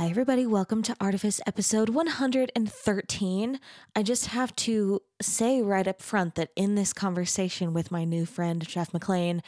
[0.00, 0.46] Hi, everybody.
[0.46, 3.60] Welcome to Artifice episode 113.
[3.94, 8.24] I just have to say right up front that in this conversation with my new
[8.24, 9.42] friend, Jeff McLean,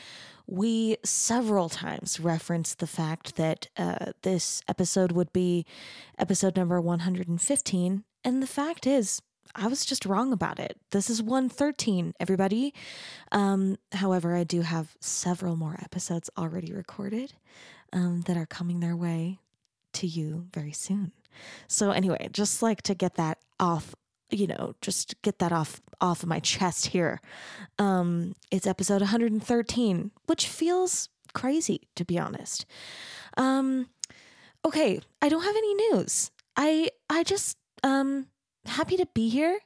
[0.47, 5.65] we several times referenced the fact that uh, this episode would be
[6.19, 8.05] episode number 115.
[8.23, 9.23] And the fact is,
[9.55, 10.77] I was just wrong about it.
[10.91, 12.75] This is 113, everybody.
[13.33, 17.33] Um, however, I do have several more episodes already recorded
[17.91, 19.39] um, that are coming their way
[19.95, 21.13] to you very soon.
[21.69, 23.95] So anyway, just like to get that off,
[24.31, 27.21] you know, just get that off off of my chest here.
[27.79, 32.67] Um it's episode 113, which feels crazy to be honest.
[33.37, 33.89] Um
[34.65, 36.31] okay, I don't have any news.
[36.57, 38.27] I I just um
[38.67, 39.59] happy to be here.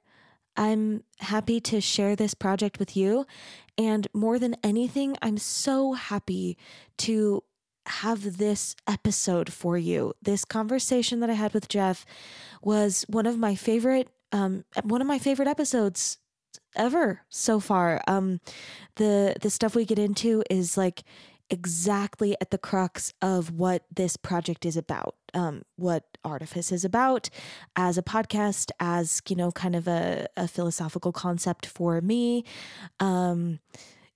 [0.56, 3.26] I'm happy to share this project with you.
[3.76, 6.56] And more than anything, I'm so happy
[6.98, 7.42] to
[7.86, 10.12] have this episode for you.
[10.22, 12.04] This conversation that I had with Jeff
[12.62, 16.18] was one of my favorite um one of my favorite episodes
[16.74, 18.00] ever so far.
[18.06, 18.40] Um
[18.96, 21.04] the the stuff we get into is like
[21.48, 25.14] exactly at the crux of what this project is about.
[25.32, 27.30] Um what Artifice is about
[27.76, 32.44] as a podcast, as you know, kind of a, a philosophical concept for me.
[32.98, 33.60] Um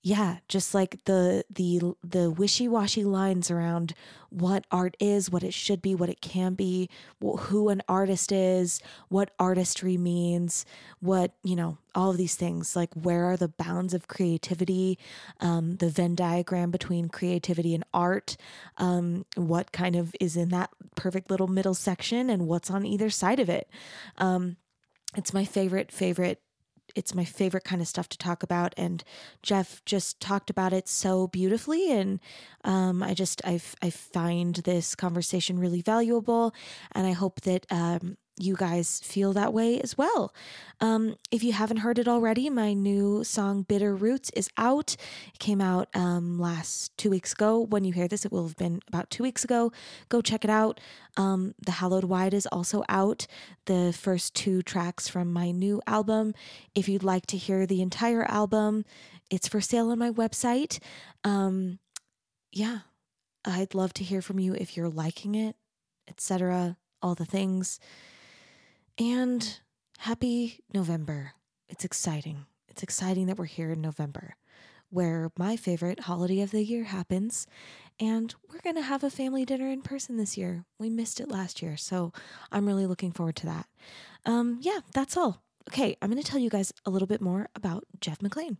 [0.03, 3.95] yeah just like the the the wishy-washy lines around
[4.31, 6.89] what art is what it should be what it can be
[7.21, 10.65] who an artist is what artistry means
[11.01, 14.99] what you know all of these things like where are the bounds of creativity
[15.41, 18.37] um, the venn diagram between creativity and art
[18.79, 23.11] um, what kind of is in that perfect little middle section and what's on either
[23.11, 23.69] side of it.
[24.19, 24.57] Um,
[25.17, 26.41] it's my favorite favorite
[26.95, 29.05] it's my favorite kind of stuff to talk about and
[29.43, 32.21] jeff just talked about it so beautifully and
[32.65, 36.55] um, i just i i find this conversation really valuable
[36.93, 40.35] and i hope that um, you guys feel that way as well.
[40.81, 44.97] Um, if you haven't heard it already, my new song Bitter Roots is out.
[45.33, 47.61] It came out um, last two weeks ago.
[47.61, 49.73] When you hear this, it will have been about two weeks ago.
[50.09, 50.81] Go check it out.
[51.17, 53.27] Um, the Hallowed Wide is also out,
[53.67, 56.35] the first two tracks from my new album.
[56.75, 58.85] If you'd like to hear the entire album,
[59.31, 60.79] it's for sale on my website.
[61.25, 61.79] Um,
[62.53, 62.81] yeah,
[63.45, 65.57] I'd love to hear from you if you're liking it,
[66.09, 66.77] etc.
[67.03, 67.79] All the things.
[69.01, 69.61] And
[69.97, 71.33] happy November.
[71.71, 72.45] It's exciting.
[72.69, 74.37] It's exciting that we're here in November,
[74.91, 77.47] where my favorite holiday of the year happens.
[77.99, 80.67] And we're going to have a family dinner in person this year.
[80.79, 81.79] We missed it last year.
[81.79, 82.13] So
[82.53, 83.67] I'm really looking forward to that.
[84.27, 85.43] Um, yeah, that's all.
[85.71, 88.59] Okay, I'm going to tell you guys a little bit more about Jeff McLean.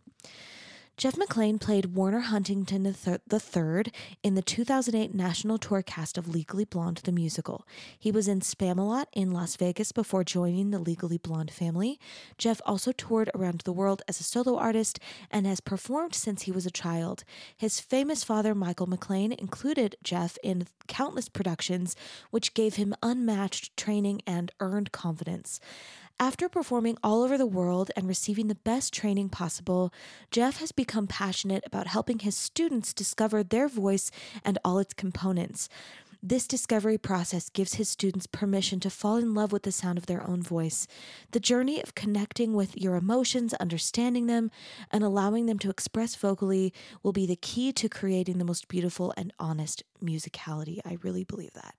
[0.97, 3.83] Jeff McLean played Warner Huntington III
[4.21, 7.65] in the 2008 national tour cast of Legally Blonde the musical.
[7.97, 11.99] He was in Spamalot in Las Vegas before joining the Legally Blonde family.
[12.37, 14.99] Jeff also toured around the world as a solo artist
[15.31, 17.23] and has performed since he was a child.
[17.57, 21.95] His famous father, Michael McLean, included Jeff in countless productions,
[22.29, 25.59] which gave him unmatched training and earned confidence.
[26.21, 29.91] After performing all over the world and receiving the best training possible,
[30.29, 34.11] Jeff has become passionate about helping his students discover their voice
[34.45, 35.67] and all its components.
[36.21, 40.05] This discovery process gives his students permission to fall in love with the sound of
[40.05, 40.85] their own voice.
[41.31, 44.51] The journey of connecting with your emotions, understanding them,
[44.91, 46.71] and allowing them to express vocally
[47.01, 50.79] will be the key to creating the most beautiful and honest musicality.
[50.85, 51.75] I really believe that.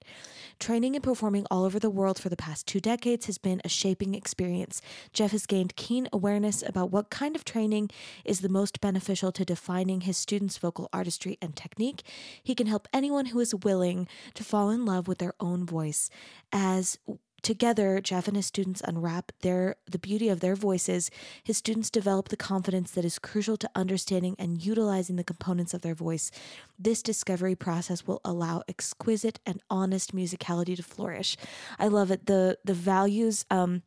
[0.58, 3.68] Training and performing all over the world for the past two decades has been a
[3.68, 4.80] shaping experience.
[5.12, 7.90] Jeff has gained keen awareness about what kind of training
[8.24, 12.02] is the most beneficial to defining his students' vocal artistry and technique.
[12.42, 16.10] He can help anyone who is willing to fall in love with their own voice
[16.52, 16.98] as
[17.42, 21.10] Together, Jeff and his students unwrap their the beauty of their voices.
[21.42, 25.82] His students develop the confidence that is crucial to understanding and utilizing the components of
[25.82, 26.30] their voice.
[26.78, 31.36] This discovery process will allow exquisite and honest musicality to flourish.
[31.78, 32.26] I love it.
[32.26, 33.82] The the values um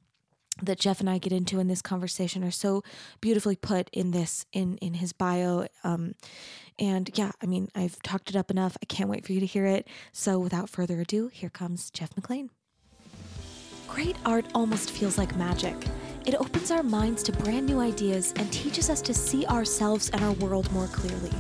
[0.61, 2.83] that Jeff and I get into in this conversation are so
[3.21, 6.15] beautifully put in this in in his bio um
[6.79, 9.45] and yeah I mean I've talked it up enough I can't wait for you to
[9.45, 12.49] hear it so without further ado here comes Jeff McLean
[13.87, 15.75] Great art almost feels like magic.
[16.25, 20.23] It opens our minds to brand new ideas and teaches us to see ourselves and
[20.23, 21.31] our world more clearly.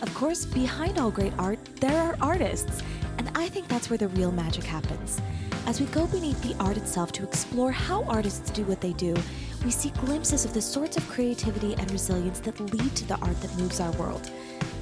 [0.00, 2.82] Of course, behind all great art, there are artists,
[3.18, 5.20] and I think that's where the real magic happens.
[5.66, 9.14] As we go beneath the art itself to explore how artists do what they do,
[9.64, 13.40] we see glimpses of the sorts of creativity and resilience that lead to the art
[13.42, 14.28] that moves our world.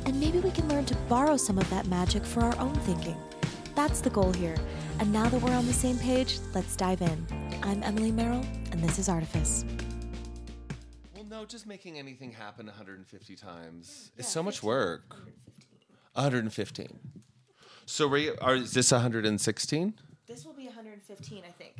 [0.06, 3.16] And maybe we can learn to borrow some of that magic for our own thinking.
[3.80, 4.56] That's the goal here
[4.98, 7.26] And now that we're on the same page, let's dive in.
[7.62, 9.64] I'm Emily Merrill, and this is Artifice.
[11.16, 15.16] Well, no, just making anything happen 150 times is so much work.
[16.12, 16.98] 115.
[17.86, 19.94] So we are, is this 116?
[20.26, 21.76] This will be 115, I think.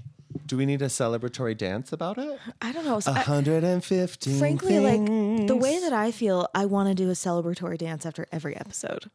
[0.47, 2.41] Do we need a celebratory dance about it?
[2.63, 3.01] I don't know.
[3.01, 4.39] So I- 115.
[4.39, 5.05] frankly, like
[5.47, 9.11] the way that I feel, I want to do a celebratory dance after every episode.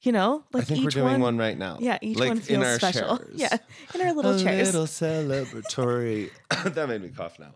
[0.00, 1.76] You know, like I think we're doing one, one, right now.
[1.80, 3.16] Yeah, each like one in feels our special.
[3.18, 3.30] chairs.
[3.34, 3.56] Yeah,
[3.94, 6.30] in our little a chairs, little celebratory.
[6.64, 7.52] that made me cough now.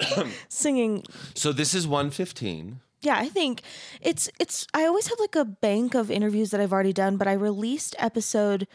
[0.48, 1.04] singing.
[1.34, 2.80] So this is 115.
[3.02, 3.62] Yeah, I think
[4.00, 4.66] it's it's.
[4.72, 7.94] I always have like a bank of interviews that I've already done, but I released
[7.98, 8.66] episode.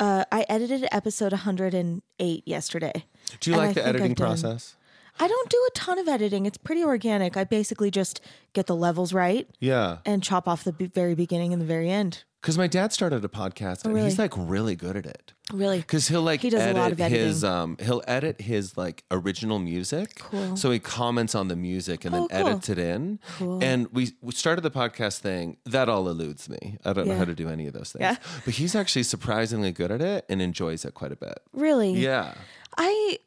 [0.00, 3.04] Uh, I edited episode 108 yesterday.
[3.40, 4.76] Do you like the I've editing done- process?
[5.18, 6.44] I don't do a ton of editing.
[6.44, 7.38] It's pretty organic.
[7.38, 8.20] I basically just
[8.52, 9.98] get the levels right Yeah.
[10.04, 12.24] and chop off the be- very beginning and the very end.
[12.46, 14.06] Because my dad started a podcast and really?
[14.08, 15.32] he's like really good at it.
[15.52, 19.02] Really, Because he'll like He does a lot of his um he'll edit his like
[19.10, 20.14] original music.
[20.20, 20.56] Cool.
[20.56, 22.48] So he comments on the music and Oh, then cool.
[22.52, 23.18] edits it in.
[23.38, 23.58] Cool.
[23.64, 25.56] And we, we started the podcast thing.
[25.64, 26.78] That all eludes me.
[26.84, 28.02] I don't know how to do any of those things.
[28.02, 28.16] Yeah.
[28.44, 31.40] But he's actually surprisingly good at it and enjoys it quite a bit.
[31.52, 31.94] really.
[31.94, 32.34] Yeah.
[32.78, 33.18] I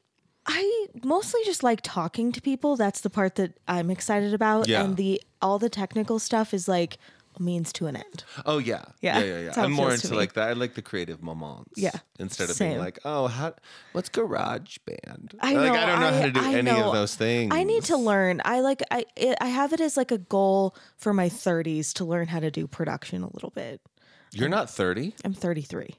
[0.45, 2.77] I mostly just like talking to people.
[2.77, 4.68] That's the part that I'm excited about.
[4.69, 4.83] Yeah.
[4.83, 6.98] And the all the technical stuff is like
[7.39, 8.24] means to an end.
[8.45, 8.83] Oh yeah.
[9.01, 9.44] Yeah, Yeah, yeah, yeah.
[9.45, 10.50] that's how it I'm more into like that.
[10.50, 11.71] I like the creative moments.
[11.75, 12.69] Yeah, Instead of same.
[12.71, 13.53] being like, oh, how
[13.94, 15.36] what's GarageBand?
[15.39, 16.88] I like I don't know how to do I any know.
[16.88, 17.53] of those things.
[17.53, 18.41] I need to learn.
[18.45, 22.06] I like I it, I have it as like a goal for my 30s to
[22.06, 23.81] learn how to do production a little bit.
[24.31, 25.15] You're not 30?
[25.25, 25.95] I'm 33.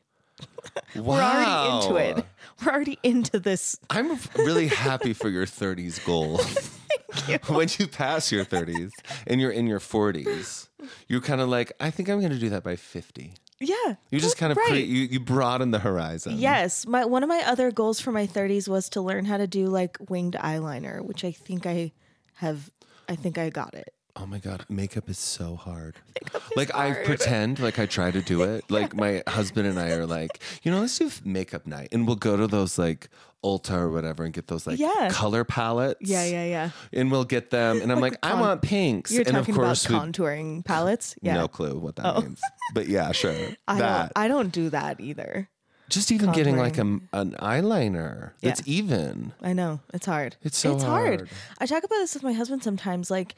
[0.97, 1.03] Wow.
[1.05, 2.25] We're already into it.
[2.65, 3.77] We're already into this.
[3.91, 6.41] I'm really happy for your 30s goal.
[7.49, 8.93] when you pass your 30s
[9.27, 10.69] and you're in your 40s,
[11.09, 13.35] you're kind of like, I think I'm going to do that by 50.
[13.61, 13.95] Yeah.
[14.11, 14.69] You just kind of right.
[14.69, 16.39] create, you, you broaden the horizon.
[16.39, 19.47] Yes, my one of my other goals for my 30s was to learn how to
[19.47, 21.93] do like winged eyeliner, which I think I
[22.37, 22.71] have
[23.07, 23.93] I think I got it.
[24.17, 25.97] Oh my God, makeup is so hard.
[26.57, 28.65] like I pretend like I try to do it.
[28.71, 32.17] Like my husband and I are like, you know, let's do makeup night, and we'll
[32.17, 33.09] go to those like
[33.45, 35.09] Ulta or whatever and get those like Yeah.
[35.11, 36.01] color palettes.
[36.03, 36.71] Yeah, yeah, yeah.
[36.93, 39.11] And we'll get them, and I'm like, the I con- want pinks.
[39.13, 41.15] You're and of talking course about we contouring palettes?
[41.23, 41.35] Yeah.
[41.35, 42.21] no clue what that oh.
[42.21, 42.41] means,
[42.75, 43.35] but yeah, sure.
[43.69, 45.49] I that don't I don't do that either.
[45.89, 48.75] just even getting like a, an eyeliner that's Yeah.
[48.75, 49.33] even.
[49.43, 49.81] I know.
[49.95, 50.37] It's hard.
[50.43, 51.29] It's so It's hard.
[51.59, 53.35] I talk about this with my husband sometimes like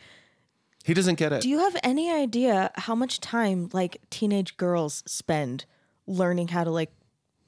[0.85, 1.43] He doesn't get it.
[1.43, 5.65] do you have any idea how much time like teenage girls spend
[6.09, 6.91] learning how to like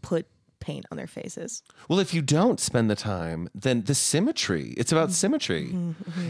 [0.03, 0.27] put
[0.65, 1.63] paint on their faces?
[1.89, 4.67] Well, if you don't spend the time, then the symmetry.
[4.77, 5.25] It's about Mm-hmm.
[5.25, 5.65] symmetry.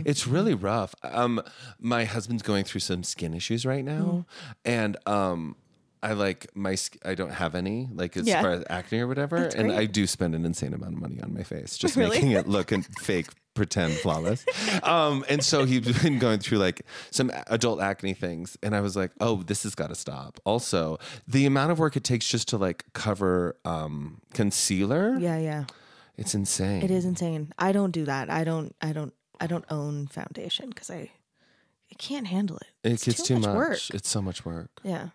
[0.05, 0.95] It's really rough.
[1.03, 1.41] Um,
[1.79, 4.71] my husband's going through some skin issues right now, Mm-hmm.
[4.81, 5.57] and um,
[6.03, 6.77] I like my.
[7.05, 8.43] I don't have any like as Yeah.
[8.43, 9.73] far as acne or whatever, and.
[9.73, 12.17] I do spend an insane amount of money on my face, just Really?
[12.17, 13.29] making it look and fake.
[13.55, 14.45] Pretend flawless,
[14.83, 18.97] um, and so he's been going through like some adult acne things, and I was
[18.97, 20.99] like, "Oh, this has got to stop." Also,
[21.29, 25.65] the amount of work it takes just to like cover um, concealer, Yeah, yeah.
[26.17, 26.83] it's insane.
[26.83, 27.53] It is insane.
[27.57, 28.29] I don't do that.
[28.29, 31.11] I don't I don't I don't own foundation cuz I
[31.93, 32.67] I can't handle it.
[32.83, 33.55] It gets too, much.
[33.55, 33.79] work.
[33.95, 34.71] It's so much work.
[34.83, 35.11] Yeah.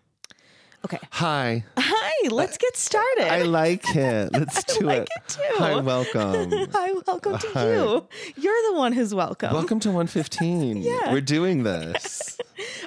[0.84, 0.98] Okay.
[1.10, 1.64] Hi.
[1.76, 3.30] Hi, let's get started.
[3.30, 4.32] I like it.
[4.32, 5.08] Let's do like it.
[5.16, 5.42] it too.
[5.58, 6.50] Hi, welcome.
[6.72, 7.66] Hi, welcome to Hi.
[7.72, 8.06] you.
[8.36, 9.52] You're the one who's welcome.
[9.52, 10.78] welcome to 115.
[10.82, 11.12] Yeah.
[11.12, 12.38] We're doing this.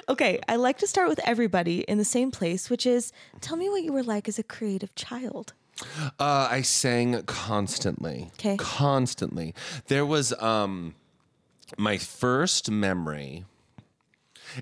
[0.08, 3.68] Okay, I like to start with everybody in the same place, which is tell me
[3.68, 5.52] what you were like as a creative child.
[6.18, 8.30] Uh, I sang constantly.
[8.38, 8.56] 'Kay.
[8.58, 9.54] Constantly.
[9.86, 10.94] There was um
[11.78, 13.44] my first memory.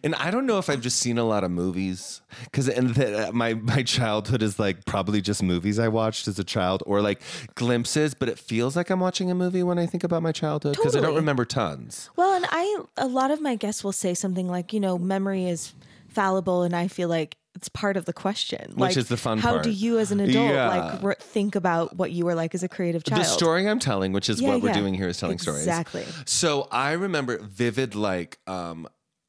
[0.03, 3.31] And I don't know if I've just seen a lot of movies because and the,
[3.33, 7.21] my my childhood is like probably just movies I watched as a child or like
[7.55, 10.77] glimpses, but it feels like I'm watching a movie when I think about my childhood
[10.77, 12.11] because I don't remember tons.
[12.17, 15.47] Well, and I a lot of my guests will say something like, you know, memory
[15.47, 15.75] is
[16.09, 18.73] fallible and I feel like it's part of the question.
[18.77, 19.65] Like, is the fun How part.
[19.65, 20.69] do you as an adult Yeah.
[20.69, 23.21] like re- think about what you were like as a creative child?
[23.21, 25.61] The story I'm telling, which is Yeah, what we're doing here, is telling stories.
[25.61, 26.05] Exactly.
[26.25, 28.89] So I remember vivid, like um,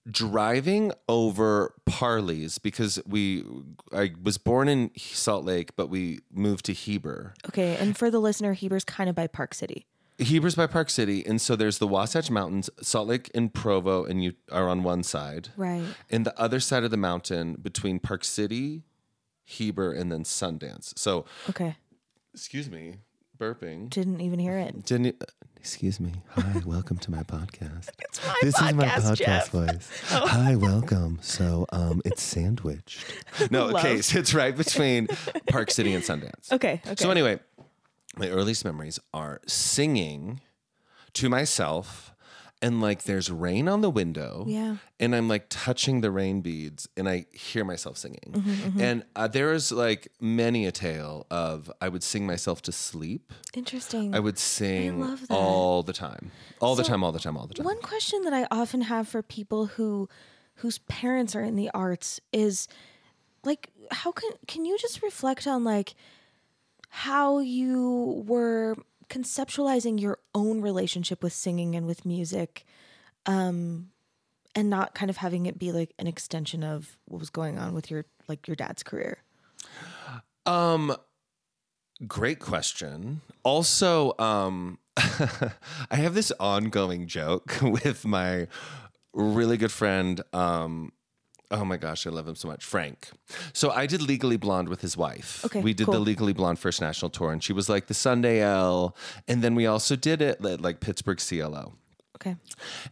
[0.10, 3.43] driving over Parley's because we.
[3.91, 7.33] I was born in Salt Lake, but we moved to Heber.
[7.48, 9.86] Okay, and for the listener, Heber's kind of by Park City.
[10.19, 14.24] Heber's by Park City, and so there's the Wasatch Mountains, Salt Lake and Provo, and
[14.24, 15.50] you are on one side.
[15.57, 15.83] Right.
[16.12, 18.83] And the other side of the mountain between Park City,
[19.43, 20.98] Heber, and then Sundance.
[20.98, 21.77] So, Okay.
[22.33, 22.98] excuse me,
[23.38, 23.90] burping.
[23.90, 24.86] Didn't even hear it.
[24.86, 25.13] Didn't you,
[25.58, 26.13] excuse me.
[26.30, 27.90] Hi, welcome to my podcast.
[28.00, 29.56] It's my this is my podcast, podcast Jeff.
[29.56, 29.66] Oh.
[29.66, 29.90] voice.
[30.10, 31.20] Hi, welcome.
[31.22, 33.04] So, um, it's sandwiched.
[33.50, 35.08] No, okay, so it's right between
[35.50, 36.52] Park City and Sundance.
[36.52, 36.82] Okay.
[36.86, 36.96] Okay.
[36.98, 37.40] So anyway,
[38.18, 40.42] my earliest memories are singing
[41.13, 42.12] to myself
[42.63, 44.77] and like there's rain on the window Yeah.
[45.00, 49.27] and i'm like touching the rain beads and i hear myself singing Mm-hmm, and uh,
[49.27, 54.15] there is like many a tale of i would sing myself to sleep Interesting.
[54.15, 55.27] i would sing that.
[55.29, 58.34] all the time all the time all the time all the time One question that
[58.34, 60.08] I often have for people who
[60.62, 62.67] whose parents are in the arts is
[63.43, 65.93] like how can can you just reflect on like
[66.89, 68.75] how you were
[69.10, 72.65] conceptualizing your own relationship with singing and with music
[73.25, 73.89] um
[74.55, 77.74] and not kind of having it be like an extension of what was going on
[77.74, 79.19] with your like your dad's career.
[80.45, 80.95] Um,
[82.07, 83.22] great question.
[83.43, 85.51] Also, um, I
[85.95, 88.48] have this ongoing joke with my
[89.13, 90.22] really good friend.
[90.33, 90.91] Um,
[91.53, 93.10] oh my gosh, I love him so much, Frank.
[93.53, 95.45] So I did Legally Blonde with his wife.
[95.45, 96.00] Okay, we did the.
[96.00, 98.95] Legally Blonde First National Tour, and she was like the Sunday Elle,
[99.27, 101.74] and then we also did it at like Pittsburgh CLO.
[102.17, 102.36] Okay.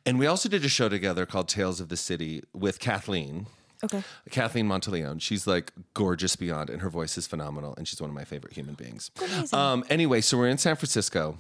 [0.06, 3.48] And we also did a show together called Tales of the City with Kathleen.
[3.84, 4.04] Okay.
[4.30, 5.22] Kathleen Monteleone.
[5.22, 8.54] She's like gorgeous beyond, and her voice is phenomenal, and she's one of my favorite
[8.54, 9.10] human beings.
[9.18, 9.58] Amazing.
[9.58, 11.38] Um, anyway, so we're in San Francisco,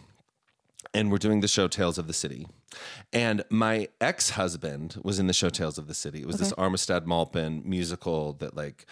[0.93, 2.47] and we're doing the show Tales of the City,
[3.13, 6.21] and my ex husband was in the show Tales of the City.
[6.21, 8.85] It was this Armistead Maupin musical that like.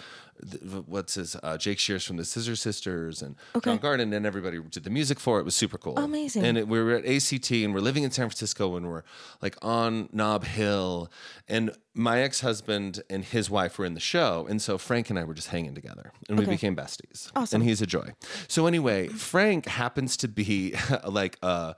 [0.86, 3.72] What's his uh, Jake Shears from the Scissor Sisters and Okay.
[3.72, 5.41] John Garden and everybody did the music for it.
[5.41, 6.46] It was super cool, Amazing.
[6.46, 9.03] And it, we were at ACT and we're living in San Francisco and we're
[9.41, 11.12] like on Nob Hill.
[11.48, 14.48] And my ex husband and his wife were in the show.
[14.50, 17.29] And so Frank and I were just hanging together and we became besties.
[17.36, 17.62] Awesome.
[17.62, 18.13] And he's a joy.
[18.48, 20.75] So, anyway, Frank happens to be
[21.08, 21.74] like, uh,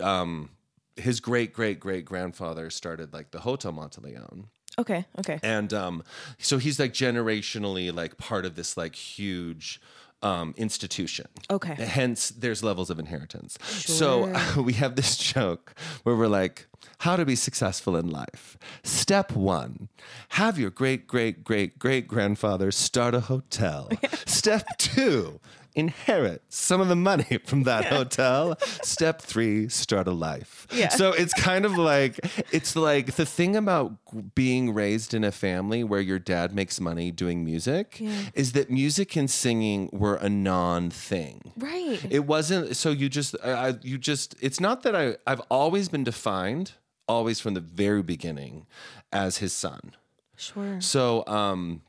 [0.00, 0.50] um,
[0.96, 4.44] his great great great grandfather started like the Hotel Monteleone
[4.78, 5.04] Okay.
[5.18, 5.38] Okay.
[5.42, 6.02] and um,
[6.38, 9.80] so he's like generationally like part of this like huge
[10.22, 11.26] um, institution.
[11.50, 11.74] Okay.
[11.74, 13.58] Hence, there's levels of inheritance.
[13.66, 14.34] Sure.
[14.34, 15.74] So we have this joke
[16.04, 16.66] where we're like,
[16.98, 18.56] how to be successful in life.
[18.84, 19.88] Step one,
[20.30, 23.90] have your great great great great grandfather start a hotel.
[24.26, 25.40] Step two.
[25.74, 28.56] Inherit some of the money from that hotel.
[28.82, 30.66] Step three, start a life.
[30.72, 30.88] Yeah.
[30.88, 32.20] So it's kind of like
[32.52, 33.92] it's like the thing about
[34.34, 38.10] being raised in a family where your dad makes money doing music Yeah.
[38.34, 41.52] is that music and singing were a non thing.
[41.56, 42.04] Right.
[42.10, 45.88] It wasn't so you just I, I- you just it's not that I I've always
[45.88, 46.72] been defined
[47.08, 48.66] always from the very beginning
[49.12, 49.94] as his son.
[50.36, 50.80] sure.
[50.80, 51.82] So um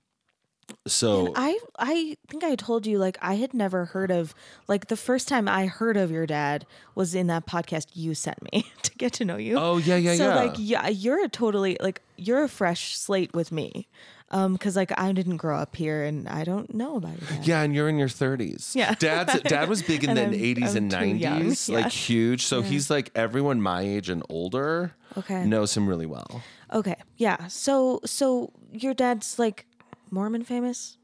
[0.85, 4.35] so I I think I told you like I had never heard of
[4.67, 8.41] like the first time I heard of your dad was in that podcast you sent
[8.51, 9.57] me to get to know you.
[9.57, 10.33] Oh, yeah, yeah, so yeah.
[10.39, 13.87] So like yeah, you're a totally like you're a fresh slate with me.
[14.31, 17.47] Um cuz like I didn't grow up here and I don't know about your dad.
[17.47, 18.75] Yeah, and you're in your 30s.
[18.75, 18.93] Yeah.
[18.95, 21.75] Dad's dad was big in the I'm- 80s I'm and 90s, Yeah.
[21.75, 22.43] like huge.
[22.45, 25.45] So he's like everyone my age and older Okay.
[25.45, 26.41] knows him really well.
[26.73, 26.95] Okay.
[27.17, 27.47] Yeah.
[27.47, 29.65] So so your dad's like
[30.13, 30.97] Mormon famous?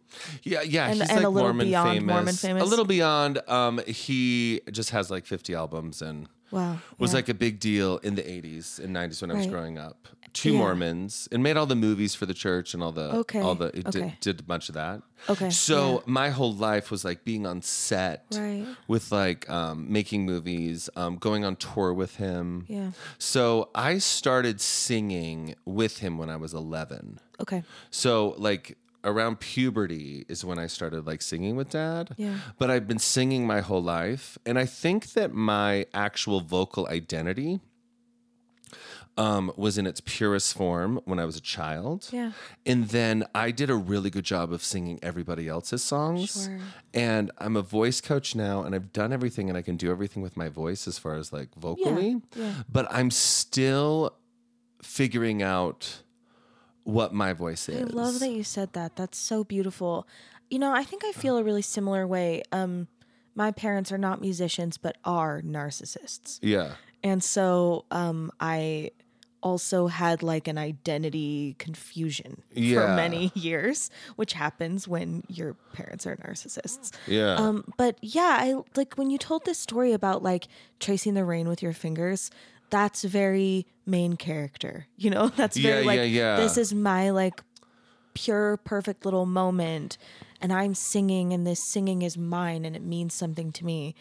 [0.44, 2.14] Yeah, yeah, And- he's and like a little Mormon beyond famous.
[2.14, 2.64] Mormon famous?
[2.64, 3.40] A little beyond.
[3.48, 6.80] Um, he just has like 50 albums and Wow.
[6.98, 7.18] was yeah.
[7.18, 10.08] like a big deal in the 80s and 90s when I was growing up.
[10.34, 10.60] Two Yeah.
[10.60, 13.68] Mormons and made all the movies for the church and all the Okay, all the
[13.78, 14.00] it okay.
[14.02, 15.02] did, did a bunch of that.
[15.28, 16.00] Okay, So yeah.
[16.06, 18.66] my whole life was like being on set Right.
[18.88, 22.66] with like um, making movies, um, going on tour with him.
[22.68, 22.92] Yeah.
[23.20, 27.20] So I started singing with him when I was 11.
[27.42, 27.64] Okay.
[27.92, 32.14] So like around puberty is when I started like singing with dad.
[32.18, 32.36] Yeah.
[32.58, 34.38] But I've been singing my whole life.
[34.46, 37.60] And I think that my actual vocal identity
[39.18, 42.08] um, was in its purest form when I was a child.
[42.12, 42.32] Yeah.
[42.66, 46.46] And then I did a really good job of singing everybody else's songs.
[46.46, 46.60] Sure.
[46.94, 50.24] And I'm a voice coach now and I've done everything and I can do everything
[50.24, 52.22] with my voice as far as like vocally.
[52.36, 52.54] yeah.
[52.72, 54.16] But I'm still
[54.82, 56.04] figuring out
[56.90, 57.82] what my voice is.
[57.82, 58.96] I love that you said that.
[58.96, 60.08] That's so beautiful.
[60.50, 62.44] You know, I think I feel a really similar way.
[62.52, 62.88] Um,
[63.36, 66.40] my parents are not musicians, but are narcissists.
[66.42, 66.72] Yeah.
[67.04, 68.92] And so um, I
[69.42, 72.82] also had like an identity confusion Yeah.
[72.82, 76.92] for many years, which happens when your parents are narcissists.
[77.08, 77.36] Yeah.
[77.36, 80.48] Um, but yeah, I like when you told this story about like
[80.80, 82.32] tracing the rain with your fingers.
[82.70, 85.30] That's very main character, you know.
[85.36, 86.36] That's very Yeah, like yeah, yeah.
[86.38, 87.42] this is my like
[88.14, 89.98] pure perfect little moment,
[90.42, 93.96] and I'm singing, and this singing is mine, and it means something to me.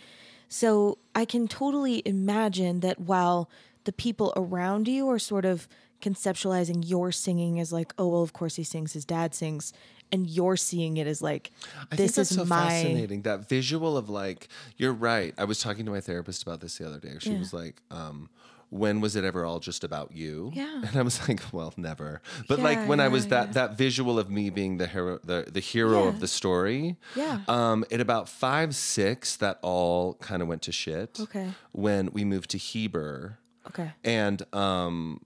[0.48, 3.50] So I can totally imagine that while
[3.84, 5.68] the people around you are sort of
[6.00, 9.72] conceptualizing your singing as like, oh well, of course he sings, his dad sings.
[10.10, 11.50] and you're seeing it as like
[11.92, 13.22] I this is so my fascinating.
[13.22, 14.48] That visual of like,
[14.78, 15.34] you're right.
[15.36, 17.16] I was talking to my therapist about this the other day.
[17.18, 17.38] She Yeah.
[17.40, 18.30] was like, um,
[18.70, 20.50] when was it ever all just about you?
[20.54, 20.82] Yeah.
[20.86, 22.20] And I was like, well, never.
[22.48, 23.52] But like Yeah, when I was that yeah.
[23.54, 26.08] that visual of me being the hero the, the hero Yeah.
[26.08, 26.96] of the story.
[27.16, 27.40] Yeah.
[27.48, 31.18] Um, at about five, six, that all kind of went to shit.
[31.20, 31.50] Okay.
[31.72, 35.20] When we moved to Heber okay and um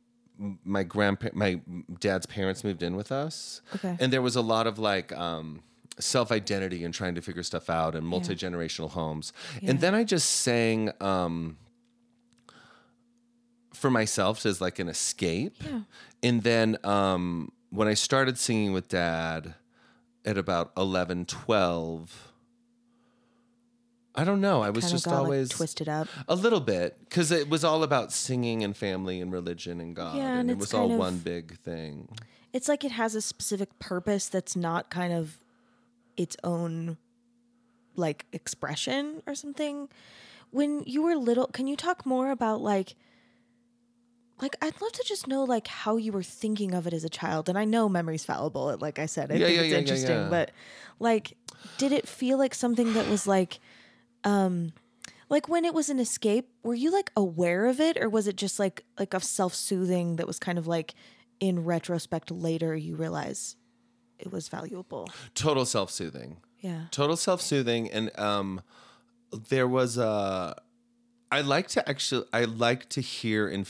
[0.65, 1.61] my grandpa my
[2.01, 3.97] dad's parents moved in with us Okay.
[4.01, 5.63] and there was a lot of like um
[5.99, 9.33] self-identity and trying to figure stuff out and multi-generational homes
[9.63, 11.57] and then i just sang um
[13.83, 15.81] for myself as like an escape Yeah.
[16.23, 19.55] and then um when i started singing with dad
[20.25, 22.33] at about 11 12
[24.15, 26.97] i don't know i was kind just got always like twisted up a little bit,
[27.09, 30.51] because it was all about singing and family and religion and God, Yeah, and, and
[30.51, 32.09] it was all of- one big thing.
[32.53, 35.39] it's like it has a specific purpose that's not kind of
[36.17, 36.99] its own
[37.97, 39.89] like expression or something
[40.51, 42.95] when you were little can you talk more about like
[44.43, 47.09] like i'd love to just know like how you were thinking of it as a
[47.09, 49.79] child and i know memory's fallible like i said i Yeah, think yeah, it's yeah,
[49.79, 50.51] interesting but
[50.99, 51.37] like
[51.79, 53.61] did it feel like something that was like
[54.25, 54.73] um
[55.29, 58.37] like when it was an escape were you like aware of it or was it
[58.37, 60.95] just like like a self-soothing that was kind of like
[61.41, 63.57] in retrospect later you realize
[64.19, 68.61] it was valuable Total self-soothing, yeah total self-soothing, and um,
[69.49, 70.55] there was a.
[71.33, 72.27] I like to actually.
[72.33, 73.67] I like to hear and.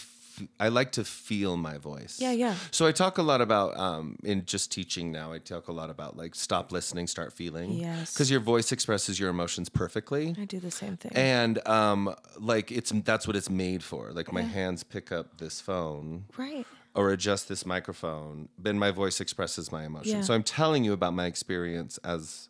[0.60, 2.18] I like to feel my voice.
[2.20, 2.54] Yeah, yeah.
[2.70, 5.32] So I talk a lot about um, in just teaching now.
[5.32, 7.72] I talk a lot about like stop listening, start feeling.
[7.72, 8.12] Yes.
[8.12, 10.34] Because your voice expresses your emotions perfectly.
[10.40, 14.32] i do the same thing and um like it's that's what it's made for like
[14.32, 19.70] my hands pick up this phone right or adjust this microphone then my voice expresses
[19.72, 20.20] my emotion Yeah.
[20.22, 22.48] so i'm telling you about my experience as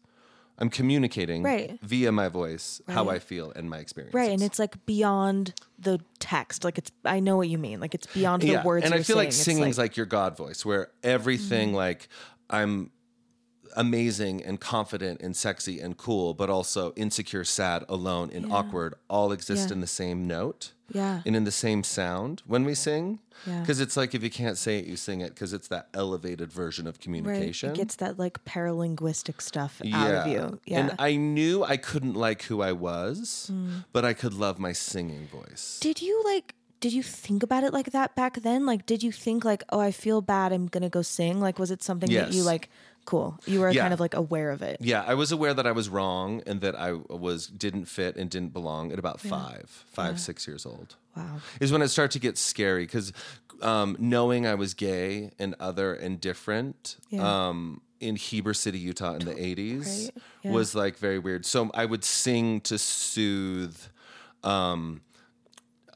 [0.59, 1.78] i'm communicating Right.
[1.82, 5.99] via my voice how i feel and my experience right and it's like beyond the
[6.18, 9.02] text like it's i know what you mean like it's beyond the words and i
[9.02, 9.80] feel like singing's it's Mm-hmm.
[9.82, 12.08] like, your god voice where everything like
[12.50, 12.91] i'm
[13.76, 19.32] amazing and confident and sexy and cool but also insecure sad alone and awkward all
[19.32, 19.75] exist Yeah.
[19.75, 23.19] in the same note yeah and in the same sound when we sing.
[23.47, 23.61] Yeah.
[23.61, 26.52] Because it's like if you can't say it, you sing it because it's that elevated
[26.52, 27.71] version of right communication.
[27.71, 32.15] it gets that like paralinguistic stuff out of you yeah And I knew I couldn't
[32.15, 33.85] like who I was, Mm.
[33.93, 35.78] but I could love my singing voice.
[35.80, 38.67] Did you like did you think about it like that back then?
[38.67, 41.71] Like did you think like, "Oh, I feel bad, I'm to go sing?" Like was
[41.71, 42.69] it something that you like
[43.04, 43.38] cool.
[43.47, 43.82] You were Yeah.
[43.82, 44.78] kind of like aware of it.
[44.80, 48.30] yeah, I was aware that I was wrong and that I was didn't fit and
[48.30, 50.97] didn't belong at about five, five, six years old.
[51.17, 51.41] Wow.
[51.60, 53.12] is when it started to get scary because
[53.60, 57.49] um, knowing I was gay and other and different Yeah.
[57.49, 60.10] um, in Heber City, Utah in the 80s Right.
[60.43, 60.50] Yeah.
[60.52, 61.45] was like very weird.
[61.47, 63.76] So I would sing to soothe.
[64.43, 65.02] Um,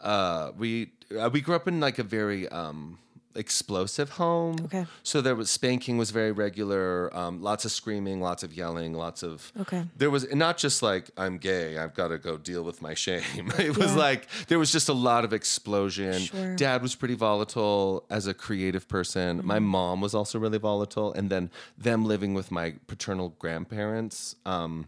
[0.03, 2.99] uh, we uh, we grew up in like a very um,
[3.37, 4.57] explosive home.
[4.65, 4.87] Okay.
[5.03, 7.15] So there was spanking was very regular.
[7.17, 9.53] Um, lots of screaming, lots of yelling, lots of.
[9.61, 9.85] Okay.
[9.97, 11.79] There was not just like I'm gay.
[11.79, 13.23] I've got to go deal with my shame.
[13.59, 13.97] It was Yeah.
[14.09, 16.21] like there was just a lot of explosion.
[16.23, 16.57] Sure.
[16.57, 19.41] Dad was pretty volatile as a creative person.
[19.45, 19.67] My Mm-hmm.
[19.67, 24.37] mom was also really volatile, and then them living with my paternal grandparents.
[24.45, 24.87] Um,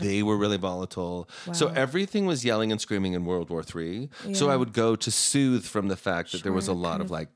[0.00, 1.28] they were really volatile.
[1.52, 4.08] So everything was yelling and screaming in World War III.
[4.32, 7.06] So I would go to soothe from the fact that there was a lot of
[7.06, 7.28] of- like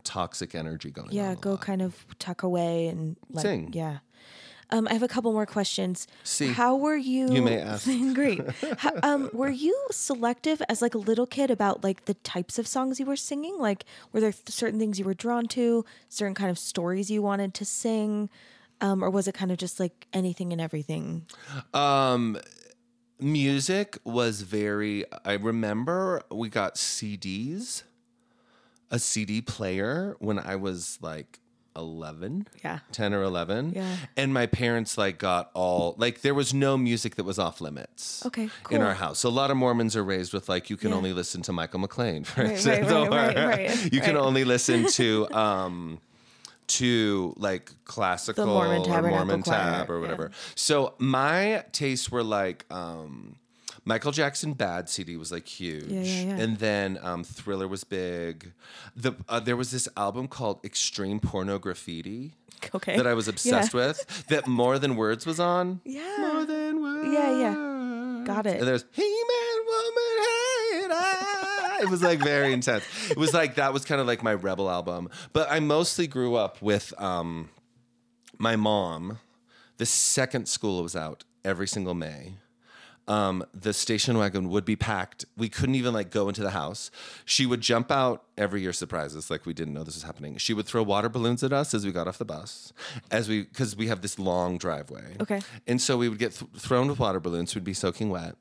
[0.00, 1.14] toxic energy going on.
[1.14, 1.60] Yeah, go lot.
[1.60, 3.70] kind of tuck away and like Sing.
[3.72, 3.98] yeah.
[4.72, 6.06] Um, I have a couple more questions.
[6.22, 7.32] See, how were you?
[7.32, 7.88] you may ask.
[8.14, 8.40] Great.
[8.78, 12.68] How, um, were you selective as like a little kid about like the types of
[12.68, 13.58] songs you were singing?
[13.58, 17.52] Like, were there certain things you were drawn to, certain kind of stories you wanted
[17.54, 18.30] to sing,
[18.80, 21.26] um, or was it kind of just like anything and everything?
[21.74, 22.38] Um,
[23.18, 25.04] music was very.
[25.24, 27.82] I remember we got CDs,
[28.90, 31.38] a CD player when I was like
[31.76, 32.46] eleven.
[32.64, 32.80] Yeah.
[32.90, 33.96] 10 or 11 Yeah.
[34.16, 38.26] and my parents like got all like there was no music that was off limits
[38.26, 40.90] Okay, in our house so a lot of mormons are raised with like you can
[40.90, 40.96] Yeah.
[40.96, 44.42] only listen to michael mclean for Right, instance right, right, or right, you can only
[44.42, 46.00] listen to um
[46.66, 50.00] to like classical Mormon or mormon tab or yeah.
[50.00, 53.36] whatever so my tastes were like um
[53.84, 56.42] Michael Jackson Bad CD was like huge, Yeah, yeah, yeah.
[56.42, 58.52] and then um, Thriller was big.
[58.94, 62.32] The uh, there was this album called Extreme Pornograffitti
[62.74, 62.96] Okay.
[62.96, 64.26] that I was obsessed with.
[64.28, 65.80] That More Than Words was on.
[65.84, 66.16] Yeah.
[66.18, 67.08] More than words.
[67.12, 68.22] Yeah, yeah.
[68.26, 68.58] Got it.
[68.58, 70.96] And there's He Man Woman
[71.82, 72.84] It was like very intense.
[73.10, 75.08] It was like that was kind of like my rebel album.
[75.32, 77.48] But I mostly grew up with um
[78.38, 79.18] my mom,
[79.78, 82.34] the second school was out every single May,
[83.10, 85.24] um, the station wagon would be packed.
[85.36, 86.92] We couldn't even like go into the house.
[87.24, 90.36] She would jump out every year, surprises like we didn't know this was happening.
[90.38, 92.72] She would throw water balloons at us as we got off the bus,
[93.10, 95.16] as we because we have this long driveway.
[95.20, 95.40] Okay.
[95.66, 97.54] and so we would get th- thrown with water balloons.
[97.54, 98.34] We'd be soaking wet,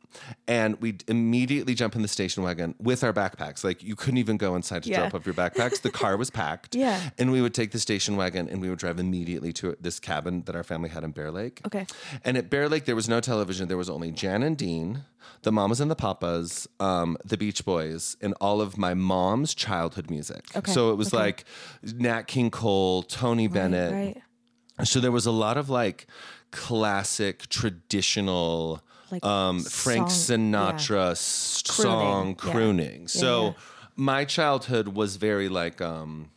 [0.47, 3.63] and we'd immediately jump in the station wagon with our backpacks.
[3.63, 5.01] Like you couldn't even go inside to Yeah.
[5.01, 5.81] drop off your backpacks.
[5.81, 6.75] The car was packed.
[6.75, 7.09] Yeah.
[7.17, 10.43] and we would take the station wagon and we would drive immediately to this cabin
[10.45, 11.59] that our family had in Bear Lake.
[11.65, 11.85] Okay.
[12.23, 13.67] And at Bear Lake, there was no television.
[13.67, 15.03] There was only Jan and Dean,
[15.41, 19.53] the Mamas and the Papas, um, the Beach Boys, and all of my mom's
[19.89, 20.45] childhood music.
[20.55, 21.17] Okay, So it was okay.
[21.23, 21.45] like
[21.83, 23.91] Nat King Cole, Tony Bennett.
[23.93, 24.85] Right.
[24.85, 26.07] So there was a lot of like
[26.51, 30.71] classic, traditional, Like um, Frank song- yeah.
[30.73, 32.51] Sinatra s- song yeah.
[32.51, 33.01] crooning.
[33.01, 33.53] Yeah, so yeah.
[33.95, 36.29] my childhood was very like um,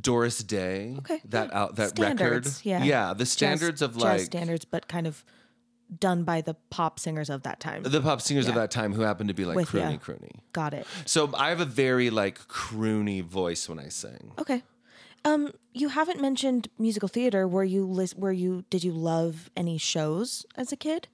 [0.00, 0.94] Doris Day.
[0.98, 2.46] Okay, That out that record.
[2.62, 2.82] Yeah.
[2.84, 3.12] Yeah.
[3.12, 5.24] The Jazz- standards of jazz like standards, but kind of
[5.98, 7.82] done by the pop singers of that time.
[7.82, 10.40] the pop singers of that time who happened to be like With croony croony.
[10.52, 10.86] Got it.
[11.04, 14.32] So I have a very like croony voice when I sing.
[14.38, 14.62] Okay.
[15.24, 17.46] Um, you haven't mentioned musical theater.
[17.46, 21.08] Were you lis- were you did you love any shows as a kid?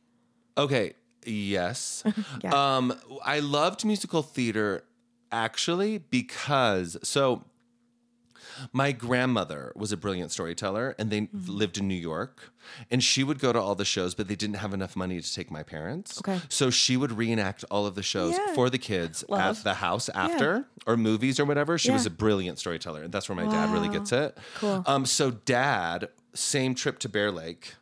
[0.57, 0.95] Okay,
[1.27, 2.03] yes.
[2.43, 2.77] Yeah.
[2.77, 4.85] Um I loved musical theater
[5.31, 7.45] actually because so
[8.72, 11.51] my grandmother was a brilliant storyteller and they Mm-hmm.
[11.53, 12.53] lived in New York
[12.90, 15.35] and she would go to all the shows but they didn't have enough money to
[15.35, 16.18] take my parents.
[16.20, 16.40] Okay.
[16.48, 18.55] So she would reenact all of the shows Yeah.
[18.55, 19.59] for the kids Love.
[19.59, 21.77] at the house after or movies or whatever.
[21.79, 24.37] She was a brilliant storyteller and that's where my dad really gets it.
[24.57, 24.83] Cool.
[24.87, 27.74] Um so dad same trip to Bear Lake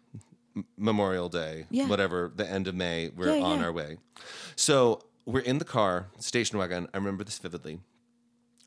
[0.79, 1.87] Memorial Day, Yeah.
[1.87, 3.66] whatever, the end of May, we're Yeah, on yeah.
[3.66, 3.99] our way.
[4.57, 6.88] So we're in the car, station wagon.
[6.95, 7.81] I remember this vividly.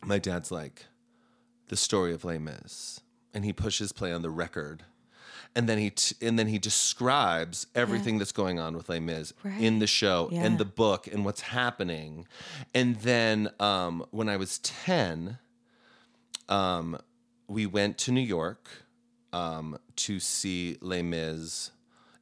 [0.05, 0.85] My dad's like,
[1.69, 2.99] the story of Les Mis,
[3.33, 4.83] and he pushes play on the record,
[5.55, 9.33] and then he t- and then he describes everything that's going on with Les Mis
[9.59, 10.45] in the show, Yeah.
[10.45, 12.27] in the book, and what's happening.
[12.75, 15.39] And then um, when I was ten,
[16.47, 16.97] um,
[17.47, 18.67] we went to New York
[19.33, 21.71] um, to see Les Mis,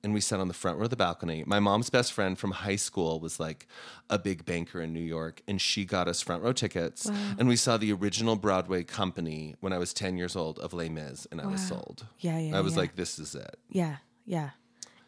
[0.04, 1.44] and we sat on the front row of the balcony.
[1.46, 3.68] My mom's best friend from high school was like
[4.10, 7.10] a big banker in New York, and she got us front row tickets.
[7.38, 10.90] And we saw the original Broadway company when I was 10 years old of Les
[10.90, 12.06] Mis, and I was sold.
[12.20, 12.80] Yeah, yeah, I was yeah.
[12.80, 13.58] like, this is it.
[13.70, 14.52] Yeah, yeah.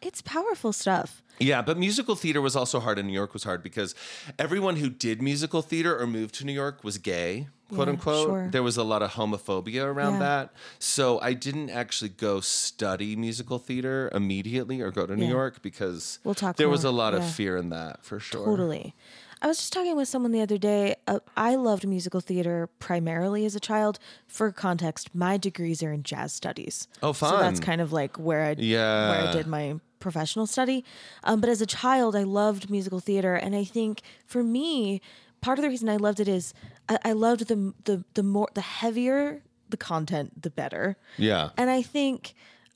[0.02, 1.22] It's powerful stuff.
[1.38, 3.94] Yeah, but musical theater was also hard, and New York was hard because
[4.38, 8.28] everyone who did musical theater or moved to New York was gay, quote Yeah, unquote.
[8.28, 8.48] sure.
[8.50, 10.18] There was a lot of homophobia around Yeah.
[10.20, 10.52] that.
[10.78, 15.30] So I didn't actually go study musical theater immediately or go to New Yeah.
[15.30, 18.44] York because We'll talk there was a lot of fear in that for sure.
[18.44, 18.94] Totally.
[19.42, 20.96] I was just talking with someone the other day.
[21.08, 23.98] Uh, I loved musical theater primarily as a child.
[24.28, 26.88] For context, my degrees are in jazz studies.
[27.02, 29.08] Oh, So that's kind of like where I yeah.
[29.08, 30.84] where I did my professional study.
[31.24, 35.00] Um, but as a child, I loved musical theater, and I think for me,
[35.40, 36.52] part of the reason I loved it is
[36.90, 40.96] I, I loved the the the more the heavier the content, the better.
[41.16, 41.50] Yeah.
[41.56, 42.34] And I think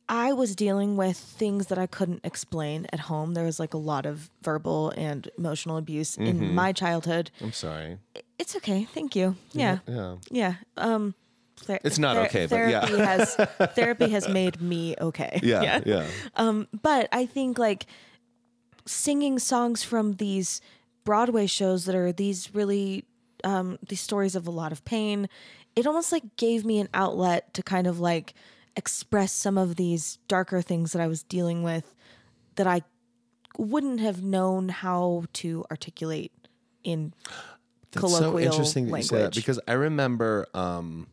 [0.09, 3.35] I was dealing with things that I couldn't explain at home.
[3.35, 6.43] There was like a lot of verbal and emotional abuse Mm-hmm.
[6.45, 7.31] in my childhood.
[7.41, 7.99] I'm sorry.
[8.39, 8.85] It's okay.
[8.95, 9.35] Thank you.
[9.53, 9.79] Yeah.
[9.89, 10.17] Yeah.
[10.31, 10.55] Yeah.
[10.77, 11.15] Um
[11.57, 12.87] ther- It's not okay, but yeah.
[12.87, 13.35] therapy has
[13.75, 15.41] therapy has made me okay.
[15.43, 15.81] Yeah.
[15.85, 16.07] Yeah.
[16.37, 17.87] Um, but I think like
[18.87, 20.61] singing songs from these
[21.05, 23.05] Broadway shows that are these really
[23.45, 25.29] um, these stories of a lot of pain,
[25.77, 28.35] it almost like gave me an outlet to kind of like
[28.77, 31.95] express some of these darker things that I was dealing with
[32.57, 32.83] that I
[33.57, 36.33] wouldn't have known how to articulate
[36.83, 37.15] in
[37.93, 39.35] That's colloquial so interesting that you say that language.
[39.37, 41.07] because I remember um,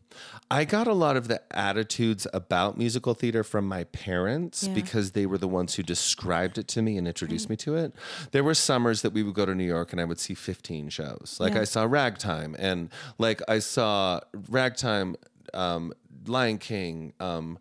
[0.52, 4.74] I got a lot of the attitudes about musical theater from my parents Yeah.
[4.74, 7.94] because they were the ones who described it to me and introduced me to it.
[8.32, 10.90] There were summers that we would go to New York and I would see 15
[10.90, 11.38] shows.
[11.40, 11.62] Like Yeah.
[11.62, 15.16] I saw Ragtime and like I saw Ragtime,
[15.54, 15.94] um,
[16.26, 17.58] Lion King, um,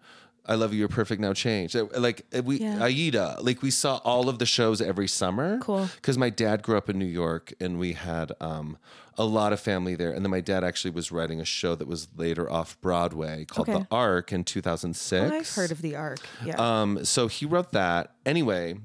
[0.52, 1.76] I Love You, You're Perfect Now Change.
[1.76, 2.84] Uh, Like uh, we, Yeah.
[2.84, 5.88] Aida, like we saw all of the shows every summer Cool.
[5.96, 8.78] because my dad grew up in New York and we had um,
[9.18, 10.12] a lot of family there.
[10.12, 13.70] And then my dad actually was writing a show that was later off Broadway called
[13.70, 13.80] Okay.
[13.80, 15.32] The Ark in 2006.
[15.32, 16.20] Oh, I've heard of the Ark.
[16.46, 16.56] Yeah.
[16.58, 18.14] Um, so he wrote that.
[18.26, 18.76] Anyway,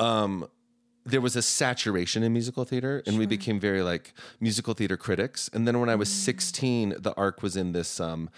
[0.00, 0.48] um,
[1.04, 5.48] there was a saturation in musical theater, and we became very like musical theater critics.
[5.52, 8.28] And then when I was 16, the Ark was in this um,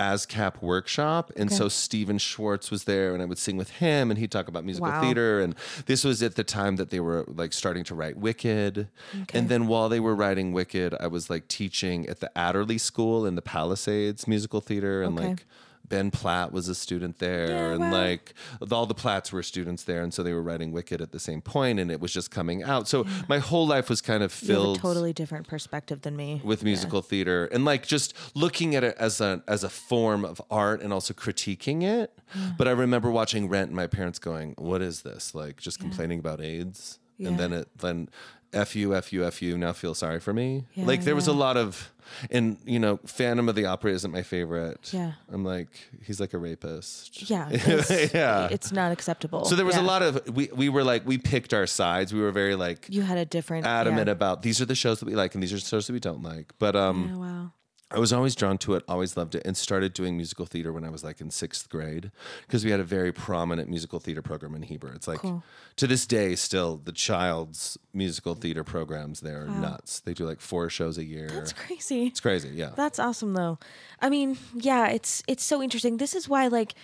[0.00, 1.30] ASCAP workshop.
[1.36, 4.48] And so Stephen Schwartz was there and I would sing with him and he'd talk
[4.48, 5.00] about musical Wow.
[5.02, 5.40] theater.
[5.40, 5.54] And
[5.86, 8.88] this was at the time that they were like starting to write Wicked.
[9.34, 13.26] And then while they were writing Wicked, I was like teaching at the Adderley School
[13.26, 15.02] in the Palisades musical theater.
[15.02, 15.28] And Okay.
[15.28, 15.46] like
[15.90, 17.48] Ben Platt was a student there.
[17.48, 17.92] Yeah, and wow.
[17.92, 18.32] like
[18.72, 20.02] all the Platts were students there.
[20.02, 22.62] And so they were writing Wicked at the same point and it was just coming
[22.62, 22.88] out.
[22.88, 26.40] So my whole life was kind of filled a totally different perspective than me.
[26.42, 30.40] with musical theater and like just looking at it as a as a form of
[30.50, 32.18] art and also critiquing it.
[32.56, 36.20] But I remember watching Rent and my parents going, "What is this?" Like just complaining
[36.20, 38.08] about AIDS, and then it then
[38.52, 39.56] f you f you f you.
[39.56, 40.64] Now feel sorry for me.
[40.74, 41.92] Yeah, like there was a lot of,
[42.30, 44.92] and you know, Phantom of the Opera isn't my favorite.
[44.92, 45.12] Yeah.
[45.32, 45.68] I'm like
[46.04, 47.30] he's like a rapist.
[47.30, 48.48] Yeah, it's, Yeah.
[48.50, 49.44] it's not acceptable.
[49.44, 49.82] So there was Yeah.
[49.82, 52.12] a lot of we we were like we picked our sides.
[52.12, 54.12] We were very like You had a different adamant Yeah.
[54.12, 56.00] about these are the shows that we like and these are the shows that we
[56.00, 56.52] don't like.
[56.58, 57.52] But um Yeah, wow.
[57.92, 60.84] I was always drawn to it, always loved it, and started doing musical theater when
[60.84, 62.12] I was like in sixth grade
[62.46, 64.92] because we had a very prominent musical theater program in Heber.
[64.94, 65.42] It's like Cool.
[65.76, 70.00] to this day, still the child's musical theater programs there are nuts.
[70.00, 71.28] They do like four shows a year.
[71.28, 72.06] That's crazy.
[72.06, 72.70] it's crazy, yeah.
[72.76, 73.58] That's awesome though.
[74.00, 75.96] I mean, yeah, it's it's so interesting.
[75.96, 76.74] This is why like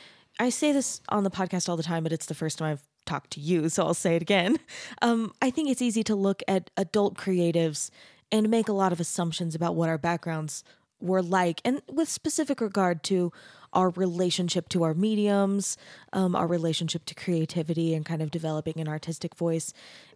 [0.40, 2.82] I say this on the podcast all the time, but it's the first time I've
[3.06, 4.58] talked to you, so I'll say it again.
[5.02, 7.90] Um, I think it's easy to look at adult creatives
[8.32, 10.64] and make a lot of assumptions about what our backgrounds
[11.00, 13.32] were like, and with specific regard to
[13.72, 15.76] our relationship to our mediums,
[16.12, 19.72] um, our relationship to creativity, and kind of developing an artistic voice.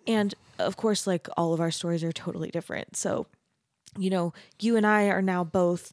[0.07, 2.97] And of course, like all of our stories are totally different.
[2.97, 3.27] So
[3.99, 5.93] you know, you and I are now both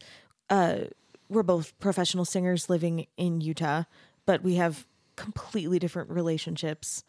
[0.49, 0.85] uh
[1.29, 3.83] we're both professional singers living in Utah,
[4.25, 7.03] but we have completely different relationships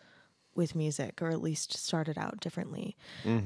[0.55, 2.97] with music or at least started out differently.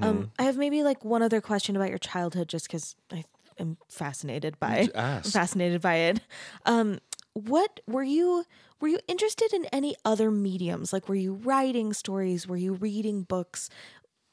[0.00, 3.24] Um I have maybe like one other question about your childhood just cuz I
[3.62, 4.88] am fascinated by.
[4.94, 6.20] I'm fascinated by it.
[6.66, 6.98] Um
[7.35, 8.44] what were you
[8.81, 10.92] were you interested in any other mediums?
[10.92, 12.46] Like were you writing stories?
[12.46, 13.70] Were you reading books?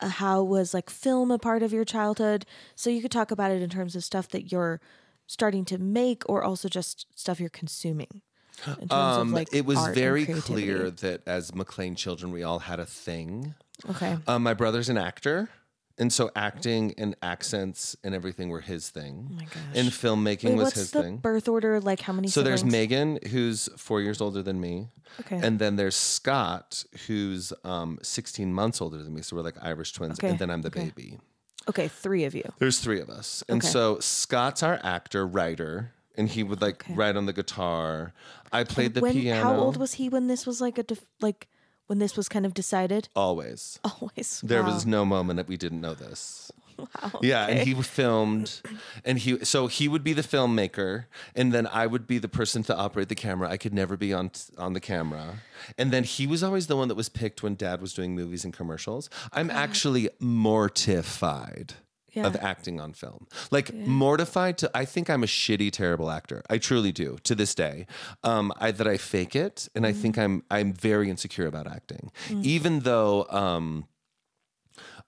[0.02, 3.52] uh, how was like film a part of your childhood so you could talk about
[3.52, 4.80] it in terms of stuff that you're
[5.28, 8.22] starting to make or also just stuff you're consuming
[8.66, 12.60] in terms of Um, like it was very clear that as McLean children, we all
[12.60, 13.56] had a thing.
[13.90, 15.50] okay Um, my brother's an actor.
[16.00, 19.28] And so acting and accents and everything were his thing.
[19.32, 21.18] oh my gosh And filmmaking Wait, was what's his the thing.
[21.18, 22.64] birth order like how many So there's?
[22.64, 24.88] Megan, who's four years older than me.
[25.20, 29.22] okay And then there's Scott, who's um, 16 months older than me.
[29.22, 30.20] So we're like Irish twins.
[30.20, 30.86] Okay, And then I'm the okay.
[30.96, 31.20] baby.
[31.68, 33.44] okay three of you There's three of us.
[33.50, 33.68] And Okay.
[33.68, 36.94] so Scott's our actor, writer, and he would like Okay.
[36.96, 38.14] write on the guitar.
[38.54, 39.42] I played the when piano.
[39.44, 41.48] how old was he when this was like a def- like
[41.90, 43.80] when this was kind of decided Always.
[43.84, 44.70] always There Wow.
[44.74, 46.52] was no moment that we didn't know this.
[46.80, 48.62] Wow, Yeah, and he filmed,
[49.04, 52.64] and he so he would be the filmmaker, and then I would be the person
[52.64, 53.50] to operate the camera.
[53.50, 55.40] I could never be on on the camera,
[55.78, 58.46] and then he was always the one that was picked when Dad was doing movies
[58.46, 59.10] and commercials.
[59.34, 61.74] I'm actually mortified.
[62.14, 62.26] Yeah.
[62.28, 64.72] Of acting on film, like mortified to.
[64.74, 66.42] I think I'm a shitty, terrible actor.
[66.50, 67.86] I truly do to this day.
[68.24, 70.24] Um, I that I fake it, and I think Mm.
[70.24, 73.26] I'm I'm very insecure about acting, even though.
[73.30, 73.86] Um,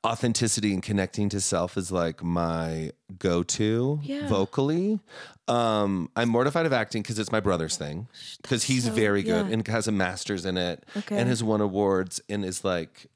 [0.04, 4.28] authenticity and connecting to self is like my go-to Yeah.
[4.28, 5.00] vocally
[5.48, 8.08] um i'm mortified of acting because it's my brother's thing
[8.42, 9.54] because he's so- very good yeah.
[9.54, 11.18] and has a master's in it Okay.
[11.20, 13.11] and has won awards and is like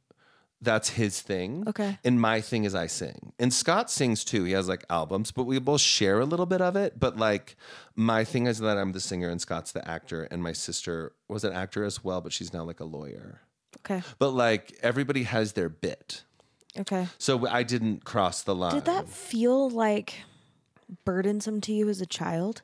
[0.65, 1.97] that's his thing Okay.
[2.03, 5.43] and my thing is i sing and scott sings too he has like albums but
[5.45, 7.55] we both share a little bit of it but like
[7.95, 11.43] my thing is that i'm the singer and scott's the actor and my sister was
[11.43, 13.41] an actor as well but she's now like a lawyer
[13.79, 16.23] okay but like everybody has their bit
[16.77, 18.73] okay so I didn't cross the line.
[18.73, 20.23] did that feel like
[21.05, 22.61] burdensome to you as a child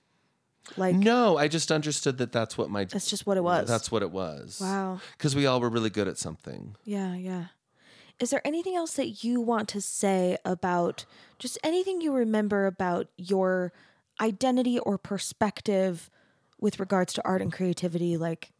[0.78, 3.92] like No, I just understood that that's what my that's just what it was that's
[3.92, 4.60] what it was.
[4.62, 5.02] Wow.
[5.18, 6.76] Because we all were really good at something.
[6.86, 7.46] Yeah, yeah.
[8.22, 11.06] Is there anything else that you want to say about
[11.40, 13.74] just anything you remember about your
[14.22, 16.10] identity or perspective
[16.60, 18.18] with regards to art and creativity?
[18.18, 18.52] Like,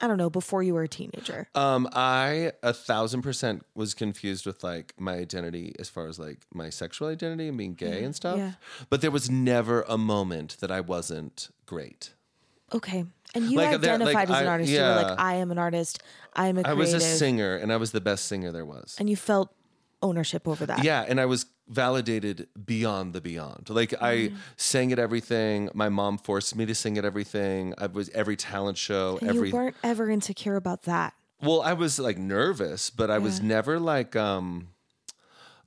[0.00, 1.48] I don't know, before you were a teenager.
[1.54, 6.38] Um, I a thousand percent was confused with like my identity as far as like
[6.52, 8.38] my sexual identity and being gay and stuff.
[8.38, 8.52] yeah.
[8.90, 12.10] But there was never a moment that I wasn't great.
[12.74, 13.04] Okay.
[13.34, 14.70] And you Like, like, identified as an I- artist.
[14.72, 16.02] You were like, I am an artist.
[16.34, 16.78] I am a creative.
[16.78, 18.96] I was a singer and I was the best singer there was.
[18.98, 19.52] And you felt
[20.02, 20.84] ownership over that.
[20.84, 23.68] Yeah, and I was validated beyond the beyond.
[23.70, 24.36] Like I Mm.
[24.56, 25.68] sang at everything.
[25.74, 27.74] My mom forced me to sing at everything.
[27.78, 31.14] I was every talent show, And every you weren't ever insecure about that.
[31.42, 34.68] Well, I was like nervous, but I was never like um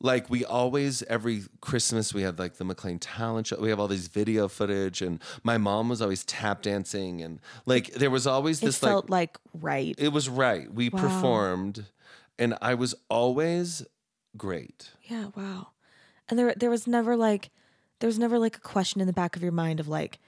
[0.02, 3.60] like we always every Christmas we had like the McLean talent show.
[3.60, 7.94] We have all these video footage and my mom was always tap dancing and like
[7.94, 9.94] there was always It this like felt like, right.
[9.98, 10.74] it was right.
[10.74, 11.02] We Wow.
[11.02, 11.86] performed
[12.38, 13.86] and I was always
[14.38, 14.92] great.
[15.04, 15.70] Yeah, wow.
[16.30, 17.50] And there there was never like
[18.00, 20.20] there was never like a question in the back of your mind of like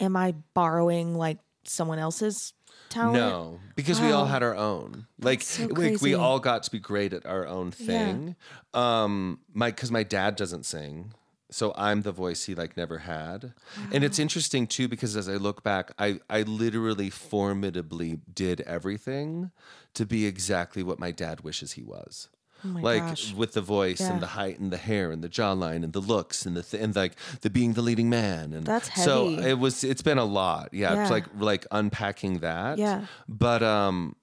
[0.00, 1.38] am I borrowing like
[1.68, 2.52] someone else's
[2.88, 3.14] talent?
[3.14, 5.06] No, because we all had our own.
[5.20, 7.86] Like so we, we all got to be great at our own Yeah.
[7.86, 8.36] thing.
[8.74, 11.12] Um my cuz my dad doesn't sing.
[11.48, 13.52] So I'm the voice he like never had.
[13.92, 19.50] And it's interesting too because as I look back, I I literally formidably did everything
[19.94, 22.28] to be exactly what my dad wishes he was.
[22.76, 23.32] Oh like gosh.
[23.34, 24.12] with the voice Yeah.
[24.12, 26.82] and the height and the hair and the jawline and the looks and the th-
[26.82, 30.24] and like the being the leading man and That's so it was it's been a
[30.24, 31.02] lot yeah, Yeah.
[31.02, 33.06] it's like like unpacking that Yeah.
[33.28, 34.16] but um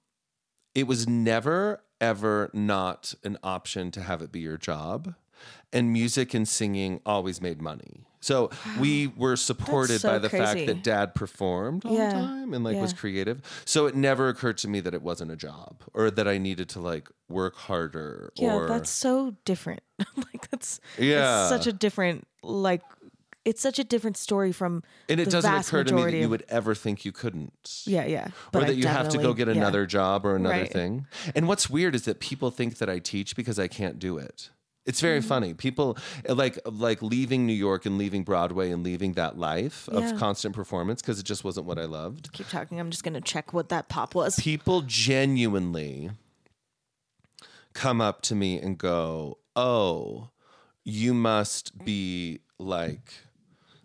[0.74, 5.14] it was never ever not an option to have it be your job
[5.74, 8.48] and music and singing always made money so
[8.80, 12.06] we were supported so by the fact that dad performed all Yeah.
[12.08, 15.30] the time and like was creative so it never occurred to me that it wasn't
[15.30, 19.82] a job or that i needed to like work harder Yeah, or that's so different.
[20.16, 21.42] like that's Yeah.
[21.42, 22.82] it's such a different like
[23.44, 26.44] it's such a different story from and it doesn't occur to me that you would
[26.48, 28.28] ever think you couldn't Yeah, yeah.
[28.28, 29.54] or But I that you have to go get yeah.
[29.54, 30.72] another job or another Right.
[30.72, 31.06] thing.
[31.34, 34.48] And what's weird is that people think that I teach because I can't do it.
[34.86, 35.28] It's very Mm-hmm.
[35.28, 35.54] funny.
[35.54, 35.96] People
[36.28, 40.10] like like leaving New York and leaving Broadway and leaving that life Yeah.
[40.12, 42.32] of constant performance because it just wasn't what I loved.
[42.32, 42.78] Keep talking.
[42.78, 44.36] I'm just gonna check what that pop was.
[44.38, 46.10] People genuinely
[47.72, 50.28] come up to me and go, "Oh,
[50.84, 53.23] you must be like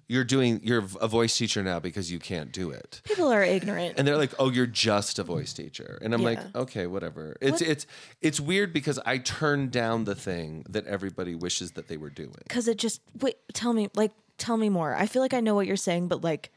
[0.10, 3.95] you're doing you're a voice teacher now because you can't do it." People are ignorant.
[3.98, 7.62] and they're like, "Oh, you're just a voice teacher," and I'm like, "Okay, whatever." It's
[7.62, 7.86] it's
[8.22, 12.36] it's weird because I turned down the thing that everybody wishes that they were doing.
[12.43, 14.95] Because it just wait, tell me, like tell me more.
[14.95, 16.52] I feel like I know what you're saying, but like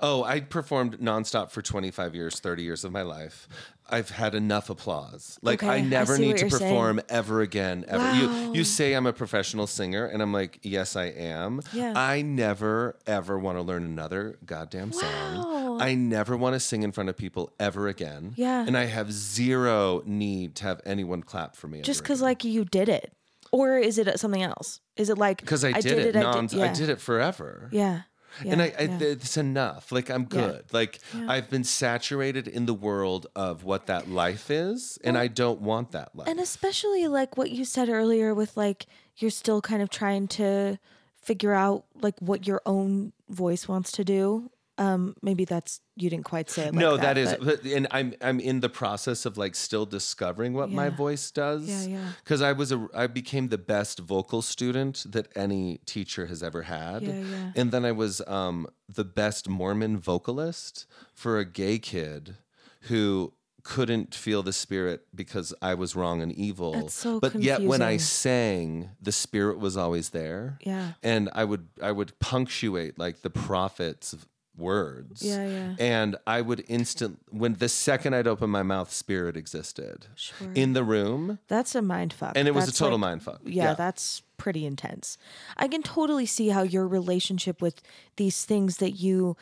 [0.00, 3.48] Oh, I performed nonstop for 25 years, 30 years of my life.
[3.88, 5.38] I've had enough applause.
[5.42, 6.72] Like Okay, I I never see need to you're saying.
[6.72, 7.84] perform ever again.
[7.86, 8.02] Ever.
[8.02, 8.14] Wow.
[8.48, 11.60] You you say I'm a professional singer, and I'm like, yes, I am.
[11.72, 11.92] Yeah.
[11.94, 14.98] I never ever want to learn another goddamn Wow.
[15.00, 15.80] song.
[15.80, 18.32] I never want to sing in front of people ever again.
[18.36, 18.64] Yeah.
[18.66, 21.82] And I have zero need to have anyone clap for me.
[21.82, 23.12] just because like you did it,
[23.52, 24.80] or is it something else?
[24.96, 27.68] Is it like because I, did it, I non- did, I did it forever.
[27.70, 28.02] Yeah.
[28.44, 28.52] Yeah.
[28.52, 28.98] and I, I yeah.
[29.00, 29.92] it's enough.
[29.92, 30.64] Like I'm good.
[30.72, 35.60] Like I've been saturated in the world of what that life is, and I don't
[35.60, 36.28] want that life.
[36.28, 40.78] And especially like what you said earlier with like you're still kind of trying to
[41.20, 44.50] figure out like what your own voice wants to do.
[44.78, 47.14] Um maybe that's you didn't quite say it like no, that.
[47.14, 50.90] that is, but- and I'm I'm in the process of like still discovering what my
[50.90, 51.66] voice does.
[51.68, 52.08] Yeah, yeah.
[52.22, 56.62] Because I was a I became the best vocal student that any teacher has ever
[56.62, 57.02] had.
[57.02, 57.52] Yeah, yeah.
[57.54, 62.36] And then I was um the best Mormon vocalist for a gay kid
[62.82, 63.32] who
[63.66, 66.72] couldn't feel the spirit because I was wrong and evil.
[66.72, 70.58] That's so but yet when I sang, the spirit was always there.
[70.62, 70.92] Yeah.
[71.02, 74.14] And I would I would punctuate like the prophet's
[74.56, 75.22] words.
[75.22, 75.74] Yeah, yeah.
[75.78, 80.48] And I would instant when the second I'd open my mouth, spirit existed Sure.
[80.54, 82.32] in the room, That's a mind fuck.
[82.36, 83.40] and it was That's a total like- mind fuck.
[83.44, 85.18] Yeah, that's pretty intense.
[85.56, 87.80] I can totally see how your relationship with
[88.16, 89.36] these things that you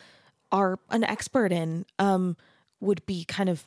[0.51, 2.37] are an expert in um
[2.79, 3.65] would be kind of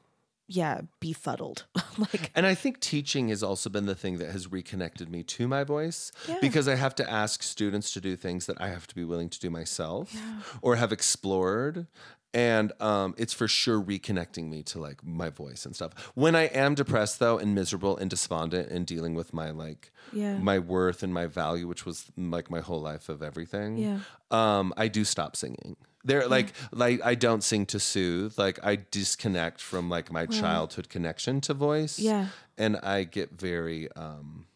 [0.49, 1.67] yeah, befuddled.
[1.99, 5.47] like And I think teaching has also been the thing that has reconnected me to
[5.47, 6.39] my voice Yeah.
[6.41, 9.29] because I have to ask students to do things that I have to be willing
[9.29, 10.15] to do myself
[10.63, 11.87] or have explored.
[12.35, 15.93] And um, it's for sure reconnecting me to like my voice and stuff.
[16.15, 20.39] When I am depressed though and miserable and despondent and dealing with my like Yeah.
[20.39, 23.99] my worth and my value, which was like my whole life of everything, Yeah.
[24.31, 25.77] um, I do stop singing.
[26.09, 28.37] There, like, like I don't sing to soothe.
[28.39, 31.99] Like, I disconnect from like my childhood connection to voice.
[31.99, 32.27] Yeah.
[32.57, 33.89] and I get very.
[33.93, 34.47] um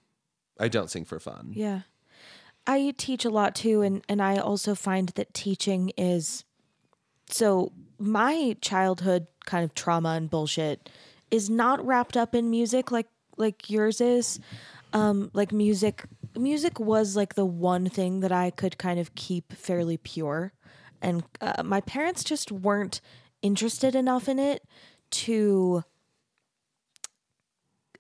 [0.59, 1.53] I don't sing for fun.
[1.55, 1.81] Yeah.
[2.67, 6.45] I teach a lot too and and I also find that teaching is
[7.29, 10.89] so my childhood kind of trauma and bullshit
[11.31, 14.39] is not wrapped up in music like like yours is.
[14.93, 16.05] Um like music
[16.37, 20.53] music was like the one thing that I could kind of keep fairly pure
[21.03, 23.01] and uh, my parents just weren't
[23.43, 24.63] interested enough in it
[25.11, 25.85] to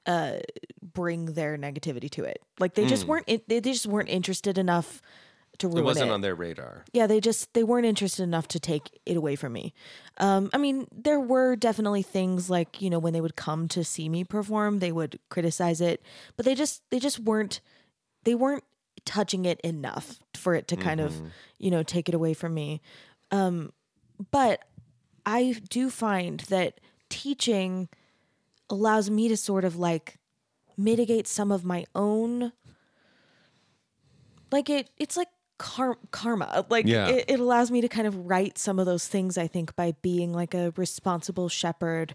[0.07, 0.37] uh,
[0.81, 2.41] bring their negativity to it.
[2.59, 3.27] Like they just weren't.
[3.27, 5.01] They they just weren't interested enough
[5.59, 5.85] to ruin It it.
[5.85, 6.85] wasn't on their radar.
[6.93, 9.75] yeah, they just they weren't interested enough to take it away from me.
[10.19, 13.85] Um, I mean, there were definitely things like you know when they would come to
[13.85, 16.03] see me perform, they would criticize it,
[16.37, 17.61] but they just they just weren't
[18.25, 18.65] they weren't
[19.05, 21.21] touching it enough for it to kind of
[21.59, 22.81] you know take it away from me
[23.31, 23.73] um
[24.31, 24.63] but
[25.27, 27.89] i do find that teaching
[28.71, 30.19] allows me to sort of like
[30.77, 32.53] mitigate some of my own
[34.51, 35.29] like it it's like
[35.59, 37.09] car- karma like Yeah.
[37.09, 39.95] it, it allows me to kind of right some of those things i think by
[40.03, 42.15] being like a responsible shepherd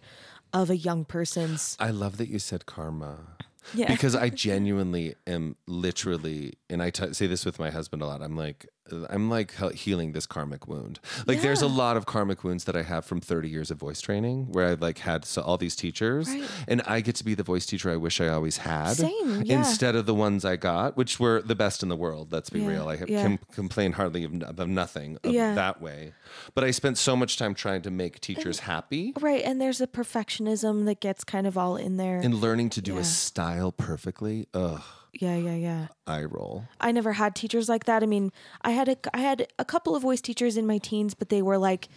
[0.53, 3.35] of a young person's I love that you said karma.
[3.73, 3.91] Yeah.
[3.91, 8.21] Because I genuinely am literally, and I t- say this with my husband a lot.
[8.21, 8.67] I'm like,
[9.09, 10.99] I'm like healing this karmic wound.
[11.25, 14.01] Like, there's a lot of karmic wounds that I have from 30 years of voice
[14.01, 16.43] training, where I've like had so all these teachers, Right.
[16.67, 19.57] and I get to be the voice teacher I wish I always had, Same, yeah.
[19.59, 22.31] instead of the ones I got, which were the best in the world.
[22.31, 22.87] Let's be Yeah, real.
[22.87, 23.23] I have, yeah.
[23.23, 25.53] com- complain hardly of, of nothing of Yeah.
[25.55, 26.13] that way,
[26.53, 29.13] but I spent so much time trying to make teachers happy.
[29.19, 32.81] right and there's a perfectionism that gets kind of all in there And learning to
[32.81, 32.99] do Yeah.
[33.01, 34.81] a style perfectly, ugh,
[35.13, 36.65] yeah yeah yeah eye roll.
[36.79, 38.03] I never had teachers like that.
[38.03, 38.31] I mean,
[38.61, 41.41] I had a I had a couple of voice teachers in my teens, but they
[41.41, 41.87] were like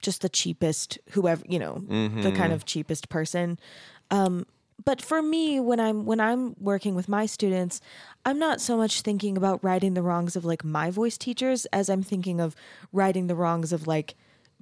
[0.00, 1.82] just the cheapest, whoever you know,
[2.22, 3.58] the kind of cheapest person.
[4.10, 4.46] Um,
[4.84, 7.80] but for me, when I'm when I'm working with my students,
[8.24, 11.88] I'm not so much thinking about righting the wrongs of like my voice teachers as
[11.88, 12.54] I'm thinking of
[12.92, 14.14] righting the wrongs of like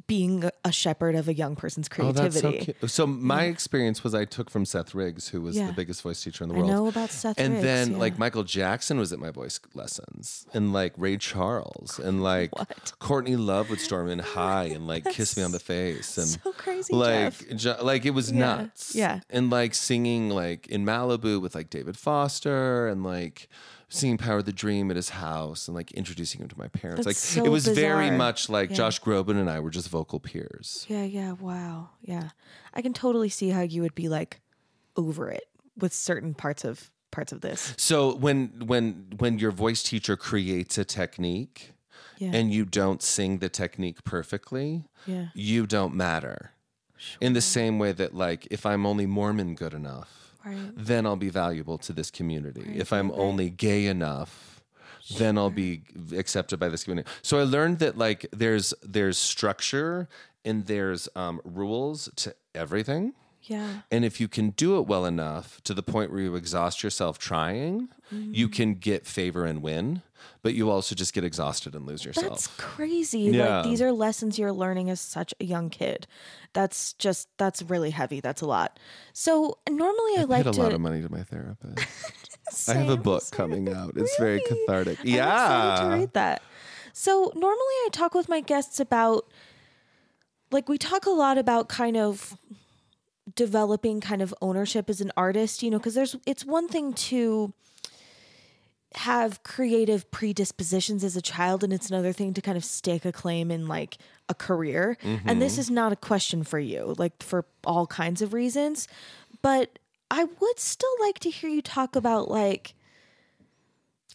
[0.07, 2.75] being a- shepherd of a young person's Oh, that's so creativity.
[2.81, 2.91] cute.
[2.91, 5.69] So my experience was I took from Seth Riggs, who was Yeah.
[5.69, 6.69] the biggest voice teacher in the world.
[6.69, 7.97] I know about Seth and Riggs, then yeah.
[7.99, 12.93] like Michael Jackson was at my voice lessons, and like Ray Charles, and like What?
[12.99, 16.53] Courtney Love would storm in high and like kiss me on the face, and so
[16.53, 18.95] crazy, like ju- like it was Yeah, nuts.
[18.95, 19.21] yeah.
[19.31, 23.49] and like singing like in Malibu with like David Foster, and like
[23.95, 27.05] singing Power of the Dream at his house, and like introducing him to my parents.
[27.05, 28.77] That's like so it was very much like Yeah.
[28.77, 30.87] Josh Groban and I were just vocal peers.
[30.89, 31.91] Yeah, yeah, wow.
[32.03, 32.31] Yeah.
[32.75, 34.41] I can totally see how you would be like
[34.97, 35.45] over it
[35.77, 37.75] with certain parts of parts of this.
[37.77, 41.73] So when when when your voice teacher creates a technique
[42.19, 42.33] Yeah.
[42.35, 45.27] and you don't sing the technique perfectly, yeah.
[45.35, 46.51] you don't matter.
[47.21, 50.71] In the same way that like if I'm only Mormon good enough, Right.
[50.77, 52.73] then I'll be valuable to this community.
[52.75, 54.63] if I'm only gay enough,
[55.19, 55.83] then I'll be
[56.17, 57.09] accepted by this community.
[57.23, 60.09] So I learned that like there's there's structure
[60.45, 63.15] and there's um, rules to everything.
[63.43, 63.81] Yeah.
[63.91, 67.19] And if you can do it well enough to the point where you exhaust yourself
[67.19, 70.01] trying, you can get favor and win,
[70.43, 72.29] but you also just get exhausted and lose yourself.
[72.29, 73.21] That's crazy.
[73.21, 73.57] Yeah.
[73.59, 76.07] Like these are lessons you're learning as such a young kid.
[76.53, 78.21] That's just that's really heavy.
[78.21, 78.79] That's a lot.
[79.13, 82.69] So normally I, I like paid a to lot of money to my therapist.
[82.69, 83.37] I have a book same.
[83.37, 83.95] coming out.
[83.97, 84.67] It's very Really?
[84.67, 85.01] cathartic.
[85.01, 86.43] I'm excited to read that.
[86.93, 89.27] So normally I talk with my guests about
[90.51, 92.37] like we talk a lot about kind of
[93.35, 97.53] developing kind of ownership as an artist, you know, because there's it's one thing to
[98.97, 103.13] have creative predispositions as a child and it's another thing to kind of stake a
[103.13, 104.97] claim in like a career.
[105.27, 105.61] And this mm-hmm.
[105.61, 108.89] is not a question for you, like for all kinds of reasons.
[109.43, 109.79] But
[110.11, 112.75] I would still like to hear you talk about like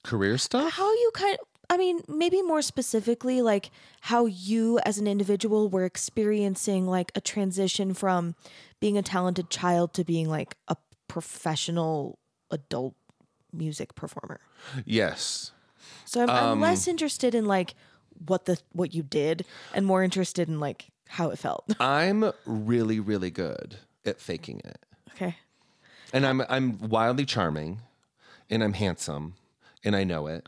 [0.02, 0.74] Career stuff?
[0.74, 1.38] how you kind
[1.70, 3.70] I mean, maybe more specifically, like
[4.02, 8.36] how you as an individual were experiencing like a transition from
[8.80, 10.76] being a talented child to being like a
[11.08, 12.18] professional
[12.50, 12.96] adult
[13.54, 14.40] music performer.
[14.86, 15.52] Yes.
[16.06, 17.76] So I'm, I'm um, less interested in like
[18.26, 21.66] what the what you did and more interested in like how it felt.
[21.80, 24.80] I'm really, really good at faking it.
[25.16, 25.38] okay.
[26.14, 27.82] And I'm I'm wildly charming
[28.50, 29.36] and I'm handsome
[29.84, 30.48] and I know it.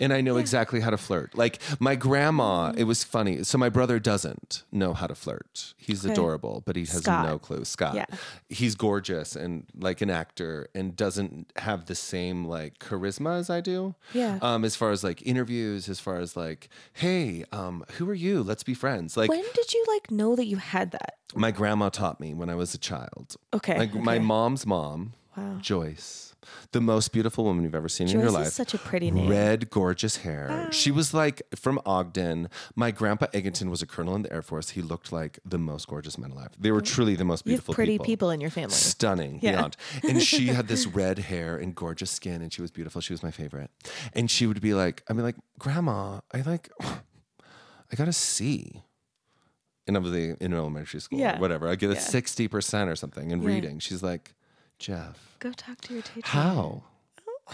[0.00, 1.36] And I know exactly how to flirt.
[1.36, 3.42] Like my grandma, it was funny.
[3.44, 5.74] So my brother doesn't know how to flirt.
[5.76, 6.12] He's Okay.
[6.12, 7.26] adorable, but he has Scott.
[7.26, 7.64] no clue.
[7.64, 7.94] Scott.
[7.94, 8.06] Yeah.
[8.48, 13.60] He's gorgeous and like an actor and doesn't have the same like charisma as I
[13.60, 13.94] do.
[14.12, 14.38] Yeah.
[14.42, 18.42] Um, as far as like interviews, as far as like, hey, um, who are you?
[18.42, 19.16] Let's be friends.
[19.16, 21.16] Like When did you like know that you had that?
[21.36, 23.36] my grandma taught me when I was a child.
[23.52, 23.76] Okay.
[23.78, 25.58] Like my mom's mom, Wow.
[25.60, 26.33] Joyce,
[26.72, 28.48] the most beautiful woman you've ever seen in your life.
[28.48, 29.28] such a pretty name.
[29.28, 30.48] Red, gorgeous hair.
[30.50, 30.70] Ah.
[30.70, 32.48] She was like from Ogden.
[32.74, 34.70] My grandpa Eggington was a colonel in the Air Force.
[34.70, 36.50] He looked like the most gorgeous man alive.
[36.58, 38.30] They were truly the most beautiful pretty people.
[38.30, 38.74] in your family.
[38.74, 39.52] Stunning Yeah.
[39.56, 39.76] beyond.
[40.02, 43.00] And she had this red hair and gorgeous skin, and she was beautiful.
[43.00, 43.70] She was my favorite.
[44.12, 48.82] And she would be like, I mean, like, Grandma, I like, I got a C.
[49.86, 51.36] And I was in elementary school, Yeah.
[51.36, 51.68] or whatever.
[51.68, 52.00] I get a Yeah.
[52.00, 53.48] sixty percent or something in Yeah.
[53.48, 53.78] reading.
[53.80, 54.34] She's like,
[54.84, 56.26] Jeff, Go talk to your teacher.
[56.28, 56.82] how?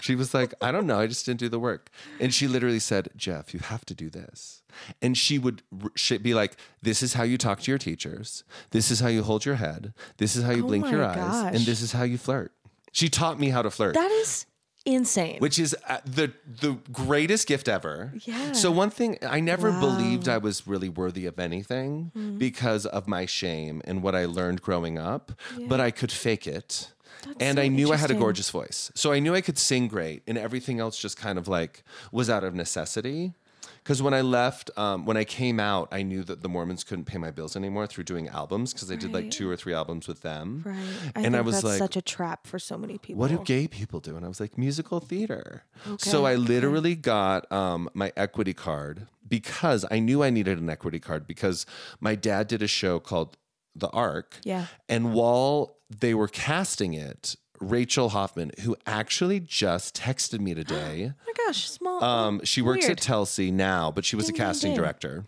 [0.01, 0.99] She was like, I don't know.
[0.99, 1.89] I just didn't do the work.
[2.19, 4.61] And she literally said, Jeff, you have to do this.
[5.01, 5.63] And she would
[5.95, 8.45] she'd be like, This is how you talk to your teachers.
[8.71, 9.93] This is how you hold your head.
[10.17, 11.15] This is how you Oh blink your eyes.
[11.17, 11.55] gosh.
[11.55, 12.53] And this is how you flirt.
[12.93, 13.95] She taught me how to flirt.
[13.95, 14.45] That is
[14.85, 15.39] insane.
[15.39, 18.13] which is uh, the the greatest gift ever.
[18.23, 18.53] Yeah.
[18.53, 22.37] So one thing I never believed I was really worthy of anything Mm-hmm.
[22.37, 25.33] because of my shame and what I learned growing up,
[25.67, 26.91] but I could fake it.
[27.39, 28.91] And so I knew I had a gorgeous voice.
[28.95, 32.29] So I knew I could sing great and everything else just kind of like was
[32.29, 33.33] out of necessity.
[33.83, 37.05] Because when I left, um, when I came out, I knew that the Mormons couldn't
[37.05, 40.07] pay my bills anymore through doing albums because I did like two or three albums
[40.07, 40.61] with them.
[40.63, 40.75] right.
[40.75, 43.19] I and think I was that's like, such a trap for so many people.
[43.19, 44.15] what do gay people do?
[44.15, 45.63] And I was like, musical theater.
[45.97, 46.35] So Okay, I okay.
[46.37, 51.65] literally got um, my equity card because I knew I needed an equity card because
[51.99, 53.35] my dad did a show called
[53.75, 54.37] The Ark.
[54.43, 54.67] Yeah.
[54.89, 61.23] And while they were casting it, Rachel Hoffman, who actually just texted me today, Oh
[61.27, 62.03] my gosh, small.
[62.03, 62.99] um, she works Weird.
[62.99, 64.79] at Telsey now, but she was Ding, a ding, casting ding.
[64.81, 65.25] director.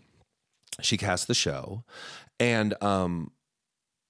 [0.80, 1.84] She cast the show,
[2.40, 3.30] and um,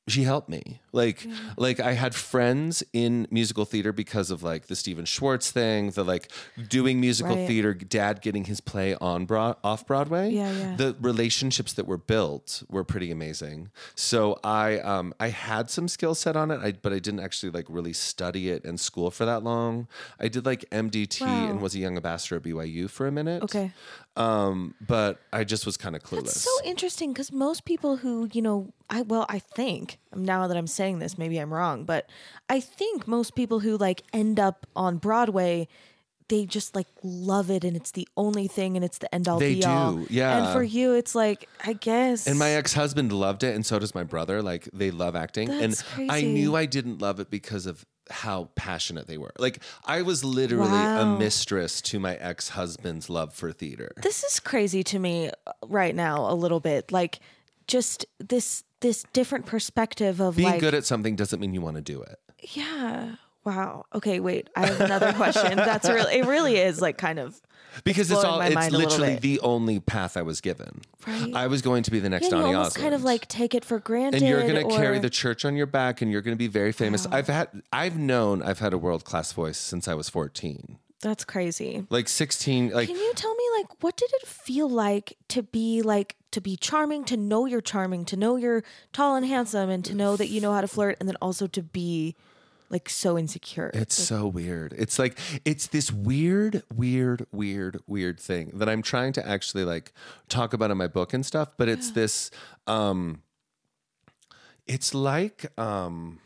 [0.07, 0.81] she helped me.
[0.93, 1.27] Like,
[1.57, 6.05] like I had friends in musical theater because of like the Stephen Schwartz thing, the
[6.05, 6.31] like
[6.69, 7.47] doing musical Right.
[7.49, 10.31] theater, dad getting his play on broad off Broadway.
[10.31, 10.77] Yeah, yeah.
[10.77, 13.71] The relationships that were built were pretty amazing.
[13.97, 17.51] So I um I had some skill set on it, I, but I didn't actually
[17.51, 19.89] like really study it in school for that long.
[20.21, 21.49] I did like MDT Wow.
[21.51, 23.43] and was a young ambassador at BYU for a minute.
[23.43, 23.73] okay.
[24.17, 26.25] Um, but I just was kind of clueless.
[26.25, 30.57] That's so interesting because most people who, you know, I, well, I think now that
[30.57, 32.09] I'm saying this, maybe I'm wrong, but
[32.49, 35.67] I think most people who like end up on Broadway,
[36.29, 39.39] they just like love it and it's the only thing and it's the end all
[39.41, 39.95] They be all.
[39.95, 40.39] do, yeah.
[40.45, 42.27] And for you, it's like, I guess.
[42.29, 45.85] and my ex-husband loved it and so does my brother like they love acting That's
[45.99, 50.03] and i knew i didn't love it because of how passionate they were like i
[50.03, 51.15] was literally Wow.
[51.15, 55.95] a mistress to my ex-husband's love for theater this is crazy to me uh, right
[55.95, 56.93] now a little bit.
[56.93, 57.21] Like
[57.67, 61.77] just this this different perspective of being like good at something doesn't mean you want
[61.77, 62.19] to do it
[62.55, 63.15] yeah.
[63.45, 63.85] Wow.
[63.95, 64.49] Okay, wait.
[64.57, 65.57] I have another question.
[65.57, 67.41] That's really it really is like kind of
[67.83, 71.35] because it's all it's mind a little literally the only path i was given Right.
[71.35, 73.65] i was going to be the next yeah, donny almost kind of like take it
[73.65, 74.23] for granted.
[74.23, 76.47] and you're going to carry the church on your back and you're going to be
[76.47, 80.79] very famous i've had i've known i've had a world-class voice since i was 14
[81.03, 81.85] That's crazy.
[81.91, 85.83] like 16 like Can you tell me like what did it feel like to be
[85.83, 89.85] like to be charming, to know you're charming, to know you're tall and handsome and
[89.85, 92.17] to know that you know how to flirt and then also to be
[92.75, 93.71] like so insecure.
[93.73, 94.75] It's so weird.
[94.77, 99.93] It's like it's this weird, weird, weird, weird thing that I'm trying to actually like
[100.29, 102.33] talk about in my book and stuff, but it's this
[102.67, 103.23] um
[104.67, 106.19] it's like um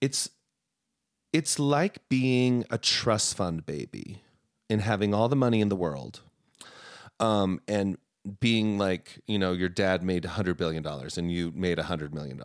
[0.00, 0.30] it's
[1.34, 4.22] it's like being a trust fund baby
[4.70, 6.22] and having all the money in the world.
[7.20, 7.98] Um and
[8.40, 12.40] being like, you know, your dad made $100 billion and you made $100 million.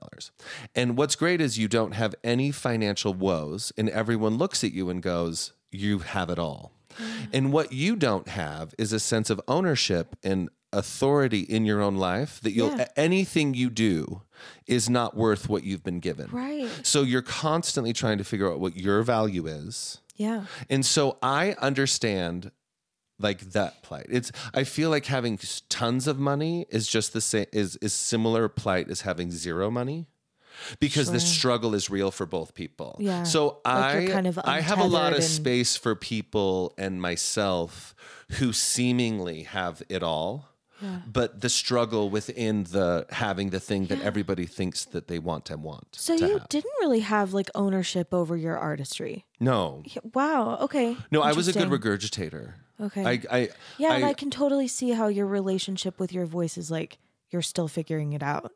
[0.75, 4.89] And what's great is you don't have any financial woes, and everyone looks at you
[4.89, 6.71] and goes, You have it all.
[6.97, 7.05] Mm.
[7.33, 11.95] And what you don't have is a sense of ownership and authority in your own
[11.97, 12.87] life that you'll Yeah.
[12.95, 14.21] anything you do
[14.67, 16.29] is not worth what you've been given.
[16.31, 16.69] Right.
[16.83, 19.99] So you're constantly trying to figure out what your value is.
[20.15, 20.45] Yeah.
[20.69, 22.51] And so I understand
[23.19, 24.07] like that plight.
[24.09, 25.39] It's I feel like having
[25.69, 30.07] tons of money is just the same is is similar plight as having zero money.
[30.79, 31.27] Because the Sure.
[31.27, 32.95] struggle is real for both people.
[32.99, 33.23] Yeah.
[33.23, 36.99] So Like I kind of I have a lot of and- space for people and
[36.99, 37.93] myself
[38.39, 40.49] who seemingly have it all.
[40.81, 41.01] Yeah.
[41.11, 45.63] But the struggle within the having the thing that everybody thinks that they want and
[45.63, 45.87] want.
[45.95, 46.49] So you have.
[46.49, 49.25] didn't really have like ownership over your artistry.
[49.39, 49.81] No.
[49.85, 50.57] Yeah, Wow.
[50.61, 50.95] Okay.
[51.11, 52.53] No, I was a good regurgitator.
[52.79, 53.03] Okay.
[53.05, 56.57] I, I yeah, and I- I can totally see how your relationship with your voice
[56.57, 56.97] is like
[57.31, 58.51] you're still figuring it out.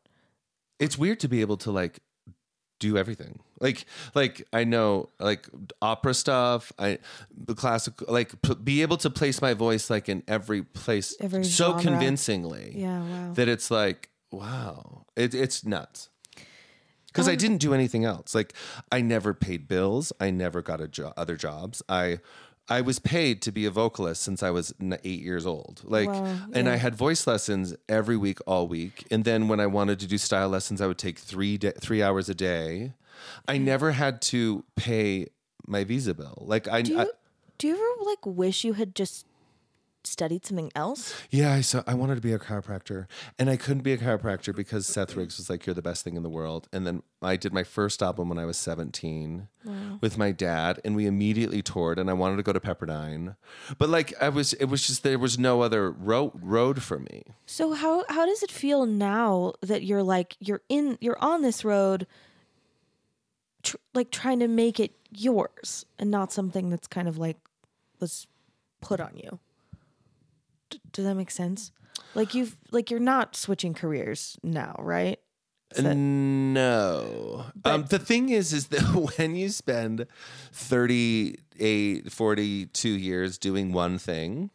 [0.78, 2.00] it's weird to be able to like
[2.80, 5.48] do everything like like i know like
[5.80, 6.98] opera stuff i
[7.46, 11.44] the classic like p- be able to place my voice like in every place Every
[11.44, 11.82] so genre.
[11.82, 13.02] convincingly Yeah.
[13.02, 13.32] Wow.
[13.34, 16.08] that it's like wow it, it's nuts
[17.06, 18.52] because i um didn't do anything else like
[18.90, 22.18] i never paid bills i never got a jo- other jobs i
[22.68, 26.36] i was paid to be a vocalist since i was eight years old like Wow,
[26.52, 30.06] and i had voice lessons every week all week and then when i wanted to
[30.06, 32.94] do style lessons i would take three da- three hours a day.
[33.46, 33.62] I mm.
[33.62, 35.28] never had to pay
[35.66, 37.06] my visa bill like i, do you I
[37.58, 39.26] do you ever like wish you had just
[40.04, 41.14] studied something else?
[41.30, 41.82] Yeah, I saw.
[41.86, 43.06] I wanted to be a chiropractor,
[43.38, 46.16] and I couldn't be a chiropractor because Seth Riggs was like, "You're the best thing
[46.16, 49.48] in the world." And then I did my first album when I was 17
[50.00, 51.98] with my dad, and we immediately toured.
[51.98, 53.36] And I wanted to go to Pepperdine,
[53.78, 57.24] but like I was, it was just there was no other road road for me.
[57.46, 61.64] So how how does it feel now that you're like you're in you're on this
[61.64, 62.06] road,
[63.62, 67.36] tr- like trying to make it yours and not something that's kind of like
[68.00, 68.26] was
[68.80, 69.38] put on you.
[70.72, 71.70] D- does that make sense?
[72.14, 75.18] Like you've like you're not switching careers now, right?
[75.76, 77.46] That- No.
[77.64, 78.82] Um, the thing is, is that
[79.18, 80.06] when you spend
[80.52, 84.50] 38, 42 years doing one thing,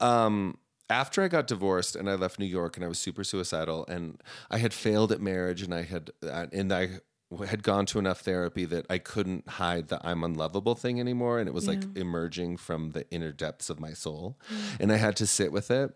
[0.00, 0.58] um,
[0.90, 4.20] after I got divorced and I left New York and I was super suicidal and
[4.50, 7.00] I had failed at marriage and I had, uh, and I
[7.38, 11.38] had gone to enough therapy that I couldn't hide the I'm unlovable thing anymore.
[11.38, 14.36] And it was like emerging from the inner depths of my soul.
[14.80, 15.94] And I had to sit with it.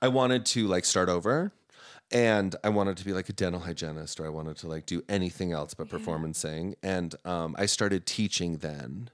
[0.00, 1.52] I wanted to like start over
[2.12, 5.02] and I wanted to be like a dental hygienist or I wanted to like do
[5.08, 6.76] anything else but perform and sing.
[6.82, 9.10] And um, I started teaching then.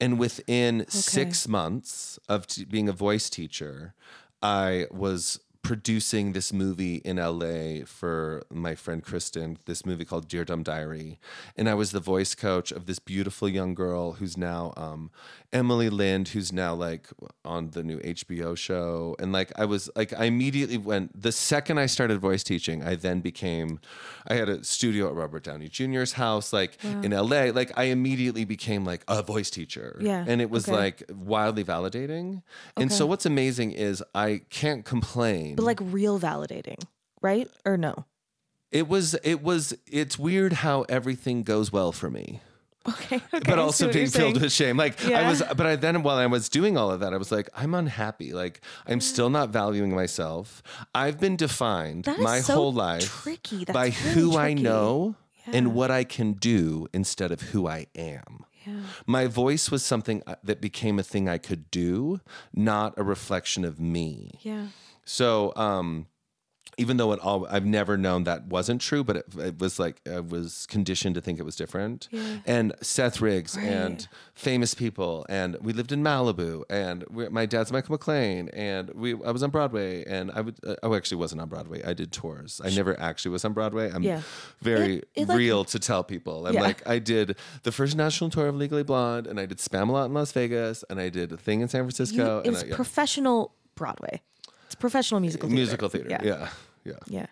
[0.00, 3.94] And within six months of t- being a voice teacher,
[4.42, 10.44] I was producing this movie in LA for my friend Kristen, this movie called Dear
[10.44, 11.18] Dumb Diary.
[11.56, 15.10] And I was the voice coach of this beautiful young girl who's now um,
[15.52, 17.08] Emily Lind, who's now like
[17.44, 19.16] on the new HBO show.
[19.18, 22.94] And like I was like, I immediately went, the second I started voice teaching, I
[22.94, 23.80] then became,
[24.28, 27.46] I had a studio at Robert Downey Jr.'s house, like in LA.
[27.46, 29.98] Like I immediately became like a voice teacher.
[30.00, 30.76] Yeah, And it was okay.
[30.76, 32.42] like wildly validating.
[32.76, 35.55] And so what's amazing is I can't complain.
[35.56, 36.82] But like real validating,
[37.22, 37.48] right?
[37.64, 38.04] Or no?
[38.70, 42.40] It was it was it's weird how everything goes well for me.
[42.88, 43.16] Okay.
[43.16, 44.76] okay But also being filled with shame.
[44.76, 47.32] Like I was but I then while I was doing all of that, I was
[47.32, 48.32] like, I'm unhappy.
[48.32, 50.62] Like I'm still not valuing myself.
[50.94, 53.64] I've been defined my so whole life tricky.
[53.64, 55.56] That's by really who I know Yeah.
[55.56, 58.44] and what I can do instead of who I am.
[58.66, 58.80] Yeah.
[59.06, 62.20] My voice was something uh, that became a thing I could do,
[62.52, 64.38] not a reflection of me.
[64.42, 64.66] Yeah.
[65.06, 66.06] So, um,
[66.78, 70.02] even though it all, I've never known that wasn't true, but it, it was like
[70.06, 72.06] I was conditioned to think it was different.
[72.10, 72.38] Yeah.
[72.44, 77.72] And Seth Riggs and famous people, and we lived in Malibu, and we, my dad's
[77.72, 81.40] Michael McLean, and we I was on Broadway, and I would uh, oh actually wasn't
[81.40, 81.82] on Broadway.
[81.82, 82.60] I did tours.
[82.62, 83.90] I never actually was on Broadway.
[83.90, 84.20] I'm Yeah.
[84.60, 86.46] very It- it, like- real to tell people.
[86.46, 86.60] I'm Yeah.
[86.62, 90.14] like I did the first national tour of Legally Blonde, and I did Spamalot in
[90.14, 92.40] Las Vegas, and I did a thing in San You, Francisco.
[92.40, 94.20] it and was I, professional Broadway.
[94.66, 95.58] It's professional musical theater.
[95.58, 96.08] musical theater.
[96.10, 96.22] Yeah.
[96.22, 96.48] yeah.
[96.84, 96.92] yeah.
[97.06, 97.26] Yeah.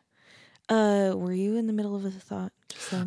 [0.69, 2.53] Uh, were you in the middle of a thought?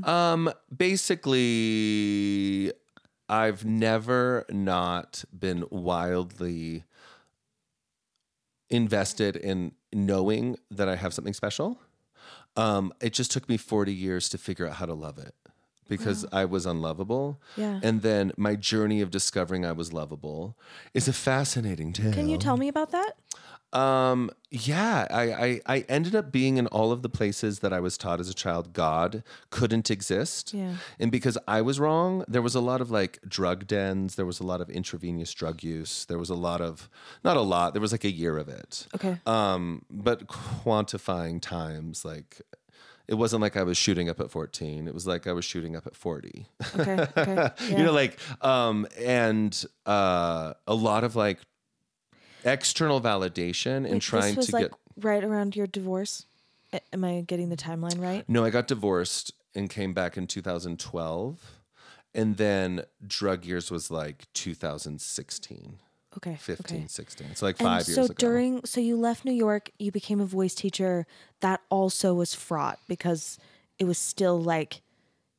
[0.04, 2.72] Um, basically,
[3.28, 6.84] I've never not been wildly
[8.70, 11.80] invested in knowing that I have something special.
[12.56, 15.34] Um, it just took me 40 years to figure out how to love it
[15.88, 17.42] because I was unlovable.
[17.56, 17.80] Yeah.
[17.82, 20.58] And then my journey of discovering I was lovable
[20.94, 22.14] is a fascinating tale.
[22.14, 23.14] Can you tell me about that?
[23.74, 27.80] Um, yeah, I, I, I ended up being in all of the places that I
[27.80, 30.54] was taught as a child God couldn't exist.
[30.54, 30.76] Yeah.
[31.00, 34.40] And because I was wrong, there was a lot of like drug dens, there was
[34.40, 36.90] a lot of intravenous drug use, there was a lot of,
[37.24, 38.88] not a lot, there was like a year of it.
[38.96, 39.20] Okay.
[39.26, 42.42] Um, but quantifying times, like,
[43.08, 44.88] it wasn't like I was shooting up at 14.
[44.88, 46.46] It was like I was shooting up at 40.
[46.78, 47.08] Okay.
[47.18, 47.50] Okay.
[47.70, 47.78] Yeah.
[47.78, 51.40] you know like um and uh a lot of like
[52.44, 56.26] external validation and Wait, trying this was to like get right around your divorce.
[56.74, 58.26] A- Am I getting the timeline right?
[58.28, 61.62] no i got divorced and came back in 2012
[62.14, 65.80] and then drug years was like 2016
[66.18, 66.36] Okay.
[66.40, 66.88] 15 Okay.
[66.88, 69.70] 16 so like And five so years ago So during so you left New York,
[69.78, 71.06] you became a voice teacher.
[71.42, 73.38] That also was fraught because
[73.78, 74.82] it was still like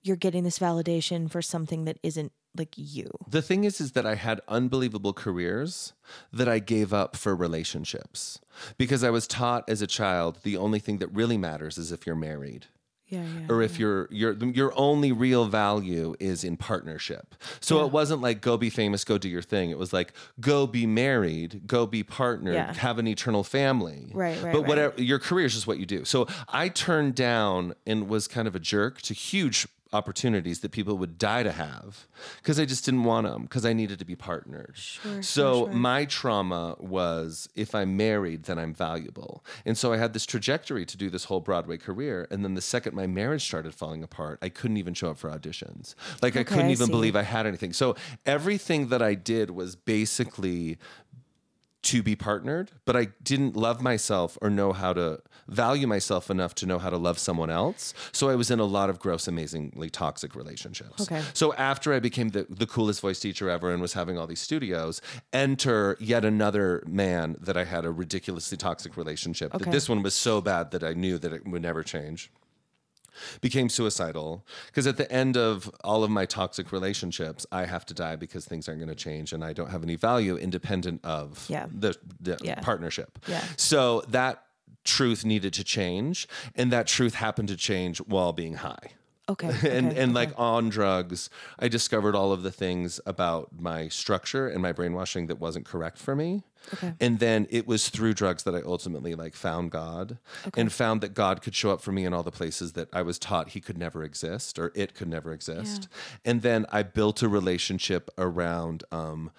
[0.03, 3.09] you're getting this validation for something that isn't like you.
[3.29, 5.93] the thing is is that i had unbelievable careers
[6.33, 8.41] that i gave up for relationships
[8.77, 12.07] because i was taught as a child the only thing that really matters is if
[12.07, 12.67] you're married
[13.11, 13.47] Yeah, yeah.
[13.49, 17.35] or if your your your only real value is in partnership.
[17.61, 19.71] So it wasn't like go be famous, go do your thing.
[19.71, 22.75] It was like go be married, go be partnered, Yeah.
[22.75, 24.13] have an eternal family.
[24.13, 24.69] Right, right, But right.
[24.69, 26.05] whatever your career is just what you do.
[26.05, 26.27] So
[26.63, 31.19] I turned down and was kind of a jerk to huge opportunities that people would
[31.19, 32.07] die to have
[32.43, 34.77] because I just didn't want them because I needed to be partnered.
[34.77, 39.45] Sure, so sure, my trauma was if I'm married, then I'm valuable.
[39.65, 42.29] And so I had this trajectory to do this whole Broadway career.
[42.31, 45.31] And then the second my marriage started falling apart, I couldn't even show up for
[45.31, 45.95] auditions.
[46.23, 47.73] Like I couldn't even believe I had anything.
[47.73, 50.79] So everything that I did was basically
[51.81, 56.55] to be partnered, but I didn't love myself or know how to value myself enough
[56.57, 57.95] to know how to love someone else.
[58.13, 61.03] So I was in a lot of gross, amazingly toxic relationships.
[61.03, 61.23] Okay.
[61.35, 64.41] So after I became the, the coolest voice teacher ever and was having all these
[64.41, 65.01] studios,
[65.33, 69.55] enter yet another man that I had a ridiculously toxic relationship.
[69.55, 69.71] Okay.
[69.71, 72.31] This one was so bad that I knew that it would never change.
[73.41, 77.95] Became suicidal because at the end of all of my toxic relationships i have to
[77.95, 81.45] die because things aren't going to change and i don't have any value independent of
[81.49, 81.67] Yeah.
[81.71, 82.61] the, the Yeah.
[82.61, 83.45] partnership Yeah.
[83.57, 84.43] so that
[84.85, 88.93] truth needed to change and that truth happened to change while being high
[89.31, 89.47] Okay.
[89.49, 90.13] and okay, and okay.
[90.13, 95.27] like on drugs i discovered all of the things about my structure and my brainwashing
[95.27, 96.43] that wasn't correct for me
[96.75, 96.93] Okay.
[97.01, 100.19] and then it was through drugs that i ultimately like found god
[100.57, 103.01] and found that god could show up for me in all the places that i
[103.01, 106.31] was taught he could never exist or it could never exist Yeah.
[106.31, 109.31] and then i built a relationship around um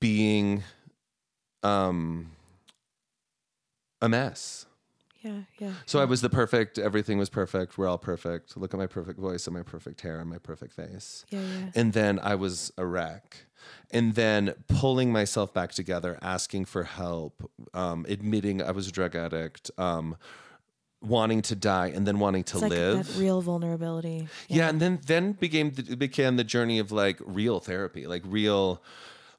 [0.00, 0.62] being
[1.62, 2.30] um
[4.00, 4.63] a mess
[5.24, 5.72] yeah, yeah.
[5.86, 7.76] so I was the perfect, everything was perfect.
[7.78, 8.56] We're all perfect.
[8.56, 11.24] Look at my perfect voice and my perfect hair and my perfect face.
[11.30, 11.70] Yeah, yeah.
[11.74, 13.46] And then I was a wreck.
[13.90, 19.16] And then pulling myself back together, asking for help, um, admitting I was a drug
[19.16, 20.16] addict, um,
[21.00, 23.06] wanting to die, and then wanting to It's like live.
[23.14, 24.28] that real vulnerability.
[24.48, 28.82] Yeah, and then then became the, began the journey of like real therapy, like real,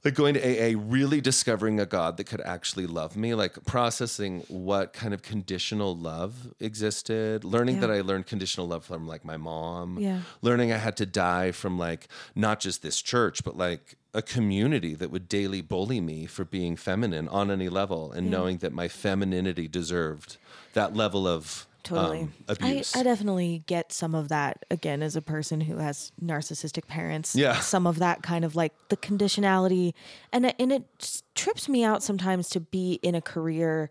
[0.06, 4.44] like going to AA, really discovering a God that could actually love me, like processing
[4.48, 7.82] what kind of conditional love existed, learning Yeah.
[7.82, 10.20] that I learned conditional love from like my mom, Yeah.
[10.44, 14.94] learning I had to die from like not just this church, but like a community
[14.94, 18.88] that would daily bully me for being feminine on any level, and knowing that my
[18.88, 20.38] femininity deserved
[20.74, 22.22] that level of Totally.
[22.22, 22.96] um, I, abuse.
[22.96, 27.36] I definitely get some of that again as a person who has narcissistic parents.
[27.36, 27.60] Yeah.
[27.60, 29.94] Some of that kind of like the conditionality
[30.34, 33.90] and it- and it trips me out sometimes to be in a career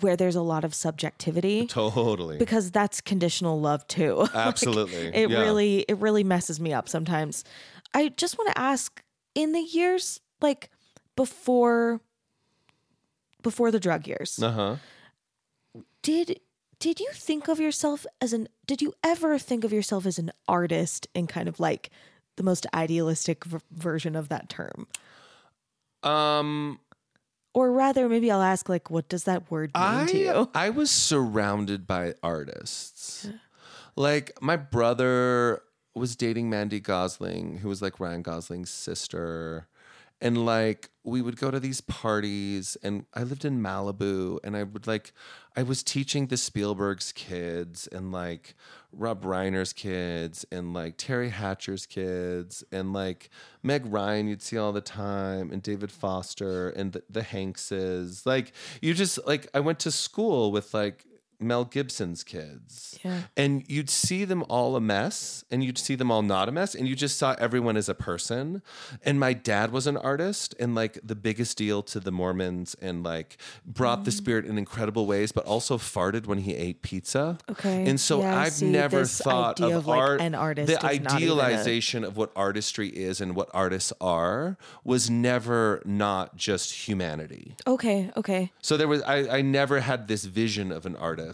[0.00, 2.36] where there's a lot of subjectivity totally.
[2.38, 4.16] because that's conditional love too.
[4.20, 5.06] Like, Absolutely.
[5.14, 5.40] it Yeah.
[5.40, 7.44] really it really messes me up sometimes.
[7.94, 9.02] I just want to ask
[9.34, 10.70] in the years like
[11.16, 12.00] before
[13.42, 14.38] before the drug years.
[14.42, 14.76] Uh huh.
[16.02, 16.40] did
[16.78, 20.30] did you think of yourself as an did you ever think of yourself as an
[20.48, 21.90] artist in kind of like
[22.36, 24.86] the most idealistic v- version of that term
[26.02, 26.78] Um,
[27.54, 30.90] or rather maybe i'll ask like what does that word mean to you I was
[30.90, 33.28] surrounded by artists.
[33.96, 35.62] Like my brother
[35.94, 39.66] was dating Mandi Gosling, who was like Ryan Gosling's sister.
[40.20, 44.62] And like we would go to these parties and I lived in Malibu and I
[44.62, 45.12] would like
[45.54, 48.54] I was teaching the Spielberg's kids and like
[48.92, 53.28] Rob Reiner's kids and like Teri Hatcher's kids and like
[53.62, 58.24] Meg Ryan you'd see all the time and David Foster and the, the Hankses.
[58.24, 61.04] Like you just like I went to school with like
[61.40, 62.98] Mel Gibson's kids.
[63.04, 63.22] Yeah.
[63.36, 66.74] And you'd see them all a mess and you'd see them all not a mess
[66.74, 68.62] and you just saw everyone as a person.
[69.04, 73.02] And my dad was an artist and like the biggest deal to the Mormons and
[73.02, 74.04] like brought Mm.
[74.04, 77.38] the spirit in incredible ways, but also farted when he ate pizza.
[77.50, 77.86] Okay.
[77.88, 80.20] And so Yeah, I've see never thought of, of, like, art.
[80.20, 85.08] an artist the even a- idealization of what artistry is and what artists are was
[85.10, 87.54] never not just humanity.
[87.66, 91.25] okay okay So there was I, I never had this vision of an artist.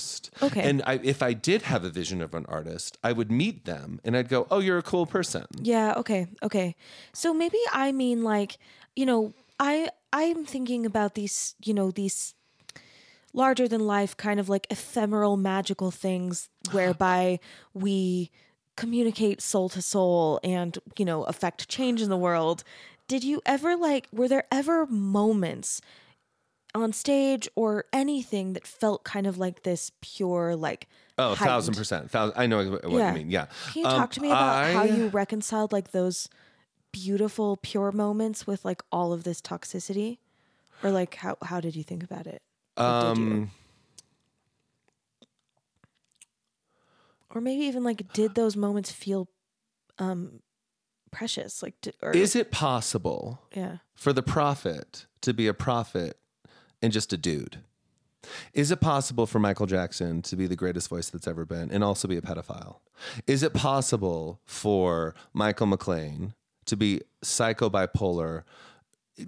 [0.43, 0.63] Okay.
[0.63, 4.01] And I, if I did have a vision of an artist, I would meet them
[4.05, 6.75] and I'd go, "Oh, you're a cool person." yeah okay okay
[7.13, 8.59] so maybe i mean like
[8.97, 12.35] you know i i'm thinking about these you know these
[13.33, 17.39] larger than life kind of like ephemeral magical things whereby
[17.75, 18.31] we
[18.77, 22.65] communicate soul to soul and you know affect change in the world
[23.09, 25.81] did you ever like were there ever moments
[26.75, 31.75] on stage or anything that felt kind of like this pure like Oh, a thousand
[31.75, 32.11] percent.
[32.11, 33.11] Thousand, I know what Yeah.
[33.11, 33.31] you mean.
[33.31, 33.47] Yeah.
[33.71, 36.29] can you Um, talk to me about how you reconciled like those
[36.91, 40.19] beautiful pure moments with like all of this toxicity
[40.83, 42.43] or like how how did you think about it
[42.77, 42.83] Or?
[42.85, 43.51] Um,
[47.31, 49.29] or maybe even like did those moments feel
[49.99, 50.41] um
[51.11, 56.19] precious like or is it possible yeah for the prophet to be a prophet
[56.83, 57.59] and just a dude?
[58.55, 61.83] Is it possible for Michael Jackson to be the greatest voice that's ever been and
[61.83, 62.77] also be a pedophile?
[63.27, 66.35] Is it possible for Michael McLean
[66.67, 68.45] to be psycho bipolar,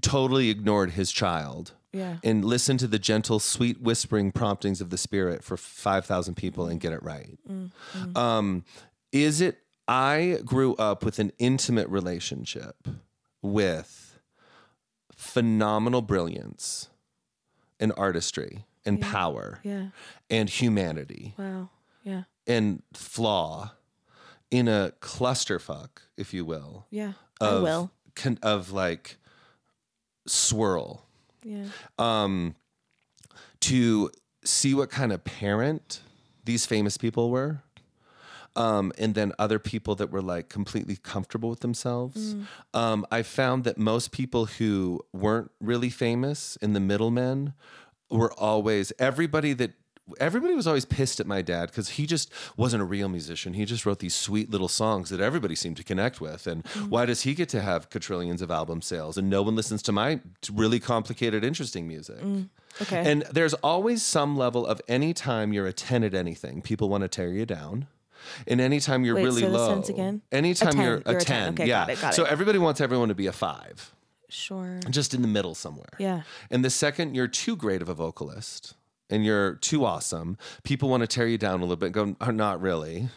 [0.00, 4.98] totally ignored his child, yeah and listen to the gentle, sweet whispering promptings of the
[4.98, 7.38] spirit for 5,000 people and get it right?
[8.16, 8.64] Um,
[9.12, 12.88] is it, I grew up with an intimate relationship
[13.42, 14.18] with
[15.12, 16.88] phenomenal brilliance
[17.84, 19.88] and artistry and power yeah.
[20.30, 21.34] and humanity.
[21.38, 21.68] Wow.
[22.02, 22.22] Yeah.
[22.46, 23.72] And flaw
[24.50, 27.12] in a clusterfuck, if you will, yeah.
[27.40, 27.90] of, i will.
[28.14, 29.18] con- of like
[30.26, 31.04] swirl.
[31.42, 31.66] Yeah.
[31.98, 32.54] Um,
[33.60, 34.10] to
[34.44, 36.00] see what kind of parent
[36.44, 37.62] these famous people were
[38.56, 42.34] um, and then other people that were like completely comfortable with themselves.
[42.72, 47.54] Um, I found that most people who weren't really famous in the middlemen
[48.10, 49.72] were always everybody that
[50.20, 53.54] everybody was always pissed at my dad because he just wasn't a real musician.
[53.54, 56.46] He just wrote these sweet little songs that everybody seemed to connect with.
[56.46, 59.82] And why does he get to have quadrillions of album sales and no one listens
[59.84, 60.20] to my
[60.52, 62.18] really complicated, interesting music?
[62.82, 63.10] Okay.
[63.10, 67.08] And there's always some level of anytime you're a 10 at anything, people want to
[67.08, 67.86] tear you down.
[68.46, 70.22] And anytime you're Wait, really say the low, again?
[70.32, 70.80] anytime 10.
[70.82, 71.52] you're a You're a 10, 10.
[71.54, 71.80] Okay, yeah.
[71.86, 72.30] got it, got so it.
[72.30, 73.94] everybody wants everyone to be a five,
[74.28, 74.80] sure.
[74.90, 75.88] just in the middle somewhere.
[75.98, 76.22] Yeah.
[76.50, 78.74] And the second you're too great of a vocalist
[79.10, 81.92] and you're too awesome, people want to tear you down a little bit.
[81.92, 83.08] Go, "Oh, not really.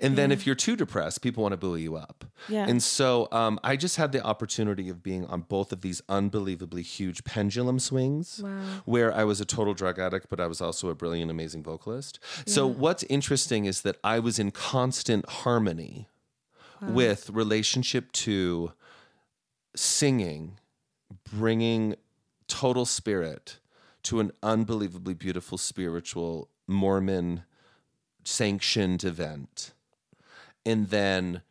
[0.00, 2.24] And then if you're too depressed, people want to buoy you up.
[2.48, 2.66] Yeah.
[2.68, 6.82] And so um, I just had the opportunity of being on both of these unbelievably
[6.82, 8.60] huge pendulum swings Wow.
[8.86, 12.18] where I was a total drug addict, but I was also a brilliant, amazing vocalist.
[12.46, 16.08] So what's interesting is that I was in constant harmony
[16.80, 18.72] with relationship to
[19.74, 20.58] singing,
[21.30, 21.94] bringing
[22.46, 23.58] total spirit
[24.04, 27.42] to an unbelievably beautiful spiritual Mormon
[28.28, 29.72] sanctioned event,
[30.66, 31.42] and then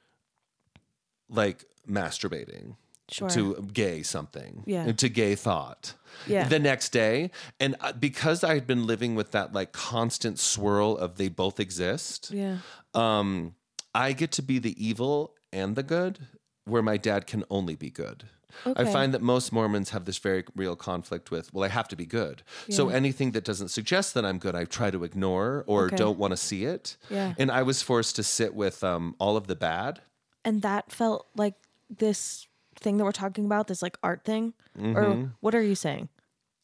[1.30, 2.76] like masturbating
[3.10, 3.30] Sure.
[3.30, 4.92] to gay something, Yeah.
[4.92, 5.94] to gay thought.
[6.28, 6.48] Yeah.
[6.50, 10.98] The next day, and uh, because I had been living with that like constant swirl
[10.98, 12.58] of they both exist, Yeah.
[12.94, 13.56] um,
[13.96, 16.28] I get to be the evil and the good,
[16.66, 18.26] where my dad can only be good.
[18.66, 21.96] I find that most Mormons have this very real conflict with, well, I have to
[21.96, 22.44] be good.
[22.70, 25.96] So anything that doesn't suggest that I'm good, I try to ignore or Okay.
[25.96, 26.98] don't want to see it.
[27.10, 27.34] Yeah.
[27.38, 30.02] And I was forced to sit with um, all of the bad.
[30.44, 31.56] And that felt like
[31.90, 32.48] this
[32.80, 34.54] thing that we're talking about, this like art thing?
[34.78, 34.98] Mm-hmm.
[34.98, 36.10] Or what are you saying?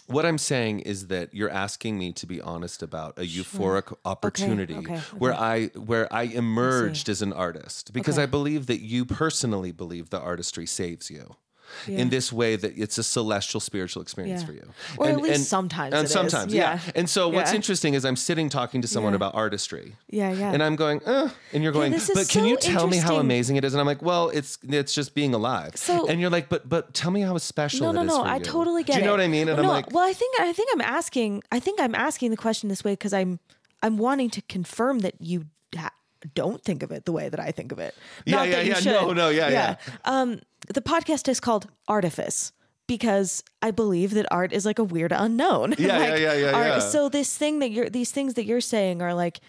[0.08, 4.76] What I'm saying is that you're asking me to be honest about a euphoric opportunity
[4.76, 8.24] okay, where I where I emerged as an artist because Okay.
[8.24, 11.38] I believe that you personally believe the artistry saves you.
[11.88, 12.00] Yeah.
[12.00, 14.46] In this way, that it's a celestial spiritual experience Yeah.
[14.48, 16.12] for you, Or at least sometimes and it is.
[16.12, 16.80] sometimes, yeah.
[16.86, 16.92] Yeah.
[16.96, 20.52] And so, what's interesting is I'm sitting talking to someone about artistry, Yeah, yeah.
[20.54, 23.56] and I'm going, uh, and you're going, but can so you tell me how amazing
[23.56, 23.74] it is?
[23.74, 25.72] And I'm like, well, it's it's just being alive.
[25.76, 28.22] So- and you're like, but but tell me how special no, no, is no.
[28.24, 28.44] I you.
[28.44, 29.48] totally get Do you know what I mean?
[29.50, 31.42] And no, I'm like, well, I think I think I'm asking.
[31.52, 33.40] I think I'm asking the question this way because I'm
[33.82, 35.46] I'm wanting to confirm that you
[35.76, 35.92] ha-
[36.36, 37.94] don't think of it the way that I think of it.
[38.26, 38.80] Yeah, Not yeah, that you yeah.
[38.80, 38.92] should.
[38.92, 39.76] No, no, yeah, yeah.
[40.06, 40.40] Um,
[40.74, 42.52] the podcast is called Artifice
[42.88, 45.76] because I believe that art is like a weird unknown.
[45.78, 46.80] Yeah, Like, yeah, yeah, yeah, art- yeah.
[46.80, 49.40] So this thing that you're these things that you're saying are like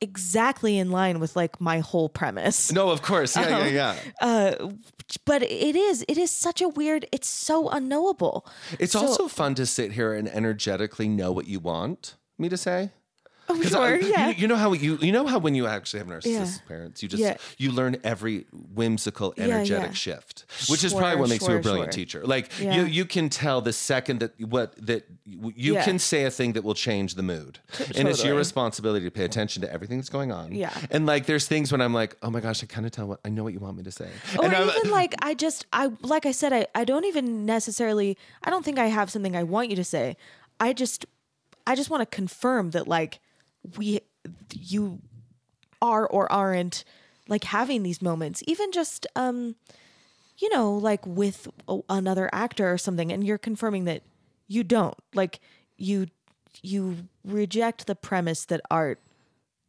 [0.00, 2.70] exactly in line with like my whole premise.
[2.72, 3.64] no, of course, yeah, Oh.
[3.64, 4.68] yeah, yeah.
[5.24, 7.06] But it is it is such a weird.
[7.12, 8.46] It's so unknowable.
[8.78, 12.56] It's So- also fun to sit here and energetically know what you want me to
[12.56, 12.90] say.
[13.48, 14.28] Oh, sure, I- yeah.
[14.28, 16.68] You, you know how you you know how when you actually have narcissistic Yeah.
[16.68, 17.36] parents, you just Yeah.
[17.58, 19.92] you learn every whimsical, energetic yeah.
[19.92, 22.04] shift, which is probably what makes you a brilliant sure.
[22.04, 22.24] teacher.
[22.26, 26.52] Like you you can tell the second that what that you can say a thing
[26.54, 27.58] that will change the mood,
[27.96, 30.52] and it's your responsibility to pay attention to everything that's going on.
[30.52, 30.72] Yeah.
[30.90, 33.20] and like there's things when I'm like, oh my gosh, I kind of tell what
[33.24, 35.66] I know what you want me to say, or and I'm, even like I just
[35.72, 39.36] I like I said I I don't even necessarily I don't think I have something
[39.36, 40.16] I want you to say.
[40.58, 41.06] I just
[41.66, 43.20] I just want to confirm that like
[43.76, 44.00] we
[44.54, 45.00] you
[45.82, 46.84] are or aren't
[47.28, 49.56] like having these moments even just um
[50.38, 51.48] you know like with
[51.88, 54.02] another actor or something and you're confirming that
[54.48, 55.40] you don't like
[55.76, 56.06] you
[56.62, 59.00] you reject the premise that art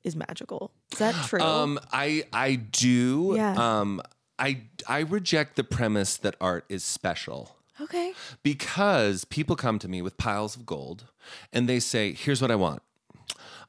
[0.03, 0.71] is magical.
[0.91, 1.39] Is that true?
[1.39, 3.33] Um, I I do.
[3.35, 3.53] Yeah.
[3.53, 4.01] Um,
[4.39, 8.13] I I reject the premise that art is special okay.
[8.43, 11.05] because people come to me with piles of gold
[11.51, 12.81] and they say, "Here's what I want."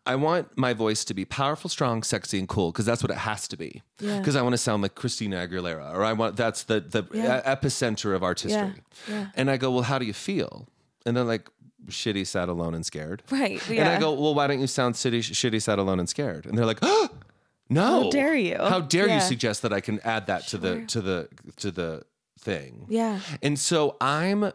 [0.08, 3.18] I want my voice to be powerful, strong, sexy, and cool because that's what it
[3.18, 3.82] has to be.
[4.00, 4.18] Yeah.
[4.18, 7.42] Because I want to sound like Christina Aguilera, or I want that's the the Yeah.
[7.54, 8.82] epicenter of artistry.
[9.08, 9.26] Yeah.
[9.36, 10.66] And I go, well, how do you feel?
[11.04, 11.48] And they're like,
[11.88, 13.22] shitty, sad, alone, and scared.
[13.30, 13.60] Right.
[13.70, 16.46] And I go, well, why don't you sound city, shitty, sad, alone, and scared?
[16.46, 17.08] And they're like, oh,
[17.70, 18.04] no.
[18.04, 18.56] How dare you?
[18.56, 22.02] How dare you suggest that I can add that to the to the to the
[22.40, 22.86] thing?
[22.88, 23.20] Yeah.
[23.42, 24.52] And so I'm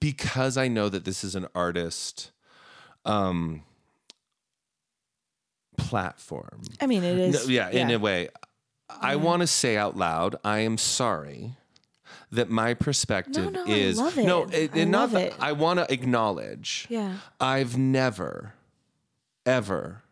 [0.00, 2.30] because I know that this is an artist
[3.04, 3.62] um
[5.76, 6.62] platform.
[6.80, 7.34] I mean, it is.
[7.34, 7.50] No, is.
[7.50, 8.28] yeah, in a way.
[9.00, 11.56] I want to say out loud, I am sorry
[12.30, 14.24] that my perspective No, no, I is love it.
[14.26, 15.34] no, it, I not love that it.
[15.40, 16.86] I want to acknowledge.
[16.88, 17.16] Yeah.
[17.40, 18.54] I've never,
[19.46, 20.02] ever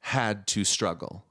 [0.00, 1.24] had to struggle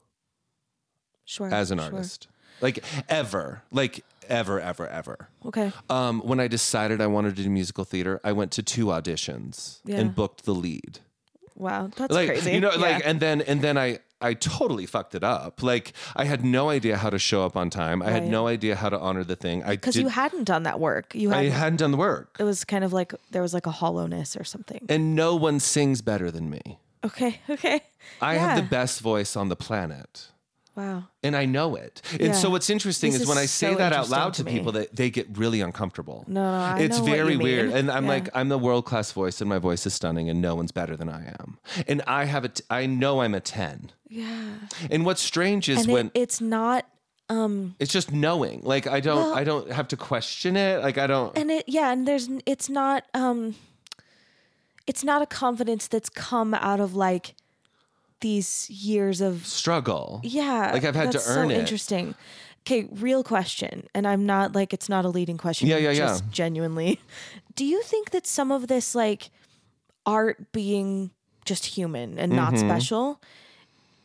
[1.25, 1.53] Sure.
[1.53, 1.85] as an sure.
[1.85, 2.27] artist.
[2.61, 3.63] Like ever.
[3.71, 5.29] Like ever, ever, ever.
[5.45, 5.71] Okay.
[5.89, 9.79] Um, when I decided I wanted to do musical theater, I went to two auditions
[9.85, 9.97] Yeah.
[9.97, 10.99] and booked the lead.
[11.55, 11.89] Wow.
[11.95, 12.51] That's like crazy.
[12.51, 12.77] you know, Yeah.
[12.77, 15.63] like and then and then I I totally fucked it up.
[15.63, 18.01] Like I had no idea how to show up on time.
[18.03, 19.63] I had no idea how to honor the thing.
[19.63, 21.15] I Because you hadn't done that work.
[21.15, 22.37] You I had hadn't done the work.
[22.39, 24.85] it was kind of like there was like a hollowness or something.
[24.89, 26.77] And no one sings better than me.
[27.03, 27.81] Okay, okay.
[28.21, 30.27] I have the best voice on the planet.
[30.75, 31.03] Wow.
[31.21, 32.01] And I know it.
[32.13, 32.31] And Yeah.
[32.31, 34.71] so what's interesting This is when I say so that out loud to to people
[34.71, 36.23] that they get really uncomfortable.
[36.27, 37.67] No, no, I it's know very weird.
[37.69, 37.77] mean.
[37.77, 38.09] And I'm Yeah.
[38.09, 40.95] like, I'm the world class voice and my voice is stunning and no one's better
[40.95, 41.57] than I am.
[41.87, 43.91] And I have a t- I know I'm a 10.
[44.07, 44.53] Yeah.
[44.89, 46.85] And what's strange is And when it, it's not
[47.29, 48.61] um, it's just knowing.
[48.63, 50.81] Like I don't Well- I don't have to question it.
[50.81, 53.55] Like I don't and it yeah, and there's it's not um
[54.87, 57.35] it's not a confidence that's come out of like
[58.21, 60.21] these years of struggle.
[60.23, 60.71] yeah.
[60.73, 61.57] Like, I've had to earn so it.
[61.59, 62.15] interesting.
[62.65, 65.67] Okay, real question, and I'm not like it's not a leading question.
[65.67, 66.29] Yeah, yeah, just yeah.
[66.31, 66.99] Genuinely,
[67.55, 69.31] do you think that some of this like
[70.05, 71.09] art being
[71.43, 72.69] just human and not Mm-hmm.
[72.69, 73.19] special,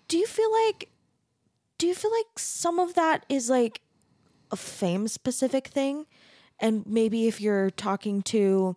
[0.09, 0.89] do you feel like
[1.79, 3.83] do you feel like some of that is like
[4.51, 6.07] a fame specific thing?
[6.59, 8.75] And maybe if you're talking to,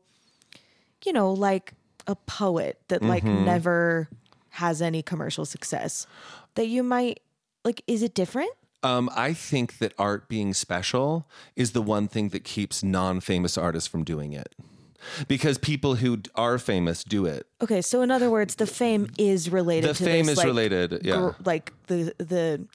[1.05, 1.71] you know, like
[2.07, 3.45] a poet that like Mm-hmm.
[3.45, 4.09] never
[4.51, 6.07] has any commercial success,
[6.55, 7.19] that you might
[7.65, 8.51] like, is it different?
[8.83, 13.87] Um, I think that art being special is the one thing that keeps non-famous artists
[13.89, 14.55] from doing it.
[15.27, 17.47] Because people who are famous do it.
[17.61, 20.45] Okay, so in other words, the fame is related The to fame this, is like,
[20.47, 21.15] related, yeah.
[21.15, 22.65] gr- like the the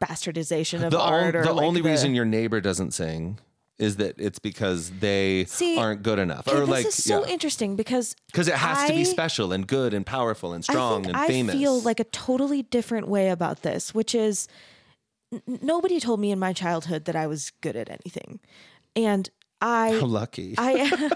[0.00, 3.38] bastardization of The, art the like only the- reason your neighbor doesn't sing
[3.78, 6.48] is that it's because they See, aren't good enough.
[6.48, 7.32] Or this like is so yeah.
[7.32, 11.08] interesting because Because it has to be special and good and powerful and strong I
[11.08, 11.54] and I famous.
[11.54, 14.48] feel like a totally different way about this, which is
[15.32, 18.40] n- nobody told me in my childhood that I was good at anything,
[18.96, 19.30] and
[19.60, 20.54] I How lucky.
[20.56, 21.10] I,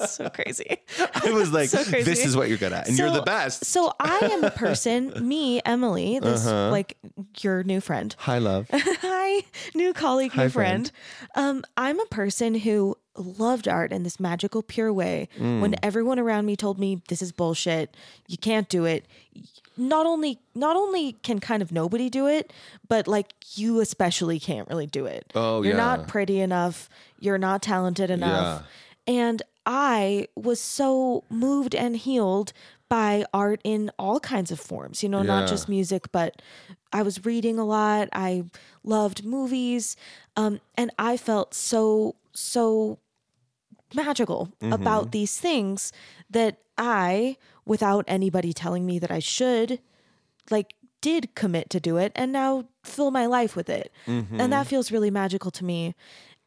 [0.00, 0.78] I so crazy.
[1.14, 2.88] I was like, so this is what you're good at.
[2.88, 3.64] And you're the best.
[3.64, 6.70] So I am a person, me, Emily, this Uh-huh.
[6.70, 6.96] like
[7.40, 8.14] your new friend.
[8.20, 8.68] Hi, love.
[8.72, 9.42] Hi,
[9.74, 10.90] new colleague, Hi, new friend.
[11.34, 11.58] friend.
[11.58, 15.28] Um, I'm a person who loved art in this magical, pure way.
[15.38, 15.60] Mm.
[15.60, 17.96] When everyone around me told me this is bullshit,
[18.28, 19.06] you can't do it.
[19.78, 22.52] Not only, not only can kind of nobody do it,
[22.88, 25.32] but like you especially can't really do it.
[25.34, 25.84] Oh, you're yeah.
[25.96, 26.88] not pretty enough.
[27.20, 28.62] You're not talented enough.
[29.06, 29.14] Yeah.
[29.14, 32.52] And I was so moved and healed
[32.88, 35.40] by art in all kinds of forms, you know, Yeah.
[35.40, 36.40] not just music, but
[36.92, 38.08] I was reading a lot.
[38.12, 38.44] I
[38.82, 39.94] loved movies.
[40.36, 42.98] Um, and I felt so, so
[43.94, 44.72] magical Mm-hmm.
[44.72, 45.92] about these things
[46.30, 47.36] that I,
[47.68, 49.78] without anybody telling me that I should,
[50.50, 53.92] like, did commit to do it and now fill my life with it.
[54.06, 54.40] Mm-hmm.
[54.40, 55.94] And that feels really magical to me.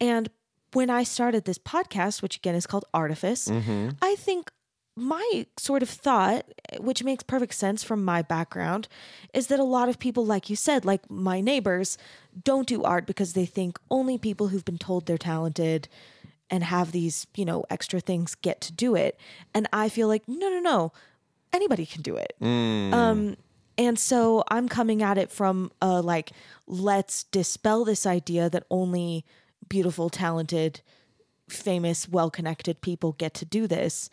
[0.01, 0.29] And
[0.73, 3.89] when I started this podcast, which again is called Artifice, Mm-hmm.
[4.01, 4.51] I think
[4.97, 6.45] my sort of thought,
[6.79, 8.89] which makes perfect sense from my background,
[9.33, 11.97] is that a lot of people, like you said, like my neighbors,
[12.43, 15.87] don't do art because they think only people who've been told they're talented
[16.49, 19.17] and have these, you know, extra things get to do it.
[19.53, 20.91] And I feel like, no, no, no,
[21.53, 22.33] anybody can do it.
[22.41, 23.35] Um,
[23.77, 26.31] and so I'm coming at it from uh, like,
[26.67, 29.25] let's dispel this idea that only
[29.69, 30.81] beautiful, talented,
[31.49, 34.09] famous, well connected people get to do this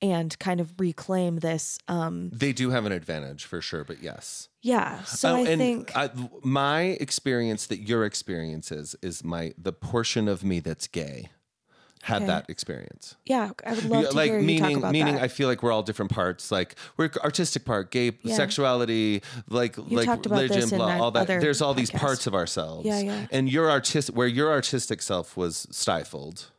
[0.00, 1.78] and kind of reclaim this.
[1.88, 4.48] Um, They do have an advantage for sure, but yes.
[4.62, 5.02] yeah.
[5.02, 5.96] So Oh, I and think.
[5.96, 6.10] I,
[6.44, 11.30] my experience that your experience is is my the portion of me that's gay
[12.02, 12.26] had Okay.
[12.26, 13.16] that experience.
[13.26, 15.22] yeah, I would love to like hear you meaning talk about meaning that.
[15.24, 16.50] I feel like we're all different parts.
[16.50, 18.34] Like we're artistic part, gay Yeah.
[18.34, 21.26] sexuality, like like religion, blah, all that.
[21.26, 22.86] There's all these parts of ourselves.
[22.86, 23.26] Yeah, yeah.
[23.30, 26.50] And your artistic where your artistic self was stifled.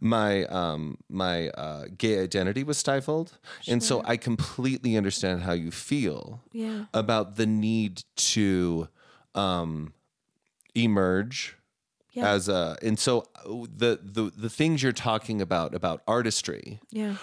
[0.00, 5.70] My um my uh, gay identity was stifled, and so I completely understand how you
[5.70, 6.84] feel yeah.
[6.94, 8.88] about the need to
[9.34, 9.92] um,
[10.74, 11.56] emerge
[12.18, 12.34] Yeah.
[12.34, 17.14] as a and so uh, the the the things you're talking about about artistry Yeah.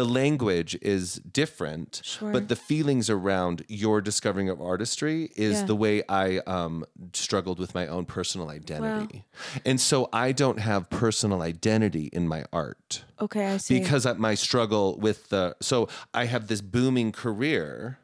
[0.00, 2.32] the language is different Sure.
[2.32, 5.66] but the feelings around your discovering of artistry is Yeah.
[5.66, 6.26] the way i
[6.56, 9.24] um struggled with my own personal identity
[9.64, 13.78] and so i don't have personal identity in my art Okay, I see.
[13.80, 17.98] because of my struggle with the so i have this booming career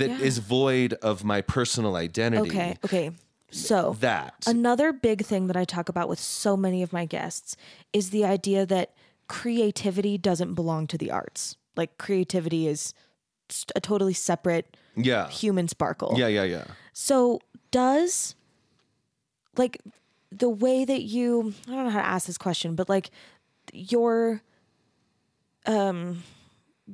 [0.00, 0.44] that is Yeah.
[0.58, 3.10] void of my personal identity okay, okay.
[3.50, 7.56] So that Another big thing that I talk about with so many of my guests
[7.92, 8.92] is the idea that
[9.26, 11.56] creativity doesn't belong to the arts.
[11.76, 12.92] Like creativity is
[13.74, 16.14] a totally separate yeah human sparkle.
[16.18, 17.40] yeah yeah yeah So
[17.70, 18.34] does
[19.56, 19.78] like
[20.30, 23.10] the way that you I don't know how to ask this question, but like
[23.72, 24.42] your
[25.66, 26.22] um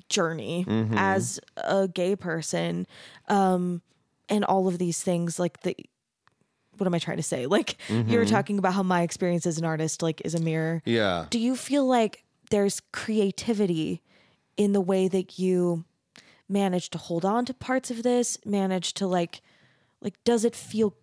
[0.09, 0.95] journey Mm-hmm.
[0.99, 2.87] as a gay person
[3.29, 3.81] um
[4.29, 5.77] and all of these things like the
[6.79, 7.47] what am I trying to say?
[7.47, 10.83] Like you were talking about how my experience as an artist like is a mirror.
[10.85, 11.27] Yeah.
[11.31, 14.03] Do you feel like there's creativity
[14.57, 15.85] in the way that you
[16.49, 19.41] manage to hold on to parts of this, manage to like
[20.01, 20.95] like does it feel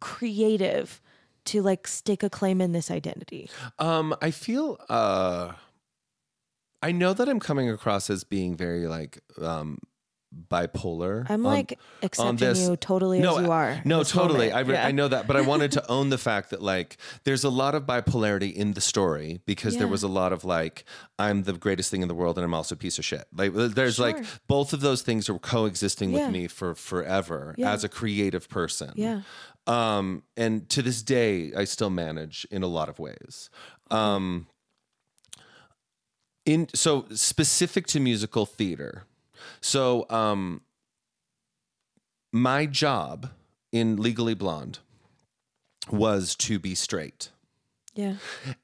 [0.00, 1.00] creative
[1.44, 3.50] to like stake a claim in this identity?
[3.78, 5.52] Um, I feel uh
[6.82, 9.78] I know that I'm coming across as being very like um
[10.48, 11.26] bipolar.
[11.28, 13.80] I'm on- like accepting this- you totally no, as you are.
[13.84, 14.48] No, totally.
[14.48, 14.54] moment.
[14.54, 14.86] I, re- Yeah.
[14.86, 17.74] I know that, but I wanted to own the fact that like there's a lot
[17.74, 20.84] of bipolarity in the story because there was a lot of like
[21.18, 23.24] I'm the greatest thing in the world and I'm also a piece of shit.
[23.36, 26.24] Like there's like both of those things are coexisting Yeah.
[26.26, 27.72] with me for forever Yeah.
[27.72, 28.92] as a creative person.
[28.96, 29.22] Yeah.
[29.66, 33.48] Um, and to this day, I still manage in a lot of ways.
[33.90, 34.48] Um,
[36.44, 39.04] in so specific to musical theater.
[39.60, 40.62] So, um,
[42.32, 43.30] my job
[43.70, 44.78] in Legally Blonde
[45.90, 47.30] was to be straight.
[47.94, 48.14] Yeah.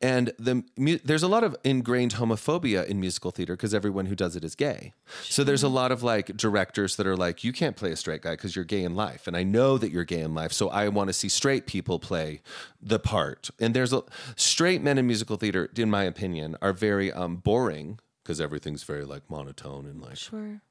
[0.00, 4.14] And the mu- there's a lot of ingrained homophobia in musical theater because everyone who
[4.14, 4.94] does it is gay.
[5.24, 8.22] So there's a lot of like directors that are like, you can't play a straight
[8.22, 10.70] guy because you're gay in life, and I know that you're gay in life, so
[10.70, 12.40] I want to see straight people play
[12.80, 13.50] the part.
[13.60, 14.02] And there's a
[14.34, 19.04] straight men in musical theater, in my opinion, are very um, boring because everything's very
[19.04, 20.62] like monotone and like Sure.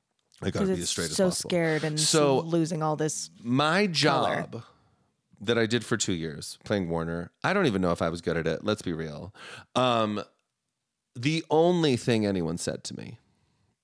[0.41, 1.49] I gotta be as straight so as possible.
[1.49, 3.29] scared and So- losing all this.
[3.43, 4.63] my job
[5.41, 8.21] that I did for two years playing Warner, I don't even know if I was
[8.21, 8.63] good at it.
[8.63, 9.33] Let's be real.
[9.75, 10.21] Um,
[11.15, 13.17] the only thing anyone said to me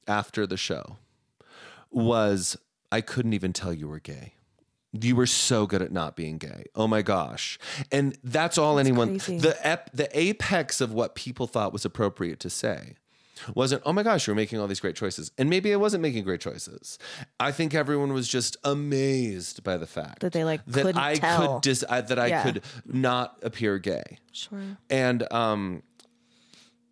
[0.07, 0.97] after the show
[1.91, 2.57] was,
[2.91, 4.33] I couldn't even tell you were gay.
[4.91, 6.65] You were so good at not being gay.
[6.75, 7.57] Oh my gosh.
[7.91, 9.39] And that's all anyone crazy.
[9.39, 12.95] the ep, the apex of what people thought was appropriate to say
[13.55, 15.31] wasn't, oh my gosh, you're making all these great choices.
[15.37, 16.97] And maybe I wasn't making great choices.
[17.39, 21.53] I think everyone was just amazed by the fact That they, like, that I tell.
[21.55, 22.43] could dis- I, that I Yeah.
[22.43, 24.19] could not appear gay.
[24.31, 24.59] Sure.
[24.89, 25.83] And um,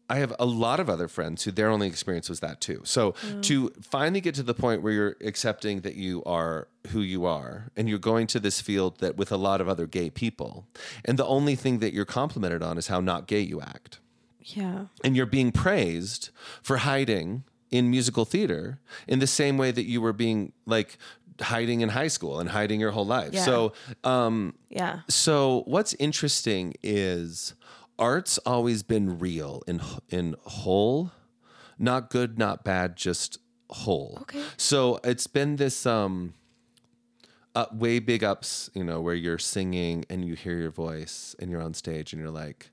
[0.09, 2.81] I have a lot of other friends who their only experience was that too.
[2.83, 3.13] So
[3.43, 7.71] to finally get to the point where you're accepting that you are who you are
[7.77, 10.67] and you're going to this field that with a lot of other gay people,
[11.05, 13.99] and the only thing that you're complimented on is how not gay you act
[14.43, 14.85] Yeah.
[15.03, 16.29] and you're being praised
[16.61, 20.97] for hiding in musical theater in the same way that you were being like
[21.41, 23.33] hiding in high school and hiding your whole life.
[23.33, 23.45] Yeah.
[23.45, 23.73] So,
[24.03, 25.01] um, Yeah.
[25.07, 27.53] so what's interesting is
[27.97, 31.11] art's always been real in in whole,
[31.79, 33.37] not good, not bad, just
[33.69, 34.17] whole.
[34.23, 34.43] Okay.
[34.57, 36.33] So it's been this um
[37.55, 41.49] uh, way big ups, you know, where you're singing and you hear your voice and
[41.51, 42.71] you're on stage and you're like,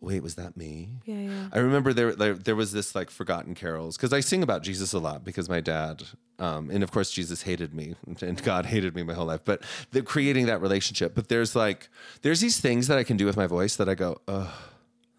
[0.00, 0.88] wait, was that me?
[1.04, 1.20] Yeah.
[1.20, 1.48] Yeah.
[1.52, 4.92] I remember there, there there was this like forgotten carols because I sing about Jesus
[4.92, 6.04] a lot because my dad,
[6.38, 9.40] um, and of course Jesus hated me and God hated me my whole life.
[9.44, 11.14] But the creating that relationship.
[11.14, 11.88] But there's like
[12.22, 14.48] there's these things that I can do with my voice that I go, ugh.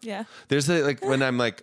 [0.02, 0.24] Yeah.
[0.48, 1.62] There's the, like when I'm like,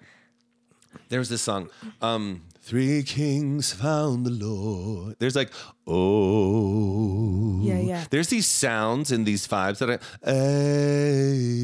[1.10, 1.70] there's this song,
[2.02, 5.16] um, Three Kings Found the Lord.
[5.20, 5.52] There's like,
[5.88, 8.06] oh, Yeah, yeah.
[8.10, 11.64] There's these sounds and these vibes that I, hey.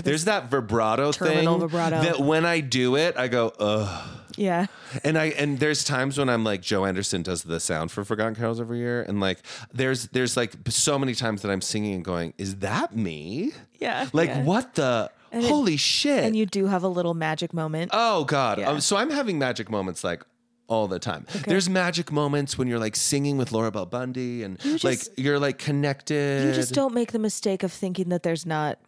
[0.00, 2.02] there's that vibrato thing vibrato.
[2.02, 4.14] that when I do it, I go, ugh.
[4.36, 4.66] Yeah.
[5.02, 8.34] And I and there's times when I'm like Joe Anderson does the sound for Forgotten
[8.34, 9.38] Carols every year, and like
[9.72, 13.52] there's there's like so many times that I'm singing and going, is that me?
[13.78, 14.08] Yeah.
[14.12, 14.42] Like yeah.
[14.42, 15.10] what the
[15.42, 16.22] it- holy shit?
[16.24, 17.90] And you do have a little magic moment.
[17.94, 18.58] oh god!
[18.58, 18.68] Yeah.
[18.70, 20.22] Um, so I'm having magic moments like
[20.66, 21.26] all the time.
[21.46, 25.38] There's magic moments when you're like singing with Laura Bell Bundy and You like you're
[25.38, 26.46] like connected.
[26.46, 28.78] you just don't make the mistake of thinking that there's not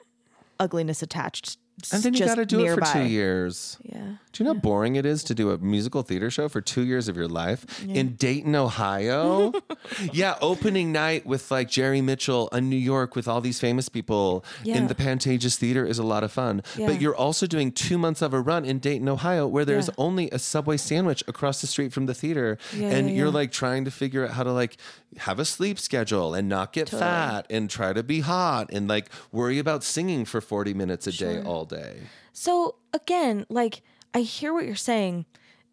[0.58, 1.58] ugliness attached.
[1.92, 3.76] And then you got to do it for two years.
[3.82, 4.14] Yeah.
[4.32, 6.82] Do you know how boring it is to do a musical theater show for two
[6.84, 9.52] years of your life in Dayton, Ohio?
[10.12, 14.44] yeah, opening night with like Jerry Mitchell in New York with all these famous people
[14.62, 14.76] Yeah.
[14.76, 16.62] in the Pantages Theater is a lot of fun.
[16.76, 16.86] Yeah.
[16.86, 19.94] But you're also doing two months of a run in Dayton, Ohio, where there's Yeah.
[19.98, 22.58] only a Subway sandwich across the street from the theater.
[22.74, 23.32] Yeah, and yeah, you're yeah.
[23.32, 24.76] like trying to figure out how to like
[25.18, 27.00] have a sleep schedule and not get Totally.
[27.00, 31.12] fat and try to be hot and like worry about singing for 40 minutes a
[31.12, 31.98] day all day.
[32.32, 33.82] So again, like
[34.14, 35.26] I hear what you're saying.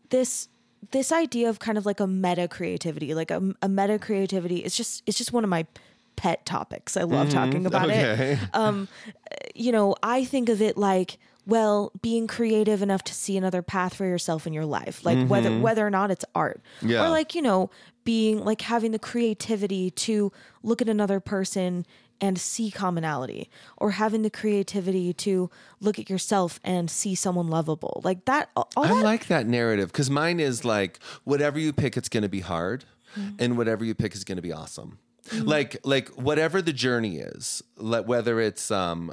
[0.09, 0.49] This
[0.91, 4.75] this idea of kind of like a meta creativity, like a, a meta creativity, is
[4.75, 5.65] just it's just one of my
[6.15, 6.97] pet topics.
[6.97, 8.05] I love talking mm, about it.
[8.05, 8.39] Okay.
[8.53, 8.87] Um,
[9.55, 13.95] you know, I think of it like well, being creative enough to see another path
[13.95, 15.61] for yourself in your life, like whether mm-hmm.
[15.61, 17.05] whether or not it's art, Yeah.
[17.05, 17.69] or like you know,
[18.03, 21.85] being like having the creativity to look at another person
[22.23, 25.49] and see commonality, or having the creativity to
[25.81, 28.49] look at yourself and see someone lovable, like that.
[28.55, 32.23] All I that like that narrative because mine is like whatever you pick, it's going
[32.23, 32.85] to be hard.
[33.37, 34.99] and whatever you pick is going to be awesome.
[35.33, 39.11] Like like whatever the journey is, like whether it's um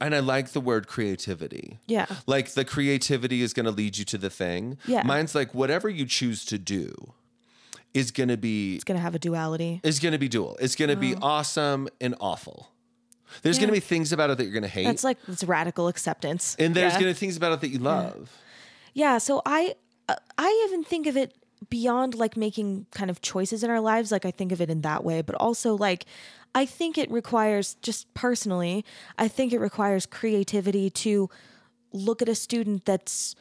[0.00, 1.78] and I like the word creativity.
[1.86, 2.06] Yeah.
[2.26, 4.78] Like the creativity is going to lead you to the thing.
[4.86, 5.02] Yeah.
[5.04, 7.12] Mine's like whatever you choose to do
[7.94, 9.80] is going to be It's gonna have a duality.
[9.82, 10.56] It's going to be dual.
[10.60, 12.70] It's going to be awesome and awful.
[13.42, 15.44] There's going to be things about it that you're going to hate, That's like it's
[15.44, 16.56] radical acceptance.
[16.58, 17.00] and there's yeah.
[17.00, 18.30] going to be things about it that you love.
[18.92, 19.74] Yeah, so I
[20.08, 21.34] uh, I even think of it
[21.68, 24.80] beyond like making kind of choices in our lives like I think of it in
[24.80, 26.06] that way, but also like
[26.54, 28.84] I think it requires just personally,
[29.18, 31.30] I think it requires creativity to
[31.92, 33.34] look at a student that's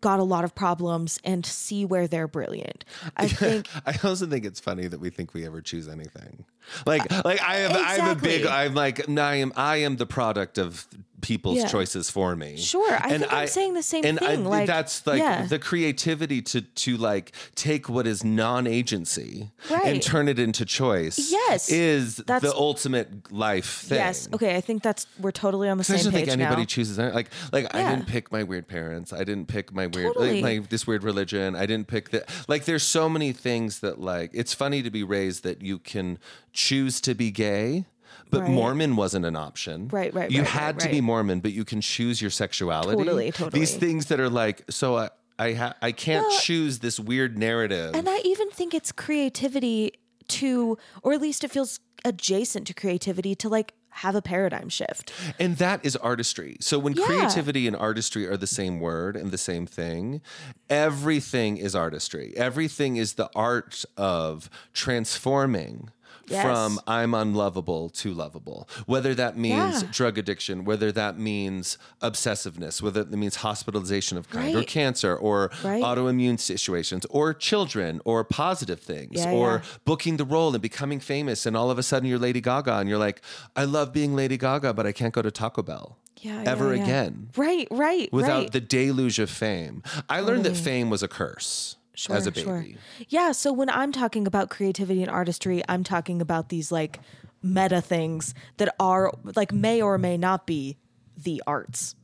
[0.00, 2.84] got a lot of problems and see where they're brilliant.
[3.16, 6.44] I think I also think it's funny that we think we ever choose anything.
[6.84, 8.46] Like, like I have, I have a big.
[8.46, 10.86] I'm like, I am, I am the product of
[11.22, 11.66] people's Yeah.
[11.66, 12.56] choices for me.
[12.56, 15.46] Sure, I think I'm saying the same and I, thing, like, that's like yeah.
[15.46, 19.50] the creativity to to like take what is non-agency
[19.84, 21.30] and turn it into choice.
[21.30, 23.98] Yes, is that's- the ultimate life thing.
[23.98, 26.40] yes, okay, I think that's we're totally on the I same just don't page think
[26.40, 26.66] anybody now.
[26.66, 29.12] chooses like like I didn't pick my weird parents.
[29.12, 30.42] I didn't pick my weird Totally.
[30.42, 31.56] like, my this weird religion.
[31.56, 32.28] I didn't pick that.
[32.48, 36.18] Like there's so many things that like it's funny to be raised that you can
[36.52, 37.84] choose to be gay.
[38.30, 38.50] But Right.
[38.50, 39.88] Mormon wasn't an option.
[39.88, 41.00] Right, right, You right, had right, to be.
[41.00, 42.96] Mormon, but you can choose your sexuality.
[42.98, 43.60] Totally, totally.
[43.60, 47.36] These things that are like, so I I, ha- I can't Well, choose this weird
[47.36, 47.94] narrative.
[47.94, 49.92] And I even think it's creativity
[50.28, 55.12] to, or at least it feels adjacent to creativity to like have a paradigm shift.
[55.38, 56.56] And that is artistry.
[56.60, 57.04] So when Yeah.
[57.06, 60.22] creativity and artistry are the same word and the same thing,
[60.70, 62.32] everything is artistry.
[62.36, 65.90] Everything is the art of transforming
[66.28, 66.42] Yes.
[66.44, 68.68] from I'm unlovable to lovable.
[68.86, 69.88] Whether that means Yeah.
[69.92, 75.50] drug addiction, whether that means obsessiveness, whether that means hospitalization of kind or cancer or
[75.62, 75.82] Right.
[75.82, 79.78] autoimmune situations or children or positive things Yeah, or yeah.
[79.84, 82.88] booking the role and becoming famous and all of a sudden you're Lady Gaga and
[82.88, 83.20] you're like,
[83.54, 86.42] I love being Lady Gaga, but I can't go to Taco Bell Yeah.
[86.46, 86.82] ever yeah, yeah.
[86.84, 88.12] again Right, right.
[88.12, 88.52] without right.
[88.52, 89.82] the deluge of fame.
[90.08, 91.75] I learned that fame was a curse
[92.10, 92.44] as a baby.
[92.44, 92.66] Sure.
[93.08, 93.32] Yeah.
[93.32, 97.00] So when I'm talking about creativity and artistry, I'm talking about these like
[97.42, 100.76] meta things that are like may or may not be
[101.16, 101.94] the arts.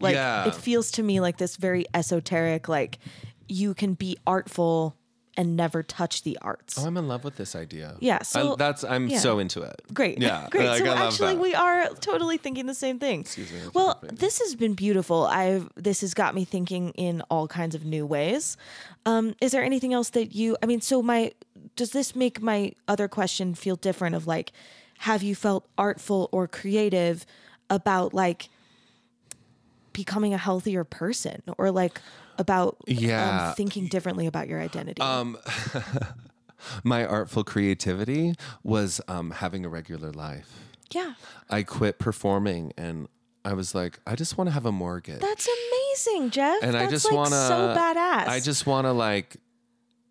[0.00, 0.48] Like Yeah.
[0.48, 2.98] it feels to me like this very esoteric, like
[3.48, 4.96] you can be artful
[5.36, 6.78] and never touch the arts.
[6.78, 7.96] Oh, I'm in love with this idea.
[8.00, 9.18] Yeah, I- so- that's I'm yeah.
[9.18, 9.82] so into it.
[9.92, 10.20] Great.
[10.20, 10.66] Yeah, Great.
[10.66, 11.40] like, so I actually that.
[11.40, 13.20] we are totally thinking the same thing.
[13.20, 15.24] Excuse me, well, this has been beautiful.
[15.26, 18.56] I've this has got me thinking in all kinds of new ways.
[19.06, 21.32] Um, is there anything else that you I mean, so my
[21.76, 24.52] does this make my other question feel different of like
[24.98, 27.26] have you felt artful or creative
[27.68, 28.48] about like
[29.92, 32.00] becoming a healthier person or like
[32.38, 33.48] about Yeah.
[33.50, 35.00] um, thinking differently about your identity?
[35.02, 35.36] Um,
[36.82, 40.50] My artful creativity was um, having a regular life.
[40.90, 41.14] yeah.
[41.50, 43.06] I quit performing and
[43.44, 45.20] I was like, I just want to have a mortgage.
[45.20, 46.62] That's amazing, Jeff.
[46.62, 48.26] and That's I just like want to so badass.
[48.28, 49.36] I just want to like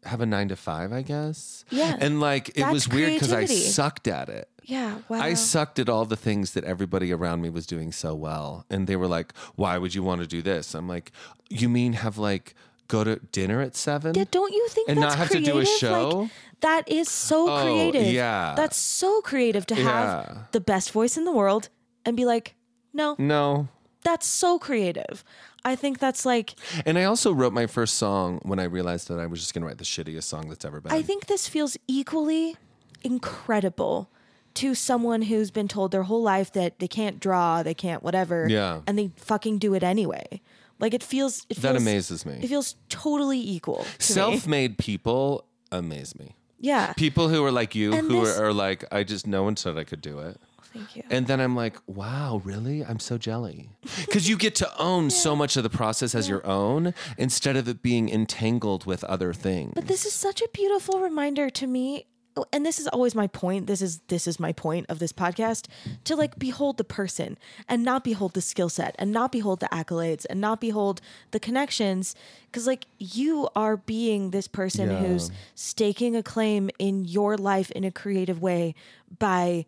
[0.04, 1.66] have a 9 to 5, I guess.
[1.72, 1.98] Yeah.
[2.00, 4.48] And like it That's was weird cuz I sucked at it.
[4.66, 5.20] Yeah, wow.
[5.20, 8.66] I sucked at all the things that everybody around me was doing so well.
[8.70, 10.74] And they were like, why would you want to do this?
[10.74, 11.12] I'm like,
[11.50, 12.56] you mean have like
[12.88, 14.16] go to dinner at seven?
[14.16, 15.78] yeah, don't you think And that's not have to do a creative?
[15.78, 16.10] show?
[16.10, 16.32] Like,
[16.62, 18.08] that is so Oh, creative.
[18.14, 18.54] yeah.
[18.56, 19.84] That's so creative to Yeah.
[19.84, 21.68] have the best voice in the world
[22.06, 22.56] and be like,
[22.94, 23.68] no, no.
[24.04, 25.24] that's so creative.
[25.66, 29.20] I think that's like And I also wrote my first song when I realized that
[29.20, 30.92] I was just going to write the shittiest song that's ever been.
[30.94, 32.56] I think this feels equally
[33.04, 34.10] incredible
[34.56, 38.48] to someone who's been told their whole life that they can't draw, they can't whatever,
[38.50, 38.82] Yeah.
[38.88, 40.42] and they fucking do it anyway.
[40.80, 42.40] Like it feels it that feels, amazes me.
[42.42, 43.78] It feels totally equal.
[43.84, 43.96] To me.
[44.00, 46.36] Self-made people amaze me.
[46.60, 46.94] Yeah.
[46.94, 49.56] People who are like you, And who this- are, are like, I just no one
[49.58, 50.40] said I could do it.
[50.60, 51.04] Oh, thank you.
[51.10, 52.84] And then I'm like, wow, really?
[52.86, 53.70] I'm so jelly.
[54.06, 57.68] Because you get to own so much of the process as your own instead of
[57.68, 59.74] it being entangled with other things.
[59.76, 62.13] But this is such a beautiful reminder to me oh,
[62.52, 65.68] and this is always my point this is this is my point of this podcast
[66.04, 67.38] to like behold the person
[67.70, 71.00] and not behold the skill set and not behold the accolades and not behold
[71.32, 72.16] the connections
[72.48, 75.00] because like you are being this person Yeah.
[75.00, 78.74] who's staking a claim in your life in a creative way
[79.20, 79.66] by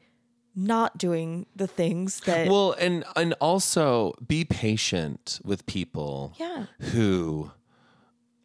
[0.55, 6.67] not doing the things that well, and and also be patient with people Yeah.
[6.93, 7.51] who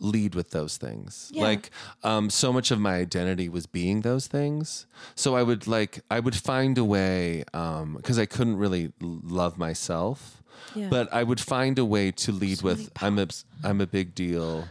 [0.00, 1.30] lead with those things.
[1.32, 1.42] Yeah.
[1.44, 1.70] Like
[2.02, 4.86] um so much of my identity was being those things.
[5.14, 9.58] So I would like I would find a way um cuz I couldn't really love
[9.58, 10.42] myself.
[10.74, 10.88] Yeah.
[10.88, 13.28] But I would find a way to lead So with I'm a
[13.62, 14.68] I'm a big deal.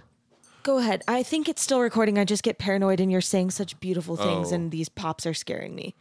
[0.63, 1.03] Go ahead.
[1.07, 2.17] I think it's still recording.
[2.19, 4.55] I just get paranoid and you're saying such beautiful things Oh.
[4.55, 5.95] and these pops are scaring me.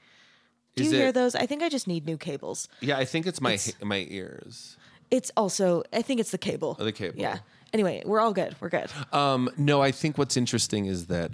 [0.74, 1.34] Do Is you hear those?
[1.34, 2.68] I think I just need new cables.
[2.80, 4.76] Yeah, I think it's my my ears.
[5.10, 6.76] It's also I think it's the cable.
[6.78, 7.18] Oh, the cable.
[7.18, 7.38] Yeah.
[7.72, 8.56] Anyway, we're all good.
[8.60, 8.90] We're good.
[9.12, 11.30] Um, no, I think what's interesting is that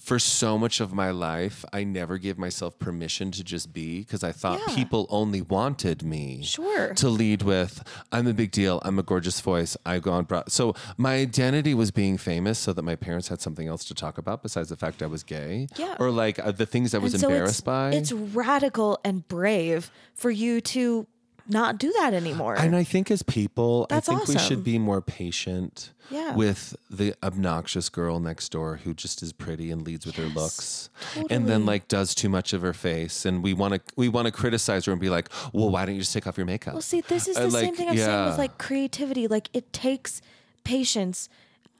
[0.00, 4.24] for so much of my life, I never gave myself permission to just be because
[4.24, 4.74] I thought Yeah.
[4.74, 6.92] people only wanted me Sure.
[6.94, 7.84] to lead with.
[8.10, 8.80] I'm a big deal.
[8.84, 9.76] I'm a gorgeous voice.
[9.86, 10.24] I go on.
[10.24, 10.50] Broad.
[10.50, 14.18] So my identity was being famous, so that my parents had something else to talk
[14.18, 15.68] about besides the fact I was gay.
[15.76, 15.94] Yeah.
[16.00, 17.90] Or like uh, the things I was so embarrassed it's, by.
[17.92, 21.06] It's radical and brave for you to
[21.48, 22.54] not do that anymore.
[22.56, 26.34] And I think as people, That's I think we should be more patient Yeah.
[26.34, 30.90] with the obnoxious girl next door who just is pretty and leads with her looks
[31.30, 34.26] and then like does too much of her face and we want to we want
[34.26, 36.74] to criticize her and be like, "Well, why don't you just take off your makeup?"
[36.74, 39.26] Well, see, this is Uh, the same thing I'm saying with like creativity.
[39.26, 40.20] Like it takes
[40.64, 41.28] patience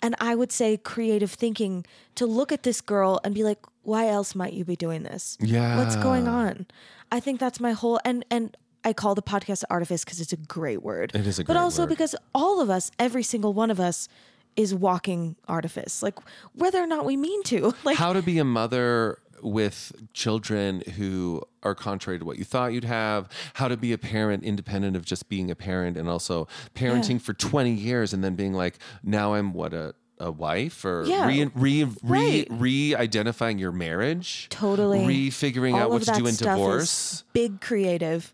[0.02, 1.84] and I would say creative thinking
[2.16, 5.36] to look at this girl and be like, why else might you be doing this?
[5.40, 5.76] Yeah.
[5.78, 6.66] What's going on?
[7.12, 10.36] I think that's my whole and and I call the podcast artifice because it's a
[10.36, 11.12] great word.
[11.14, 11.90] It is a but also word.
[11.90, 14.08] because all of us, every single one of us,
[14.56, 16.02] is walking artifice.
[16.02, 16.18] Like
[16.54, 17.74] whether or not we mean to.
[17.84, 22.72] Like How to be a mother with children who are contrary to what you thought
[22.72, 26.46] you'd have, how to be a parent independent of just being a parent and also
[26.76, 31.02] parenting for 20 years and then being like, now I'm what a a wife or
[31.04, 31.26] Yeah.
[31.26, 32.46] re, re, re, Right.
[32.50, 35.04] re-identifying your marriage Totally.
[35.04, 38.32] re-figuring out what to do in divorce big creative.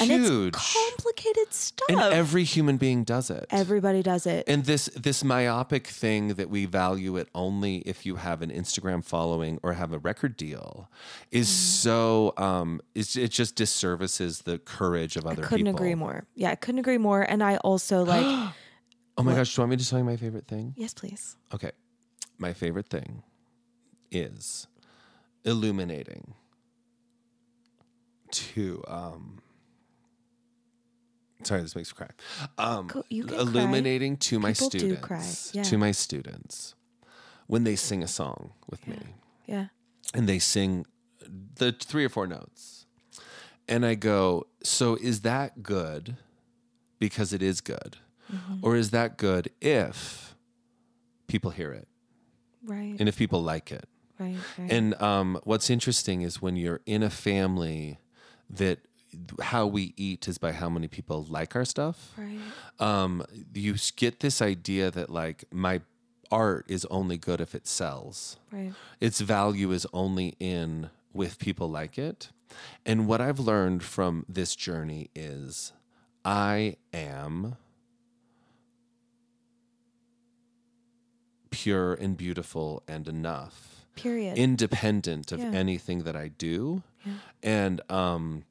[0.00, 1.88] And huge it's complicated stuff.
[1.88, 4.44] and every human being does it Everybody does it.
[4.46, 9.02] and this this myopic thing that we value it only if you have an Instagram
[9.02, 10.90] following or have a record deal
[11.30, 11.52] is Mm.
[11.82, 15.48] so um it's, it just disservices the courage of other people?
[15.48, 15.78] couldn't people.
[15.80, 16.24] agree more.
[16.34, 17.22] Yeah, I couldn't agree more.
[17.22, 18.26] And I also like,
[19.18, 20.74] Oh my gosh, do you want me to tell you my favorite thing?
[20.76, 21.36] yes, please.
[21.54, 21.72] Okay.
[22.38, 23.22] My favorite thing
[24.10, 24.66] is
[25.44, 26.34] illuminating
[28.30, 29.40] to um
[31.42, 32.08] sorry this makes me cry
[32.58, 33.38] um can cry.
[33.38, 35.62] illuminating to my People students yeah.
[35.62, 36.74] to my students
[37.46, 38.98] when they sing a song with me
[39.46, 39.66] Yeah.
[40.14, 40.86] and they sing
[41.56, 42.86] the three or four notes
[43.68, 46.16] and i go so is that good
[46.98, 47.96] because it is good
[48.32, 48.58] Mm-hmm.
[48.62, 50.36] or is that good if
[51.26, 51.88] people hear it
[52.64, 52.94] Right.
[53.00, 53.88] and if people like it
[54.20, 54.36] right.
[54.58, 54.70] Right.
[54.70, 57.98] and um, what's interesting is when you're in a family
[58.48, 58.78] that
[59.42, 62.12] how we eat is by how many people like our stuff.
[62.16, 62.38] right.
[62.78, 63.24] Um,
[63.54, 65.80] you get this idea that like my
[66.30, 68.36] art is only good if it sells.
[68.52, 68.72] Right.
[69.00, 72.30] Its value is only in with people like it.
[72.86, 75.72] And what I've learned from this journey is
[76.24, 77.56] I am
[81.50, 84.36] pure and beautiful and enough Period.
[84.38, 85.50] independent of Yeah.
[85.52, 86.82] anything that I do.
[87.04, 87.12] Yeah.
[87.42, 88.44] And um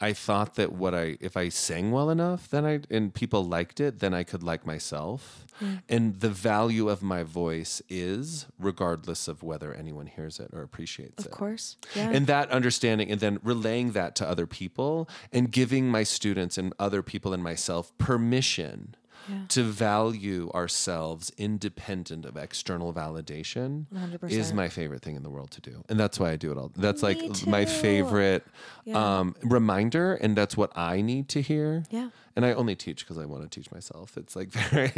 [0.00, 3.80] I thought that what I if I sang well enough, then I and people liked
[3.80, 5.46] it, then I could like myself.
[5.60, 5.82] Mm.
[5.88, 11.18] And the value of my voice is regardless of whether anyone hears it or appreciates
[11.18, 11.32] of it.
[11.32, 11.76] Of course.
[11.94, 12.10] Yeah.
[12.10, 16.72] And that understanding and then relaying that to other people and giving my students and
[16.78, 18.94] other people and myself permission
[19.30, 19.42] Yeah.
[19.48, 24.30] to value ourselves independent of external validation 100%.
[24.30, 25.84] is my favorite thing in the world to do.
[25.88, 26.72] And that's why I do it all.
[26.76, 28.44] That's like Me my favorite
[28.84, 29.18] Yeah.
[29.20, 30.14] um, reminder.
[30.14, 31.84] And that's what I need to hear.
[31.90, 32.10] yeah.
[32.36, 34.16] And I only teach because I want to teach myself.
[34.16, 34.90] It's like very.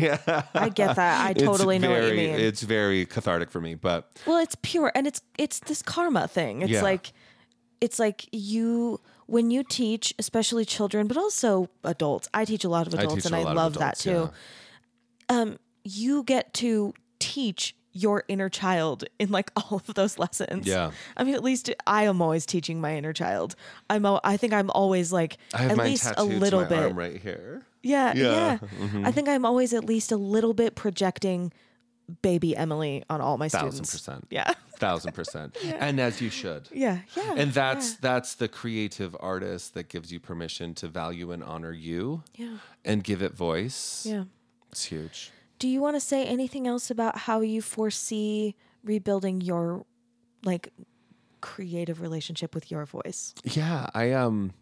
[0.55, 1.27] I get that.
[1.27, 2.39] I totally know what you mean.
[2.39, 3.75] It's very cathartic for me.
[3.75, 6.63] But Well, it's pure and it's it's this karma thing.
[6.63, 6.83] It's Yeah.
[6.83, 7.13] like
[7.81, 9.01] it's like you
[9.33, 12.29] when you teach, especially children, but also adults.
[12.35, 14.31] I teach a lot of adults teach and I love that too.
[15.31, 15.41] yeah.
[15.41, 20.67] Um you get to teach your inner child in like all of those lessons.
[20.67, 20.91] Yeah.
[21.17, 23.55] I mean, at least I am always teaching my inner child.
[23.89, 26.95] I'm I think I'm always like I have at least a little bit.
[26.95, 27.63] right here.
[27.83, 28.33] Yeah, Yeah.
[28.33, 28.59] yeah.
[28.59, 29.07] Mm-hmm.
[29.07, 31.53] I think I'm always at least a little bit projecting
[32.23, 33.93] baby Emily on all my Thousand students.
[33.93, 34.27] percent.
[34.31, 34.53] Yeah.
[34.79, 35.57] Thousand percent.
[35.65, 36.69] And as you should.
[36.73, 36.99] Yeah.
[37.17, 37.35] Yeah.
[37.37, 42.25] And that's that's the creative artist that gives you permission to value and honor you
[42.35, 42.57] yeah.
[42.85, 44.05] and give it voice.
[44.09, 44.25] Yeah.
[44.71, 45.31] It's huge.
[45.59, 49.85] Do you want to say anything else about how you foresee rebuilding your
[50.45, 50.73] like
[51.43, 53.35] creative relationship with your voice.
[53.45, 54.55] Yeah, I um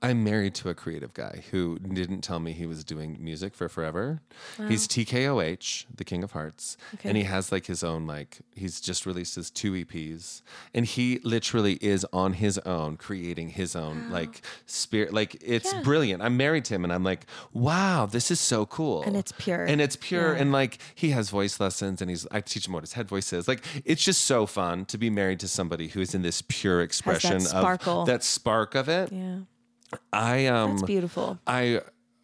[0.00, 3.68] I'm married to a creative guy who didn't tell me he was doing music for
[3.68, 4.22] forever.
[4.66, 7.06] He's TKOH, the King of Hearts, Okay.
[7.10, 10.40] and he has like his own like he's just released his two EPs,
[10.72, 15.12] and he literally is on his own creating his own like spirit.
[15.12, 15.82] Like it's Yeah.
[15.82, 16.22] brilliant.
[16.22, 19.64] I'm married to him, and I'm like, wow, this is so cool, And it's pure.
[19.64, 20.40] and it's pure, Yeah.
[20.40, 23.32] and like he has voice lessons, and he's I teach him what his head voice
[23.34, 23.46] is.
[23.46, 26.82] Like it's just so fun to be married to somebody who is in this pure
[26.82, 28.02] expression sparkle.
[28.02, 29.10] of that spark of it.
[29.10, 29.38] Yeah.
[30.12, 31.38] I um That's beautiful.
[31.46, 31.80] I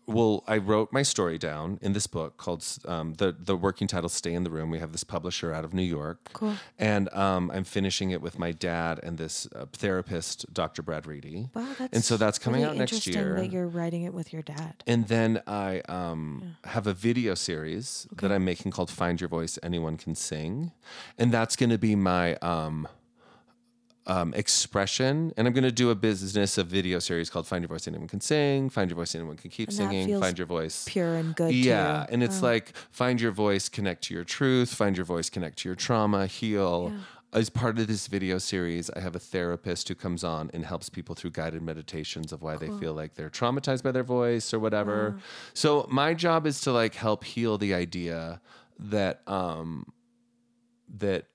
[0.06, 4.10] well I wrote my story down in this book called um, the the working title
[4.10, 6.56] "Stay in the Room." We have this publisher out of New York, Cool.
[6.78, 10.82] and um, I'm finishing it with my dad and this uh, therapist, Dr.
[10.82, 11.48] Brad Reedy.
[11.54, 13.36] Wow, that's and so that's coming really out next year.
[13.36, 14.74] That you're writing it with your dad.
[14.86, 19.58] And then I um, have a video series that I'm making called "Find Your Voice,
[19.62, 20.72] Anyone Can Sing,"
[21.16, 22.36] and that's going to be my
[24.06, 25.32] um, expression.
[25.36, 28.08] And I'm going to do a business of video series called "Find Your Voice, Anyone
[28.08, 31.34] Can Sing," "Find Your Voice, Anyone Can Keep And Singing," "Find Your Voice." Pure and
[31.36, 31.52] good.
[31.54, 35.58] Yeah, and it's like find your voice, connect to your truth, find your voice, connect
[35.58, 36.92] to your trauma, heal.
[37.32, 40.88] As part of this video series, I have a therapist who comes on and helps
[40.88, 44.60] people through guided meditations of why they feel like they're traumatized by their voice or
[44.60, 45.18] whatever.
[45.52, 48.40] So my job is to like help heal the idea
[48.78, 49.92] that um
[50.96, 51.26] that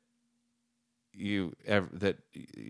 [1.20, 2.18] you ev- that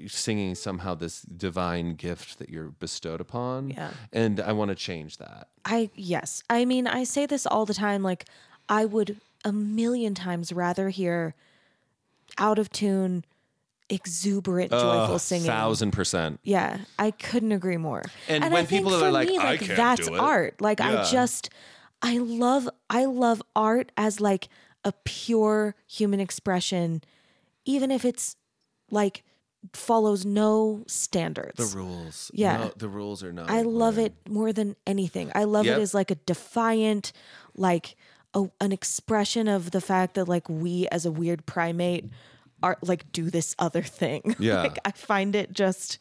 [0.07, 3.69] singing somehow this divine gift that you're bestowed upon.
[3.69, 3.91] Yeah.
[4.11, 5.49] And I want to change that.
[5.65, 6.43] I yes.
[6.49, 8.25] I mean, I say this all the time like
[8.67, 11.35] I would a million times rather hear
[12.37, 13.23] out of tune
[13.89, 15.47] exuberant joyful Ugh, singing.
[15.47, 16.39] Thousand percent.
[16.43, 18.03] Yeah, I couldn't agree more.
[18.27, 20.61] And I when think people are like, me, "I can't that's do it." art.
[20.61, 21.01] Like Yeah.
[21.01, 21.49] I just
[22.01, 24.49] I love I love art as like
[24.83, 27.01] a pure human expression
[27.65, 28.35] even if it's
[28.91, 29.23] like
[29.73, 31.71] follows no standards.
[31.71, 32.31] The rules.
[32.33, 32.57] Yeah.
[32.57, 33.49] No, the rules are not.
[33.49, 35.31] I love it more than anything.
[35.35, 35.77] I love Yep.
[35.77, 37.11] it as like a defiant,
[37.55, 37.95] like
[38.33, 42.05] a, an expression of the fact that like we as a weird primate
[42.63, 44.35] are like do this other thing.
[44.39, 44.61] Yeah.
[44.61, 45.97] like I find it just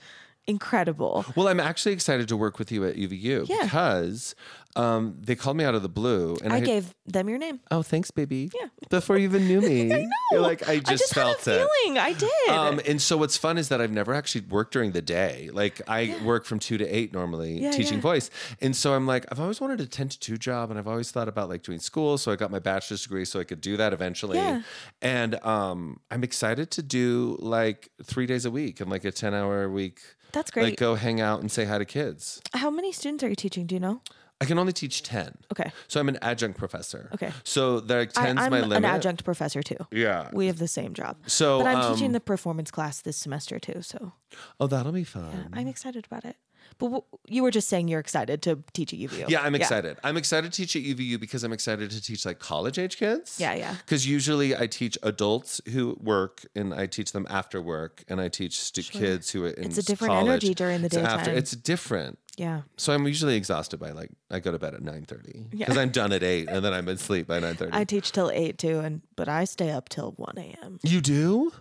[0.49, 1.25] incredible.
[1.37, 3.63] Well, I'm actually excited to work with you at UVU Yeah.
[3.63, 4.35] because
[4.77, 7.59] um, they called me out of the blue, and I gave them your name.
[7.71, 8.51] Oh, thanks, baby.
[8.59, 8.69] Yeah.
[8.91, 10.11] Before you even knew me, I know.
[10.33, 11.69] You're like, I just, I just felt had it.
[11.85, 11.99] feeling.
[11.99, 12.49] I did.
[12.49, 15.51] Um, and so what's fun is that I've never actually worked during the day.
[15.53, 18.01] Like I work from two to eight normally Yeah, teaching yeah.
[18.03, 18.31] voice.
[18.61, 21.11] And so I'm like, I've always wanted a 10 to 2 job and I've always
[21.11, 22.17] thought about like doing school.
[22.19, 24.37] So I got my bachelor's degree so I could do that eventually.
[24.39, 24.63] Yeah.
[25.03, 29.35] And um, I'm excited to do like three days a week and like a 10
[29.35, 30.01] hour a week.
[30.33, 30.65] That's great.
[30.65, 32.41] Like go hang out and say hi to kids.
[32.53, 33.67] How many students are you teaching?
[33.67, 34.03] Do you know?
[34.41, 35.37] I can only teach 10.
[35.51, 35.73] Okay.
[35.89, 37.11] So I'm an adjunct professor.
[37.15, 37.33] Okay.
[37.43, 38.79] So I, 10's I'm my limit.
[38.79, 39.79] an adjunct professor too.
[39.91, 40.31] Yeah.
[40.33, 41.17] We have the same job.
[41.27, 43.83] So But I'm um, teaching the performance class this semester too.
[43.83, 44.13] So
[44.61, 45.49] Oh, that'll be fun.
[45.53, 46.37] I'm excited about it.
[46.79, 49.29] But w- you were just saying you're excited to teach at UVU.
[49.29, 49.97] Yeah, I'm excited.
[50.05, 53.39] I'm excited to teach at UVU because I'm excited to teach like college age kids.
[53.41, 53.75] Yeah, yeah.
[53.85, 58.29] Because usually I teach adults who work and I teach them after work and I
[58.29, 60.29] teach stu- kids who are in It's a different college.
[60.29, 61.39] energy during the It's after- daytime.
[61.39, 62.19] it's different.
[62.37, 62.61] Yeah.
[62.77, 65.67] So I'm usually exhausted by like I go to bed at 9:30 Yeah.
[65.67, 67.71] because I'm done at 8 and then I'm asleep by 9:30.
[67.73, 70.79] I teach till eight too, and but I stay up till one a.m.
[70.85, 71.53] you do?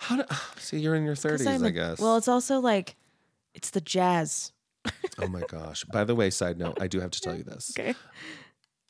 [0.00, 0.24] How do
[0.58, 2.00] See, you're in your 30s, I'm I guess.
[2.00, 2.96] Well, it's also like
[3.54, 4.50] it's the jazz.
[5.18, 5.84] Oh my gosh.
[5.84, 7.72] By the way, side note, I do have to tell you this.
[7.78, 7.94] Okay.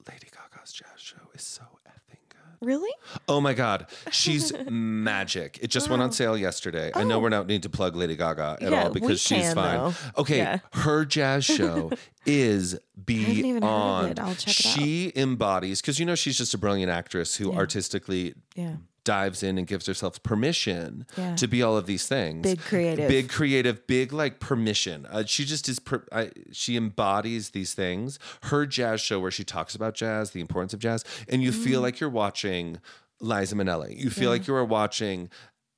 [0.08, 2.66] Lady Gaga's jazz show is so effing good.
[2.66, 2.90] Really?
[3.28, 5.58] Oh my God, she's magic!
[5.62, 6.90] It just went on sale yesterday.
[6.94, 7.20] I know Oh.
[7.20, 9.78] we're not need to plug Lady Gaga at Yeah, all we because she's can, fine.
[9.78, 9.94] though.
[10.18, 10.58] Okay, Yeah.
[10.72, 11.90] her jazz show
[12.26, 14.10] is even heard of beyond.
[14.10, 14.20] it.
[14.20, 14.72] I'll check it out.
[14.78, 18.76] she embodies because you know she's just a brilliant actress who artistically Yeah.
[19.04, 21.36] Dives in and gives herself permission Yeah.
[21.36, 22.42] to be all of these things.
[22.42, 23.08] Big creative.
[23.08, 25.06] big creative, big like permission.
[25.10, 25.78] Uh, she just is.
[25.78, 28.18] Per, I, she embodies these things.
[28.44, 31.64] Her jazz show, where she talks about jazz, the importance of jazz, and you Mm.
[31.64, 32.78] feel like you're watching
[33.20, 33.96] Liza Minnelli.
[33.98, 35.30] You feel like you are watching.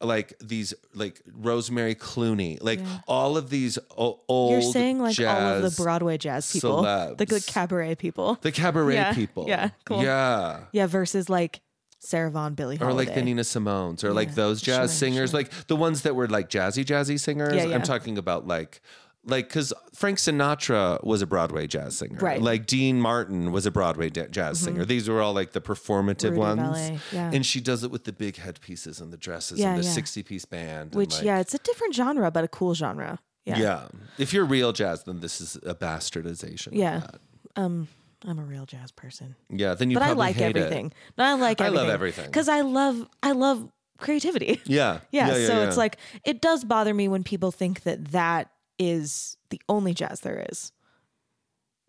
[0.02, 4.52] Like these, like Rosemary Clooney, like all of these o- old.
[4.52, 6.82] You're saying like all of the Broadway jazz people,
[7.16, 8.36] the good cabaret people.
[8.42, 9.46] the cabaret Yeah, people.
[9.48, 10.02] yeah, cool.
[10.02, 11.62] Yeah yeah, versus like
[11.98, 15.40] Sarah Vaughan, Billie or like the Nina Simones, or like those jazz sure, singers, sure.
[15.40, 17.54] like the ones that were like jazzy, jazzy singers.
[17.54, 17.74] Yeah, yeah.
[17.74, 18.80] I'm talking about like,
[19.24, 22.36] like because Frank Sinatra was a Broadway jazz singer, Right.
[22.36, 22.44] Mm-hmm.
[22.44, 24.84] Like Dean Martin was a Broadway da- jazz singer.
[24.84, 27.30] These were all like the performative Rudy ones, Ballet, yeah.
[27.32, 29.92] and she does it with the big headpieces and the dresses Yeah, and the yeah.
[29.92, 33.18] 60 piece band, and, Which like- yeah, it's a different genre, but a cool genre.
[33.44, 33.58] Yeah.
[33.58, 33.88] yeah.
[34.18, 36.68] If you're real jazz, then this is a bastardization.
[36.72, 37.06] Yeah.
[37.54, 37.88] Um,
[38.24, 39.36] I'm a real jazz person.
[39.50, 39.74] yeah.
[39.74, 40.56] Then you but I like hate it.
[40.56, 40.92] everything.
[41.18, 41.78] No, I like Everything.
[41.78, 42.24] I love everything.
[42.24, 42.30] everything.
[42.30, 43.68] because I love I love
[43.98, 44.60] creativity.
[44.66, 45.00] Yeah.
[45.10, 45.66] Yeah, so yeah.
[45.68, 50.20] it's like it does bother me when people think that that is the only jazz
[50.20, 50.72] there is.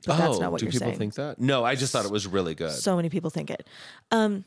[0.06, 0.98] But that's Oh, not what do you're people saying.
[1.00, 1.40] think that?
[1.40, 2.72] No, I just thought it was really good.
[2.72, 3.68] So many people think it.
[4.12, 4.46] Um,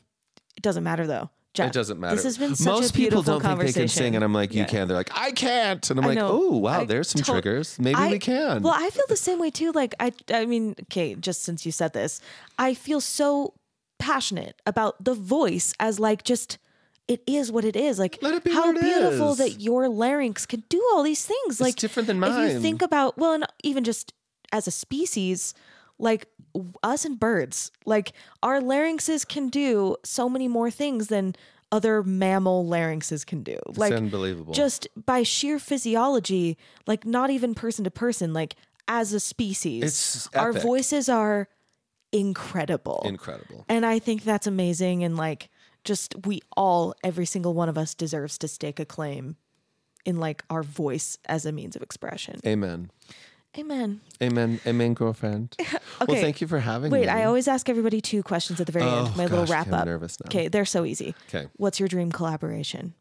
[0.55, 1.29] it doesn't matter though.
[1.53, 2.15] Jeff, it doesn't matter.
[2.15, 4.53] This has been such Most a people don't think they can sing, and I'm like,
[4.53, 4.67] you Yeah.
[4.67, 4.87] can.
[4.87, 6.29] They're like, I can't, and I'm I like, know.
[6.31, 7.77] oh wow, I there's some tot- triggers.
[7.77, 8.61] Maybe I- we can.
[8.61, 9.71] Well, I feel the same way too.
[9.73, 12.21] Like I, I mean, okay, just since you said this,
[12.57, 13.53] I feel so
[13.99, 16.57] passionate about the voice as like just
[17.07, 17.99] it is what it is.
[17.99, 19.37] Like it be how what it beautiful is.
[19.39, 21.59] that your larynx can do all these things.
[21.59, 22.47] like different than mine.
[22.47, 24.13] If you think about well, and even just
[24.53, 25.53] as a species,
[25.99, 26.27] like
[26.83, 31.35] us and birds, like our larynxes can do so many more things than
[31.71, 33.57] other mammal larynxes can do.
[33.75, 34.53] Like unbelievable.
[34.53, 38.55] Just by sheer physiology, like not even person to person, like
[38.87, 41.47] as a species, It's our voices are
[42.11, 43.01] incredible.
[43.05, 43.65] Incredible.
[43.69, 45.03] and I think that's amazing.
[45.03, 45.49] And like,
[45.83, 49.37] just we all, every single one of us deserves to stake a claim
[50.05, 52.39] in like our voice as a means of expression.
[52.45, 52.91] Amen.
[53.57, 54.01] Amen.
[54.23, 54.59] Amen.
[54.65, 55.55] Amen, girlfriend.
[55.99, 56.21] Well, Okay.
[56.21, 56.99] thank you for having me.
[57.01, 59.15] Wait, I always ask everybody two questions at the very Oh, end.
[59.17, 59.85] My little wrap okay, I'm up.
[59.85, 60.27] nervous now.
[60.29, 61.13] Okay, they're so easy.
[61.29, 61.47] Okay.
[61.57, 62.95] What's your dream collaboration?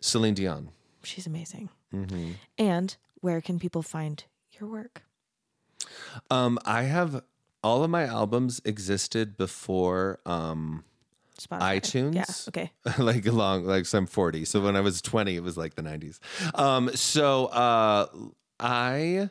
[0.00, 0.68] Celine Dion.
[1.02, 1.70] She's amazing.
[1.92, 2.32] Mm-hmm.
[2.56, 4.22] And where can people find
[4.60, 5.02] your work?
[6.30, 7.22] Um, I have
[7.64, 10.84] all of my albums existed before um,
[11.40, 11.80] Spotify.
[11.80, 12.14] iTunes.
[12.14, 12.24] Yeah.
[12.48, 12.72] Okay.
[13.02, 14.44] like along like so I'm 40.
[14.44, 16.20] So when I was 20, it was like the 90s.
[16.54, 18.06] Um, so uh,
[18.60, 19.30] I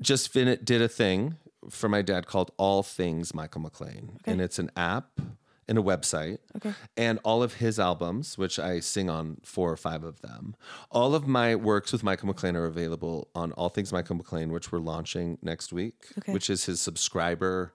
[0.00, 1.36] just fin- did a thing
[1.70, 5.20] for my dad called All Things Michael McLean, and it's an app
[5.68, 6.38] and a website.
[6.56, 6.72] Okay.
[6.96, 10.54] And all of his albums, which I sing on four or five of them,
[10.90, 14.70] all of my works with Michael McLean are available on All Things Michael McLean, which
[14.72, 16.32] we're launching next week, Okay.
[16.32, 17.72] which is his subscriber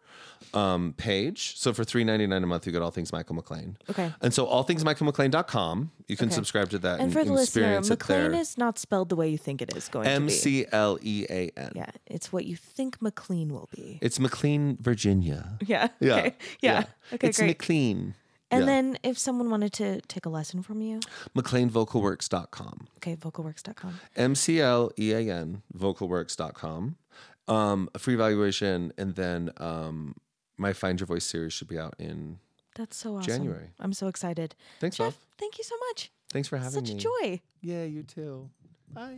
[0.53, 1.57] um, page.
[1.57, 3.77] So for three ninety nine a month, you get All Things Michael McLean.
[3.89, 4.13] Okay.
[4.21, 6.35] And so allthingsmichaelmclean.com, you can Okay.
[6.35, 9.61] subscribe to that And for the listener, McLean is not spelled the way you think
[9.61, 10.31] it is going to M be.
[10.31, 11.71] C L E A N.
[11.75, 13.99] Yeah, it's what you think McLean will be.
[14.01, 15.57] It's McLean, Virginia.
[15.65, 15.89] Yeah.
[15.99, 16.15] Yeah.
[16.17, 16.35] Okay.
[16.61, 16.83] Yeah.
[17.13, 17.47] Okay, it's great.
[17.59, 17.78] McLean.
[18.51, 18.65] And yeah.
[18.65, 20.99] then if someone wanted to take a lesson from you,
[21.35, 22.87] McLeanVocalWorks.com.
[22.97, 23.99] okay, vocalworks.com.
[24.15, 26.97] M C L E A N, vocalworks.com.
[27.47, 30.15] Um, a free evaluation, and then um,
[30.57, 32.39] my Find Your Voice series should be out in.
[32.75, 33.31] That's so awesome.
[33.31, 33.69] January.
[33.79, 34.55] I'm so excited.
[34.79, 35.17] Thanks, Jeff, love.
[35.37, 36.11] thank you so much.
[36.31, 36.89] Thanks for having Such me.
[36.89, 37.41] Such a joy.
[37.61, 38.49] Yeah, you too.
[38.93, 39.17] Bye.